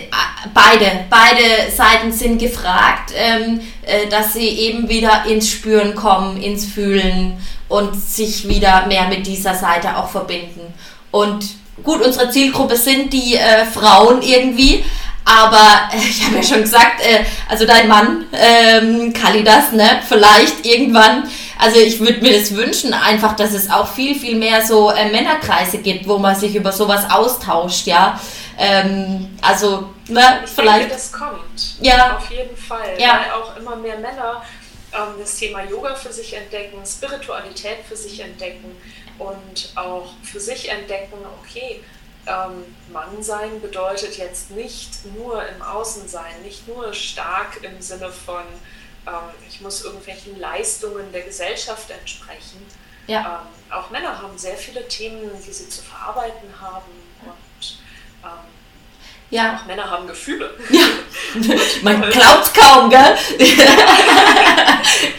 beide, 0.53 1.05
beide 1.09 1.71
Seiten 1.71 2.11
sind 2.11 2.39
gefragt, 2.39 3.13
ähm, 3.15 3.59
äh, 3.83 4.07
dass 4.07 4.33
sie 4.33 4.47
eben 4.47 4.89
wieder 4.89 5.25
ins 5.27 5.49
Spüren 5.49 5.93
kommen, 5.93 6.41
ins 6.41 6.65
Fühlen 6.65 7.37
und 7.67 7.95
sich 7.95 8.47
wieder 8.47 8.87
mehr 8.87 9.07
mit 9.07 9.27
dieser 9.27 9.53
Seite 9.53 9.95
auch 9.95 10.09
verbinden. 10.09 10.73
Und 11.11 11.45
gut, 11.83 12.01
unsere 12.01 12.29
Zielgruppe 12.29 12.75
sind 12.75 13.11
die 13.13 13.35
äh, 13.35 13.65
Frauen 13.65 14.21
irgendwie, 14.21 14.83
aber 15.25 15.89
äh, 15.93 15.97
ich 16.09 16.25
habe 16.25 16.37
ja 16.37 16.43
schon 16.43 16.61
gesagt, 16.61 17.01
äh, 17.01 17.23
also 17.49 17.65
dein 17.65 17.87
Mann, 17.87 18.25
ähm, 18.33 19.13
Kalidas, 19.13 19.71
ne, 19.71 20.01
vielleicht 20.07 20.65
irgendwann, 20.65 21.29
also 21.57 21.79
ich 21.79 21.99
würde 21.99 22.21
mir 22.21 22.39
das 22.39 22.55
wünschen, 22.55 22.93
einfach, 22.93 23.35
dass 23.35 23.53
es 23.53 23.69
auch 23.69 23.87
viel, 23.87 24.15
viel 24.15 24.35
mehr 24.35 24.65
so 24.65 24.91
äh, 24.91 25.09
Männerkreise 25.11 25.79
gibt, 25.79 26.07
wo 26.07 26.17
man 26.17 26.35
sich 26.35 26.55
über 26.55 26.71
sowas 26.71 27.09
austauscht, 27.09 27.87
ja. 27.87 28.19
Ähm, 28.57 29.37
also, 29.41 29.89
ne, 30.07 30.41
ich 30.43 30.51
vielleicht. 30.51 30.81
Denke, 30.81 30.93
das 30.93 31.11
kommt. 31.11 31.75
Ja. 31.81 32.17
Auf 32.17 32.29
jeden 32.29 32.55
Fall. 32.55 32.95
Ja. 32.99 33.21
Weil 33.21 33.41
auch 33.41 33.57
immer 33.57 33.75
mehr 33.75 33.97
Männer 33.97 34.43
ähm, 34.93 35.15
das 35.19 35.37
Thema 35.37 35.63
Yoga 35.63 35.95
für 35.95 36.11
sich 36.11 36.35
entdecken, 36.35 36.77
Spiritualität 36.85 37.77
für 37.87 37.95
sich 37.95 38.19
entdecken 38.19 38.75
und 39.21 39.71
auch 39.75 40.13
für 40.23 40.39
sich 40.39 40.69
entdecken, 40.69 41.17
okay, 41.41 41.83
ähm, 42.25 42.75
Mann 42.91 43.21
sein 43.21 43.61
bedeutet 43.61 44.17
jetzt 44.17 44.51
nicht 44.51 45.05
nur 45.15 45.47
im 45.47 45.61
Außen 45.61 46.07
sein, 46.07 46.41
nicht 46.43 46.67
nur 46.67 46.91
stark 46.93 47.63
im 47.63 47.79
Sinne 47.81 48.11
von, 48.11 48.43
ähm, 49.05 49.13
ich 49.47 49.61
muss 49.61 49.83
irgendwelchen 49.83 50.39
Leistungen 50.39 51.11
der 51.11 51.21
Gesellschaft 51.21 51.89
entsprechen, 51.91 52.65
Ja. 53.07 53.43
Ähm, 53.43 53.73
auch 53.77 53.89
Männer 53.89 54.21
haben 54.21 54.37
sehr 54.37 54.57
viele 54.57 54.87
Themen, 54.87 55.29
die 55.45 55.51
sie 55.51 55.69
zu 55.69 55.81
verarbeiten 55.81 56.49
haben 56.59 56.91
und 57.23 57.79
ähm, 58.23 58.51
ja. 59.31 59.55
Auch 59.55 59.65
Männer 59.65 59.89
haben 59.89 60.07
Gefühle. 60.07 60.53
Ja. 60.69 60.85
Man 61.83 62.01
glaubt 62.01 62.53
kaum, 62.53 62.89
gell? 62.89 63.17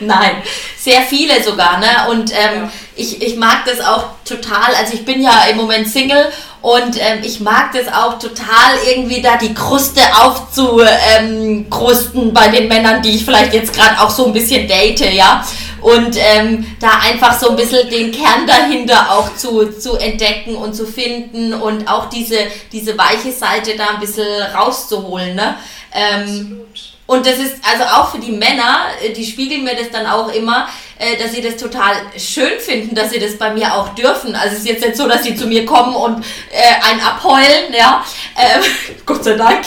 Nein, 0.01 0.43
sehr 0.77 1.01
viele 1.01 1.43
sogar, 1.43 1.79
ne? 1.79 2.11
Und 2.11 2.31
ähm, 2.31 2.65
ja. 2.65 2.73
Ich, 2.97 3.23
ich 3.23 3.37
mag 3.37 3.65
das 3.67 3.81
auch 3.81 4.07
total. 4.25 4.75
Also 4.79 4.95
ich 4.95 5.05
bin 5.05 5.23
ja 5.23 5.45
im 5.51 5.57
Moment 5.57 5.89
Single 5.89 6.27
und 6.61 6.97
ähm, 6.99 7.21
ich 7.23 7.41
mag 7.41 7.73
das 7.73 7.89
auch 7.93 8.19
total, 8.19 8.77
irgendwie 8.89 9.23
da 9.23 9.37
die 9.37 9.55
Kruste 9.55 10.01
aufzukrusten 10.21 12.33
bei 12.33 12.49
den 12.49 12.69
Männern, 12.69 13.03
die 13.03 13.17
ich 13.17 13.25
vielleicht 13.25 13.55
jetzt 13.55 13.75
gerade 13.75 14.01
auch 14.01 14.11
so 14.11 14.27
ein 14.27 14.33
bisschen 14.33 14.69
date, 14.69 15.01
ja 15.15 15.45
und 15.83 16.17
ähm, 16.17 16.65
da 16.81 17.01
einfach 17.03 17.39
so 17.39 17.51
ein 17.51 17.57
bisschen 17.57 17.91
den 17.91 18.13
Kern 18.13 18.47
dahinter 18.47 19.11
auch 19.11 19.35
zu, 19.35 19.73
zu 19.73 19.97
entdecken 19.97 20.55
und 20.55 20.75
zu 20.75 20.87
finden 20.87 21.53
und 21.53 21.89
auch 21.89 22.09
diese, 22.09 22.39
diese 22.71 22.97
weiche 22.97 23.33
Seite 23.33 23.77
da 23.77 23.95
ein 23.95 24.01
bisschen 24.01 24.43
rauszuholen. 24.55 25.35
Ne? 25.35 25.57
Ähm, 25.93 26.61
und 27.07 27.27
das 27.27 27.39
ist 27.39 27.57
also 27.69 27.85
auch 27.85 28.13
für 28.13 28.19
die 28.19 28.33
Männer, 28.33 28.87
äh, 29.03 29.13
die 29.13 29.27
spiegeln 29.27 29.65
mir 29.65 29.75
das 29.75 29.91
dann 29.91 30.07
auch 30.07 30.33
immer, 30.33 30.69
äh, 30.99 31.17
dass 31.17 31.33
sie 31.33 31.43
das 31.43 31.57
total 31.57 31.95
schön 32.17 32.59
finden, 32.61 32.95
dass 32.95 33.11
sie 33.11 33.19
das 33.19 33.37
bei 33.37 33.53
mir 33.53 33.75
auch 33.75 33.89
dürfen. 33.91 34.37
Also 34.37 34.55
es 34.55 34.61
ist 34.61 34.69
jetzt 34.69 34.87
nicht 34.87 34.97
so, 34.97 35.09
dass 35.09 35.25
sie 35.25 35.35
zu 35.35 35.47
mir 35.47 35.67
kommen 35.67 35.95
und 35.97 36.25
äh, 36.51 36.91
ein 36.91 37.01
abheulen, 37.01 37.73
ja. 37.77 38.05
Ähm, 38.37 38.63
Gott 39.07 39.25
sei 39.25 39.35
Dank. 39.35 39.65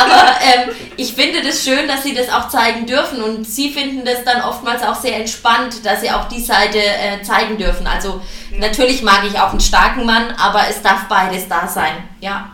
Aber 0.00 0.24
ähm, 0.42 0.74
ich 0.96 1.12
finde 1.12 1.42
das 1.42 1.64
schön, 1.64 1.86
dass 1.86 2.02
sie 2.02 2.14
das 2.14 2.30
auch 2.30 2.48
zeigen 2.48 2.86
dürfen 2.86 3.22
und 3.22 3.44
sie 3.44 3.70
finden 3.70 4.04
das 4.04 4.24
dann 4.24 4.42
oftmals 4.42 4.82
auch 4.82 4.94
sehr 4.94 5.16
entspannt, 5.16 5.84
dass 5.84 6.00
sie 6.00 6.10
auch 6.10 6.28
die 6.28 6.42
Seite 6.42 6.78
äh, 6.78 7.22
zeigen 7.22 7.58
dürfen. 7.58 7.86
Also 7.86 8.20
natürlich 8.58 9.02
mag 9.02 9.22
ich 9.26 9.38
auch 9.38 9.50
einen 9.50 9.60
starken 9.60 10.06
Mann, 10.06 10.32
aber 10.38 10.62
es 10.68 10.82
darf 10.82 11.04
beides 11.08 11.46
da 11.48 11.68
sein, 11.68 11.92
ja. 12.20 12.50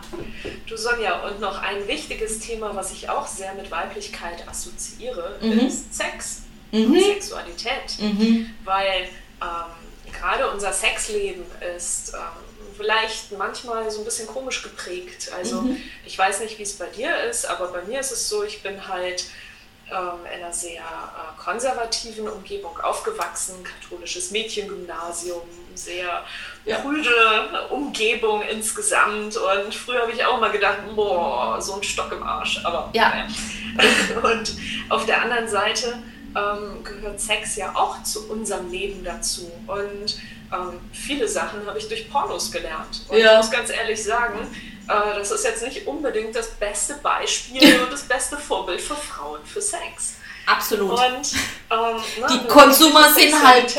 Du 0.65 0.77
Sonja, 0.77 1.27
und 1.27 1.39
noch 1.39 1.61
ein 1.61 1.87
wichtiges 1.87 2.39
Thema, 2.39 2.75
was 2.75 2.91
ich 2.91 3.09
auch 3.09 3.27
sehr 3.27 3.53
mit 3.53 3.71
Weiblichkeit 3.71 4.47
assoziiere, 4.47 5.37
mhm. 5.41 5.59
ist 5.59 5.93
Sex 5.93 6.43
mhm. 6.71 6.93
und 6.93 7.03
Sexualität. 7.03 7.99
Mhm. 7.99 8.53
Weil 8.63 9.09
ähm, 9.41 10.11
gerade 10.11 10.49
unser 10.49 10.73
Sexleben 10.73 11.43
ist 11.75 12.13
ähm, 12.13 12.19
vielleicht 12.77 13.31
manchmal 13.37 13.89
so 13.89 13.99
ein 13.99 14.05
bisschen 14.05 14.27
komisch 14.27 14.61
geprägt. 14.61 15.31
Also 15.35 15.61
mhm. 15.61 15.77
ich 16.05 16.17
weiß 16.17 16.41
nicht, 16.41 16.57
wie 16.59 16.63
es 16.63 16.73
bei 16.73 16.87
dir 16.87 17.15
ist, 17.29 17.45
aber 17.45 17.67
bei 17.67 17.81
mir 17.83 17.99
ist 17.99 18.11
es 18.11 18.29
so, 18.29 18.43
ich 18.43 18.61
bin 18.61 18.87
halt 18.87 19.25
in 19.87 20.41
einer 20.41 20.51
sehr 20.51 20.81
äh, 20.81 21.41
konservativen 21.41 22.27
Umgebung 22.27 22.79
aufgewachsen, 22.79 23.55
katholisches 23.63 24.31
Mädchengymnasium, 24.31 25.43
sehr 25.75 26.23
ja. 26.65 26.79
prüde 26.79 27.67
Umgebung 27.69 28.41
insgesamt. 28.41 29.37
Und 29.37 29.75
früher 29.75 30.01
habe 30.01 30.11
ich 30.11 30.25
auch 30.25 30.39
mal 30.39 30.51
gedacht, 30.51 30.79
boah, 30.95 31.61
so 31.61 31.75
ein 31.75 31.83
Stock 31.83 32.11
im 32.11 32.23
Arsch. 32.23 32.59
Aber 32.63 32.89
ja. 32.93 33.27
Und 34.23 34.55
auf 34.89 35.05
der 35.05 35.21
anderen 35.21 35.47
Seite 35.47 35.99
ähm, 36.35 36.83
gehört 36.83 37.19
Sex 37.19 37.55
ja 37.55 37.75
auch 37.75 38.01
zu 38.03 38.29
unserem 38.29 38.71
Leben 38.71 39.03
dazu. 39.03 39.51
Und 39.67 40.17
ähm, 40.51 40.79
viele 40.91 41.27
Sachen 41.27 41.65
habe 41.67 41.77
ich 41.77 41.87
durch 41.87 42.09
Pornos 42.09 42.51
gelernt. 42.51 43.01
Und 43.07 43.17
ja. 43.17 43.33
ich 43.33 43.37
muss 43.37 43.51
ganz 43.51 43.69
ehrlich 43.69 44.03
sagen, 44.03 44.39
äh, 44.87 45.17
das 45.17 45.31
ist 45.31 45.43
jetzt 45.43 45.63
nicht 45.63 45.87
unbedingt 45.87 46.35
das 46.35 46.51
beste 46.51 46.95
Beispiel 46.95 47.81
und 47.83 47.91
das 47.91 48.03
beste 48.03 48.37
Vorbild 48.37 48.81
für 48.81 48.95
Frauen 48.95 49.39
für 49.45 49.61
Sex. 49.61 50.15
Absolut. 50.45 50.91
Und 50.91 50.99
ähm, 51.71 51.97
ne, 52.19 52.27
die 52.31 52.47
Konsumer 52.47 53.11
sind 53.13 53.33
halt. 53.43 53.75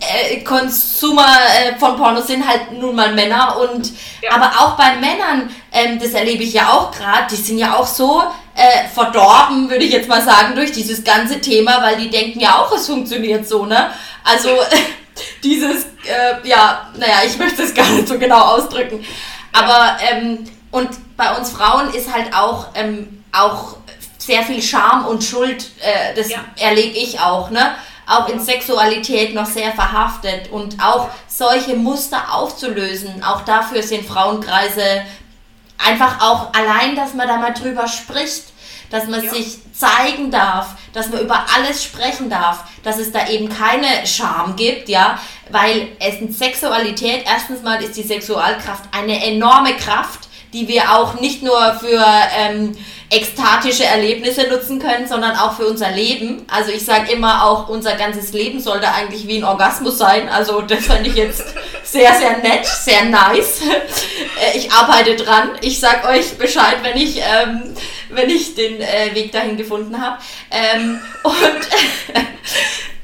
Äh, 0.00 0.40
Konsumer 0.42 1.26
äh, 1.26 1.78
von 1.78 1.96
Pornos 1.96 2.26
sind 2.26 2.46
halt 2.46 2.72
nun 2.72 2.94
mal 2.94 3.14
Männer 3.14 3.56
und 3.58 3.90
ja. 4.22 4.32
aber 4.32 4.50
auch 4.60 4.76
bei 4.76 4.96
Männern, 4.96 5.50
ähm, 5.72 5.98
das 5.98 6.12
erlebe 6.12 6.42
ich 6.42 6.52
ja 6.52 6.68
auch 6.68 6.90
gerade, 6.90 7.26
die 7.30 7.40
sind 7.40 7.58
ja 7.58 7.74
auch 7.74 7.86
so 7.86 8.22
äh, 8.54 8.86
verdorben, 8.92 9.70
würde 9.70 9.84
ich 9.84 9.92
jetzt 9.92 10.08
mal 10.08 10.22
sagen, 10.22 10.54
durch 10.54 10.72
dieses 10.72 11.02
ganze 11.02 11.40
Thema, 11.40 11.82
weil 11.82 11.96
die 11.96 12.10
denken 12.10 12.38
ja 12.38 12.58
auch, 12.58 12.70
es 12.72 12.86
funktioniert 12.86 13.48
so, 13.48 13.64
ne? 13.64 13.90
Also 14.24 14.50
dieses, 15.42 15.84
äh, 16.04 16.46
ja, 16.46 16.92
naja, 16.96 17.22
ich 17.26 17.38
möchte 17.38 17.62
es 17.62 17.72
gar 17.72 17.88
nicht 17.88 18.08
so 18.08 18.18
genau 18.18 18.40
ausdrücken. 18.40 19.04
Aber, 19.52 19.96
ähm, 20.10 20.44
und 20.70 20.90
bei 21.16 21.36
uns 21.36 21.50
Frauen 21.50 21.92
ist 21.94 22.12
halt 22.12 22.34
auch, 22.34 22.68
ähm, 22.74 23.24
auch 23.32 23.76
sehr 24.18 24.42
viel 24.42 24.62
Scham 24.62 25.06
und 25.06 25.24
Schuld, 25.24 25.70
äh, 25.80 26.14
das 26.14 26.30
ja. 26.30 26.38
erlebe 26.56 26.96
ich 26.96 27.20
auch, 27.20 27.50
ne? 27.50 27.74
Auch 28.06 28.28
in 28.28 28.40
Sexualität 28.40 29.34
noch 29.34 29.46
sehr 29.46 29.72
verhaftet 29.72 30.50
und 30.50 30.82
auch 30.82 31.08
solche 31.26 31.76
Muster 31.76 32.32
aufzulösen. 32.32 33.22
Auch 33.22 33.42
dafür 33.42 33.82
sind 33.82 34.06
Frauenkreise 34.06 35.02
einfach 35.76 36.20
auch 36.22 36.54
allein, 36.54 36.96
dass 36.96 37.12
man 37.12 37.28
da 37.28 37.36
mal 37.36 37.52
drüber 37.52 37.86
spricht 37.86 38.44
dass 38.90 39.06
man 39.06 39.22
ja. 39.22 39.30
sich 39.30 39.58
zeigen 39.72 40.30
darf, 40.30 40.76
dass 40.92 41.08
man 41.10 41.20
über 41.20 41.44
alles 41.54 41.84
sprechen 41.84 42.30
darf, 42.30 42.64
dass 42.82 42.98
es 42.98 43.12
da 43.12 43.28
eben 43.28 43.48
keine 43.48 44.06
Scham 44.06 44.56
gibt, 44.56 44.88
ja, 44.88 45.18
weil 45.50 45.88
es 46.00 46.36
Sexualität, 46.36 47.24
erstens 47.26 47.62
mal 47.62 47.82
ist 47.82 47.96
die 47.96 48.02
Sexualkraft 48.02 48.84
eine 48.92 49.24
enorme 49.24 49.74
Kraft, 49.74 50.28
die 50.52 50.66
wir 50.66 50.94
auch 50.94 51.20
nicht 51.20 51.42
nur 51.42 51.74
für 51.74 52.02
ähm, 52.36 52.74
ekstatische 53.10 53.84
Erlebnisse 53.84 54.48
nutzen 54.48 54.78
können, 54.78 55.06
sondern 55.06 55.36
auch 55.36 55.54
für 55.54 55.66
unser 55.66 55.90
Leben. 55.90 56.44
Also 56.48 56.70
ich 56.72 56.84
sage 56.84 57.12
immer 57.12 57.44
auch, 57.44 57.68
unser 57.68 57.96
ganzes 57.96 58.32
Leben 58.32 58.60
sollte 58.60 58.92
eigentlich 58.92 59.26
wie 59.26 59.38
ein 59.38 59.44
Orgasmus 59.44 59.98
sein. 59.98 60.28
Also 60.28 60.60
das 60.66 60.86
fand 60.86 61.06
ich 61.06 61.14
jetzt 61.14 61.44
sehr, 61.84 62.12
sehr 62.14 62.38
nett, 62.38 62.66
sehr 62.66 63.04
nice. 63.06 63.62
Äh, 63.62 64.58
ich 64.58 64.70
arbeite 64.72 65.16
dran. 65.16 65.50
Ich 65.60 65.80
sag 65.80 66.06
euch 66.08 66.36
Bescheid, 66.38 66.76
wenn 66.82 66.96
ich, 66.96 67.18
ähm, 67.18 67.74
wenn 68.10 68.30
ich 68.30 68.54
den 68.54 68.80
äh, 68.80 69.14
Weg 69.14 69.32
dahin 69.32 69.56
gefunden 69.56 70.00
habe. 70.00 70.18
Ähm, 70.50 71.00
und 71.22 71.34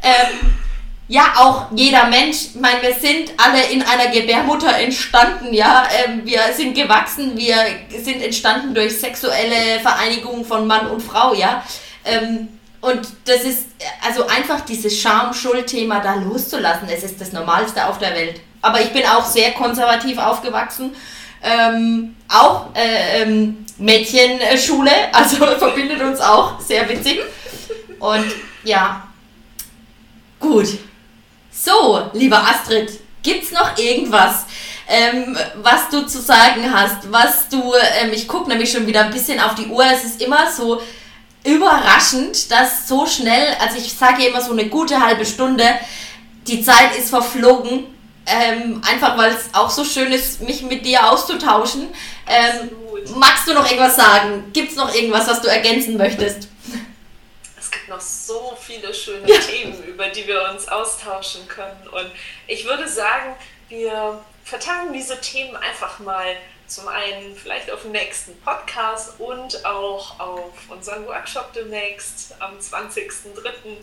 ähm, 0.03 0.64
ja, 1.07 1.34
auch 1.36 1.66
jeder 1.74 2.07
Mensch, 2.07 2.46
ich 2.55 2.61
meine, 2.61 2.80
wir 2.80 2.94
sind 2.94 3.32
alle 3.36 3.62
in 3.64 3.82
einer 3.82 4.09
Gebärmutter 4.09 4.78
entstanden, 4.78 5.52
ja, 5.52 5.86
ähm, 6.05 6.22
wir 6.24 6.40
sind 6.57 6.74
gewachsen, 6.74 7.36
wir 7.36 7.57
sind 8.02 8.22
entstanden 8.22 8.74
durch 8.74 8.98
sexuelle 8.98 9.80
Vereinigung 9.82 10.44
von 10.44 10.66
Mann 10.66 10.86
und 10.86 11.02
Frau, 11.02 11.34
ja. 11.34 11.62
Ähm, 12.07 12.48
und 12.80 13.07
das 13.26 13.44
ist, 13.44 13.66
also 14.07 14.26
einfach 14.26 14.62
dieses 14.62 14.98
Scham-Schuld-Thema 15.00 16.00
da 16.00 16.14
loszulassen, 16.14 16.88
es 16.88 17.02
ist 17.02 17.20
das 17.20 17.32
Normalste 17.32 17.86
auf 17.86 17.98
der 17.98 18.14
Welt. 18.14 18.40
Aber 18.62 18.80
ich 18.80 18.92
bin 18.92 19.05
auch 19.05 19.24
sehr 19.24 19.52
konservativ 19.52 20.16
aufgewachsen, 20.16 20.94
ähm, 21.42 22.16
auch 22.28 22.74
äh, 22.74 23.22
ähm, 23.22 23.66
Mädchenschule, 23.76 24.90
also 25.12 25.36
verbindet 25.36 26.00
uns 26.00 26.20
auch, 26.20 26.59
sehr 26.61 26.88
witzig. 26.88 27.20
Und 27.98 28.32
ja, 28.64 29.07
gut. 30.40 30.78
So, 31.65 32.11
lieber 32.12 32.43
Astrid, 32.47 33.01
gibt's 33.23 33.51
noch 33.51 33.79
irgendwas, 33.79 34.45
ähm, 34.87 35.35
was 35.62 35.89
du 35.89 36.07
zu 36.07 36.21
sagen 36.21 36.71
hast, 36.71 37.11
was 37.11 37.49
du, 37.49 37.73
ähm, 38.03 38.12
ich 38.12 38.29
gucke 38.29 38.51
nämlich 38.51 38.71
schon 38.71 38.87
wieder 38.87 39.05
ein 39.05 39.11
bisschen 39.11 39.41
auf 39.41 39.55
die 39.55 39.69
Uhr, 39.69 39.85
es 39.87 40.05
ist 40.05 40.21
immer 40.21 40.53
so 40.53 40.83
überraschend, 41.43 42.51
dass 42.51 42.87
so 42.87 43.07
schnell, 43.07 43.57
also 43.61 43.79
ich 43.79 43.95
sage 43.95 44.27
immer 44.27 44.43
so 44.43 44.53
eine 44.53 44.69
gute 44.69 45.01
halbe 45.01 45.25
Stunde, 45.25 45.65
die 46.47 46.62
Zeit 46.62 46.99
ist 46.99 47.09
verflogen, 47.09 47.87
ähm, 48.27 48.83
einfach 48.87 49.17
weil 49.17 49.33
es 49.33 49.55
auch 49.55 49.71
so 49.71 49.87
schön 49.87 50.12
ist, 50.12 50.43
mich 50.43 50.61
mit 50.62 50.85
dir 50.85 51.11
auszutauschen. 51.11 51.87
Ähm, 52.27 52.71
magst 53.17 53.49
du 53.49 53.55
noch 53.55 53.65
irgendwas 53.65 53.97
sagen? 53.97 54.45
Gibt 54.53 54.73
es 54.73 54.77
noch 54.77 54.95
irgendwas, 54.95 55.27
was 55.29 55.41
du 55.41 55.49
ergänzen 55.49 55.97
möchtest? 55.97 56.49
Gibt 57.85 57.89
noch 57.89 58.01
so 58.01 58.57
viele 58.61 58.95
schöne 58.95 59.28
ja. 59.28 59.39
Themen, 59.41 59.85
über 59.85 60.09
die 60.09 60.26
wir 60.26 60.49
uns 60.51 60.68
austauschen 60.68 61.47
können. 61.49 61.87
Und 61.89 62.11
ich 62.47 62.64
würde 62.64 62.89
sagen, 62.89 63.37
wir 63.68 64.24
vertagen 64.45 64.93
diese 64.93 65.20
Themen 65.20 65.55
einfach 65.57 65.99
mal 65.99 66.37
zum 66.66 66.89
einen 66.89 67.37
vielleicht 67.37 67.70
auf 67.70 67.82
den 67.82 67.93
nächsten 67.93 68.41
Podcast 68.41 69.20
und 69.20 69.66
auch 69.66 70.18
auf 70.18 70.53
unseren 70.70 71.07
Workshop 71.07 71.53
demnächst 71.53 72.35
am 72.41 72.59
20.03. 72.59 73.76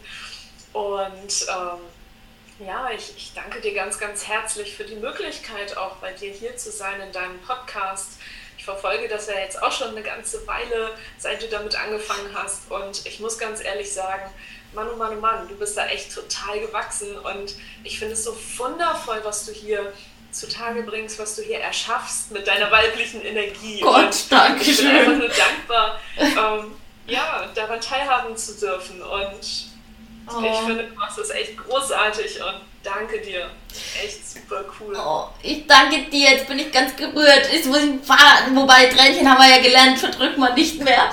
Und 0.74 1.46
ähm, 1.48 2.66
ja, 2.68 2.90
ich, 2.96 3.16
ich 3.16 3.34
danke 3.36 3.62
dir 3.62 3.76
ganz, 3.76 4.00
ganz 4.00 4.28
herzlich 4.28 4.76
für 4.76 4.84
die 4.84 4.96
Möglichkeit, 4.96 5.78
auch 5.78 5.98
bei 5.98 6.12
dir 6.14 6.32
hier 6.32 6.58
zu 6.58 6.72
sein 6.72 7.02
in 7.02 7.12
deinem 7.12 7.40
Podcast 7.42 8.14
ich 8.62 8.66
verfolge 8.66 9.08
das 9.08 9.26
ja 9.26 9.40
jetzt 9.40 9.60
auch 9.64 9.72
schon 9.72 9.88
eine 9.88 10.04
ganze 10.04 10.46
Weile, 10.46 10.92
seit 11.18 11.42
du 11.42 11.48
damit 11.48 11.76
angefangen 11.76 12.30
hast. 12.32 12.70
Und 12.70 13.08
ich 13.08 13.20
muss 13.20 13.40
ganz 13.40 13.60
ehrlich 13.64 13.92
sagen, 13.92 14.30
Mann, 14.74 14.88
oh 14.94 14.98
Mann, 14.98 15.18
oh 15.18 15.20
Mann, 15.20 15.48
du 15.48 15.56
bist 15.56 15.76
da 15.76 15.88
echt 15.88 16.14
total 16.14 16.60
gewachsen. 16.60 17.18
Und 17.18 17.56
ich 17.84 17.98
finde 17.98 18.14
es 18.14 18.24
so 18.24 18.38
wundervoll, 18.58 19.20
was 19.24 19.48
du 19.48 19.52
hier 19.52 19.92
zutage 20.32 20.84
bringst, 20.84 21.18
was 21.18 21.36
du 21.36 21.42
hier 21.42 21.60
erschaffst 21.60 22.30
mit 22.30 22.46
deiner 22.46 22.70
weiblichen 22.70 23.26
Energie. 23.26 23.80
Gott, 23.82 24.16
danke 24.30 24.64
schön. 24.64 24.74
Ich 24.74 24.78
bin 24.78 24.96
einfach 24.96 25.18
nur 25.18 25.30
dankbar, 25.30 26.00
ähm, 26.20 26.76
ja, 27.08 27.50
daran 27.56 27.82
teilhaben 27.82 28.38
zu 28.38 28.60
dürfen. 28.60 29.02
Und 29.02 29.72
Oh. 30.28 30.40
Ich 30.46 30.60
finde, 30.60 30.84
du 30.84 30.94
machst 30.94 31.18
das 31.18 31.32
echt 31.32 31.58
großartig 31.58 32.40
und 32.42 32.62
danke 32.84 33.20
dir. 33.20 33.50
Echt 34.04 34.28
super 34.28 34.64
cool. 34.80 34.96
Oh, 34.98 35.26
ich 35.42 35.66
danke 35.68 36.10
dir, 36.10 36.32
jetzt 36.32 36.48
bin 36.48 36.60
ich 36.60 36.72
ganz 36.72 36.96
gerührt. 36.96 37.50
Jetzt 37.52 37.68
muss 37.68 37.80
ich 37.80 38.06
fahren. 38.06 38.56
Wobei, 38.56 38.86
Tränchen 38.86 39.30
haben 39.30 39.42
wir 39.42 39.56
ja 39.56 39.62
gelernt, 39.62 40.00
verdrückt 40.00 40.38
man 40.38 40.54
nicht 40.56 40.84
mehr. 40.84 41.12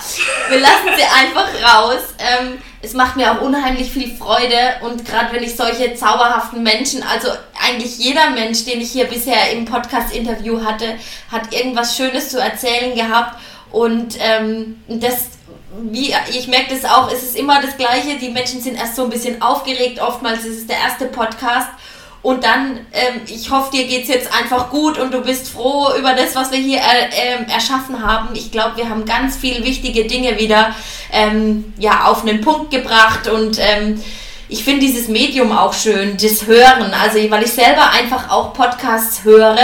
Wir 0.48 0.60
lassen 0.60 0.88
sie 0.96 1.02
einfach 1.02 1.48
raus. 1.62 2.02
Ähm, 2.18 2.58
es 2.80 2.94
macht 2.94 3.16
mir 3.16 3.32
auch 3.32 3.40
unheimlich 3.40 3.90
viel 3.90 4.14
Freude 4.16 4.76
und 4.82 5.04
gerade 5.04 5.34
wenn 5.34 5.42
ich 5.42 5.56
solche 5.56 5.94
zauberhaften 5.94 6.62
Menschen, 6.62 7.02
also 7.02 7.28
eigentlich 7.60 7.98
jeder 7.98 8.30
Mensch, 8.30 8.64
den 8.64 8.80
ich 8.80 8.92
hier 8.92 9.06
bisher 9.06 9.50
im 9.50 9.64
Podcast-Interview 9.64 10.64
hatte, 10.64 10.96
hat 11.30 11.52
irgendwas 11.52 11.96
Schönes 11.96 12.30
zu 12.30 12.40
erzählen 12.40 12.94
gehabt 12.94 13.40
und 13.72 14.16
ähm, 14.20 14.80
das 14.86 15.37
wie 15.90 16.14
ich 16.30 16.48
merke 16.48 16.74
das 16.74 16.84
auch, 16.90 17.10
es 17.12 17.22
ist 17.22 17.36
immer 17.36 17.60
das 17.60 17.76
Gleiche. 17.76 18.16
Die 18.20 18.30
Menschen 18.30 18.60
sind 18.60 18.76
erst 18.76 18.96
so 18.96 19.04
ein 19.04 19.10
bisschen 19.10 19.42
aufgeregt. 19.42 20.00
Oftmals 20.00 20.44
ist 20.44 20.58
es 20.58 20.66
der 20.66 20.78
erste 20.78 21.06
Podcast 21.06 21.68
und 22.20 22.42
dann, 22.42 22.80
ähm, 22.92 23.20
ich 23.26 23.50
hoffe, 23.50 23.70
dir 23.70 23.86
geht 23.86 24.02
es 24.02 24.08
jetzt 24.08 24.34
einfach 24.34 24.70
gut 24.70 24.98
und 24.98 25.14
du 25.14 25.20
bist 25.20 25.50
froh 25.50 25.88
über 25.98 26.14
das, 26.14 26.34
was 26.34 26.50
wir 26.50 26.58
hier 26.58 26.78
äh, 26.78 27.44
äh, 27.44 27.52
erschaffen 27.52 28.04
haben. 28.04 28.30
Ich 28.34 28.50
glaube, 28.50 28.76
wir 28.76 28.88
haben 28.88 29.04
ganz 29.04 29.36
viele 29.36 29.64
wichtige 29.64 30.04
Dinge 30.06 30.38
wieder 30.38 30.74
ähm, 31.12 31.72
ja, 31.78 32.06
auf 32.06 32.22
einen 32.22 32.40
Punkt 32.40 32.70
gebracht 32.70 33.28
und 33.28 33.58
ähm, 33.60 34.02
ich 34.48 34.64
finde 34.64 34.80
dieses 34.80 35.08
Medium 35.08 35.52
auch 35.52 35.74
schön, 35.74 36.16
das 36.16 36.46
Hören. 36.46 36.92
Also, 36.92 37.18
weil 37.30 37.42
ich 37.44 37.52
selber 37.52 37.90
einfach 37.90 38.30
auch 38.30 38.52
Podcasts 38.52 39.22
höre 39.22 39.56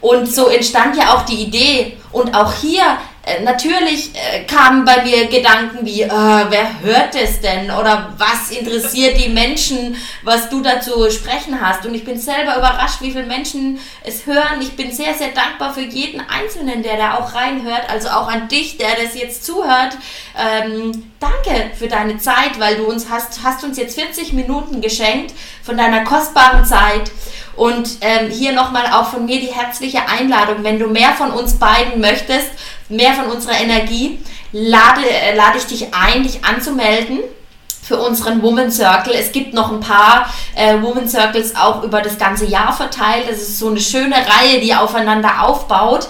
und 0.00 0.32
so 0.32 0.48
entstand 0.48 0.96
ja 0.96 1.14
auch 1.14 1.22
die 1.22 1.42
Idee. 1.42 1.96
Und 2.12 2.34
auch 2.34 2.52
hier 2.54 2.82
äh, 3.26 3.42
natürlich 3.42 4.12
äh, 4.14 4.44
kamen 4.44 4.84
bei 4.84 5.02
mir 5.02 5.26
Gedanken 5.26 5.84
wie, 5.84 6.02
äh, 6.02 6.08
wer 6.08 6.80
hört 6.80 7.16
es 7.16 7.40
denn? 7.40 7.72
Oder 7.72 8.14
was 8.16 8.56
interessiert 8.56 9.18
die 9.18 9.28
Menschen, 9.28 9.96
was 10.22 10.48
du 10.48 10.62
dazu 10.62 11.10
sprechen 11.10 11.60
hast? 11.60 11.84
Und 11.84 11.94
ich 11.94 12.04
bin 12.04 12.20
selber 12.20 12.56
überrascht, 12.56 13.00
wie 13.00 13.10
viele 13.10 13.26
Menschen 13.26 13.80
es 14.04 14.26
hören. 14.26 14.60
Ich 14.60 14.76
bin 14.76 14.92
sehr, 14.92 15.12
sehr 15.14 15.30
dankbar 15.30 15.74
für 15.74 15.82
jeden 15.82 16.20
Einzelnen, 16.20 16.84
der 16.84 16.98
da 16.98 17.14
auch 17.16 17.34
reinhört. 17.34 17.90
Also 17.90 18.10
auch 18.10 18.28
an 18.28 18.46
dich, 18.46 18.78
der 18.78 18.94
das 18.94 19.20
jetzt 19.20 19.44
zuhört. 19.44 19.98
Ähm, 20.38 21.10
danke 21.18 21.72
für 21.76 21.88
deine 21.88 22.18
Zeit, 22.18 22.60
weil 22.60 22.76
du 22.76 22.84
uns 22.84 23.10
hast, 23.10 23.42
hast 23.42 23.64
uns 23.64 23.76
jetzt 23.76 23.98
40 23.98 24.34
Minuten 24.34 24.80
geschenkt 24.80 25.34
von 25.64 25.76
deiner 25.76 26.04
kostbaren 26.04 26.64
Zeit. 26.64 27.10
Und 27.56 27.88
ähm, 28.02 28.30
hier 28.30 28.52
nochmal 28.52 28.86
auch 28.92 29.08
von 29.08 29.24
mir 29.24 29.40
die 29.40 29.52
herzliche 29.52 30.06
Einladung, 30.06 30.62
wenn 30.62 30.78
du 30.78 30.88
mehr 30.88 31.12
von 31.12 31.30
uns 31.30 31.54
beiden 31.54 32.00
möchtest, 32.00 32.50
mehr 32.88 33.12
von 33.14 33.26
unserer 33.26 33.60
Energie, 33.60 34.18
lade, 34.52 35.08
äh, 35.08 35.34
lade 35.34 35.58
ich 35.58 35.66
dich 35.66 35.94
ein, 35.94 36.22
dich 36.22 36.44
anzumelden 36.44 37.20
für 37.82 37.98
unseren 37.98 38.42
Woman 38.42 38.70
Circle. 38.70 39.14
Es 39.14 39.30
gibt 39.32 39.54
noch 39.54 39.70
ein 39.70 39.80
paar 39.80 40.28
äh, 40.56 40.80
Woman 40.80 41.08
Circles 41.08 41.54
auch 41.54 41.84
über 41.84 42.02
das 42.02 42.18
ganze 42.18 42.46
Jahr 42.46 42.72
verteilt. 42.72 43.28
Das 43.28 43.38
ist 43.38 43.58
so 43.58 43.68
eine 43.68 43.80
schöne 43.80 44.16
Reihe, 44.16 44.60
die 44.60 44.74
aufeinander 44.74 45.42
aufbaut. 45.42 46.08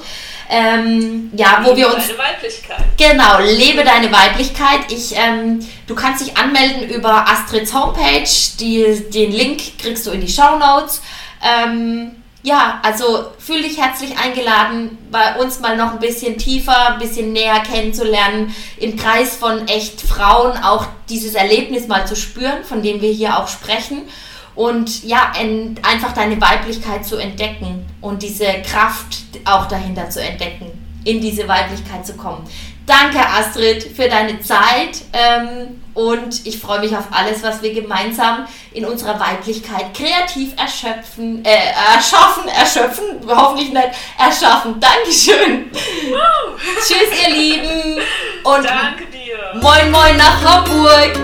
Ähm, 0.48 1.30
ja, 1.34 1.58
lebe 1.58 1.70
wo 1.70 1.76
wir 1.76 1.94
uns. 1.94 2.06
Deine 2.06 2.18
Weiblichkeit. 2.18 2.84
Genau, 2.96 3.40
lebe 3.40 3.84
deine 3.84 4.10
Weiblichkeit. 4.12 4.80
Ich, 4.90 5.14
ähm, 5.16 5.66
du 5.86 5.94
kannst 5.94 6.24
dich 6.24 6.36
anmelden 6.36 6.88
über 6.88 7.28
Astrids 7.28 7.74
Homepage. 7.74 8.28
Die, 8.60 9.04
den 9.12 9.32
Link 9.32 9.78
kriegst 9.78 10.06
du 10.06 10.12
in 10.12 10.20
die 10.20 10.28
Show 10.32 10.56
Notes. 10.58 11.02
Ähm, 11.42 12.22
ja, 12.46 12.78
also 12.84 13.26
fühl 13.40 13.60
dich 13.60 13.76
herzlich 13.76 14.16
eingeladen, 14.16 14.96
bei 15.10 15.34
uns 15.34 15.58
mal 15.58 15.76
noch 15.76 15.94
ein 15.94 15.98
bisschen 15.98 16.38
tiefer, 16.38 16.92
ein 16.92 17.00
bisschen 17.00 17.32
näher 17.32 17.58
kennenzulernen, 17.58 18.54
im 18.76 18.96
Kreis 18.96 19.34
von 19.34 19.66
echt 19.66 20.00
Frauen 20.00 20.56
auch 20.62 20.86
dieses 21.08 21.34
Erlebnis 21.34 21.88
mal 21.88 22.06
zu 22.06 22.14
spüren, 22.14 22.62
von 22.62 22.84
dem 22.84 23.00
wir 23.00 23.10
hier 23.10 23.36
auch 23.36 23.48
sprechen. 23.48 24.02
Und 24.54 25.02
ja, 25.02 25.32
einfach 25.82 26.12
deine 26.14 26.40
Weiblichkeit 26.40 27.04
zu 27.04 27.16
entdecken 27.16 27.84
und 28.00 28.22
diese 28.22 28.46
Kraft 28.62 29.24
auch 29.44 29.66
dahinter 29.66 30.08
zu 30.08 30.22
entdecken, 30.22 30.70
in 31.02 31.20
diese 31.20 31.48
Weiblichkeit 31.48 32.06
zu 32.06 32.12
kommen. 32.14 32.46
Danke, 32.86 33.18
Astrid, 33.18 33.82
für 33.82 34.08
deine 34.08 34.40
Zeit. 34.40 35.02
Ähm, 35.12 35.82
und 35.92 36.46
ich 36.46 36.60
freue 36.60 36.80
mich 36.80 36.96
auf 36.96 37.06
alles, 37.10 37.42
was 37.42 37.60
wir 37.62 37.74
gemeinsam 37.74 38.46
in 38.72 38.84
unserer 38.84 39.18
Weiblichkeit 39.18 39.92
kreativ 39.92 40.52
erschöpfen, 40.56 41.44
äh, 41.44 41.72
erschaffen, 41.94 42.48
erschöpfen, 42.48 43.04
hoffentlich 43.26 43.72
nicht 43.72 43.88
erschaffen. 44.18 44.78
Dankeschön. 44.78 45.70
Tschüss, 46.78 47.22
ihr 47.26 47.34
Lieben. 47.34 48.00
Und 48.44 48.64
Danke 48.64 49.06
dir. 49.06 49.60
Moin, 49.60 49.90
moin 49.90 50.16
nach 50.16 50.44
Hamburg. 50.44 51.18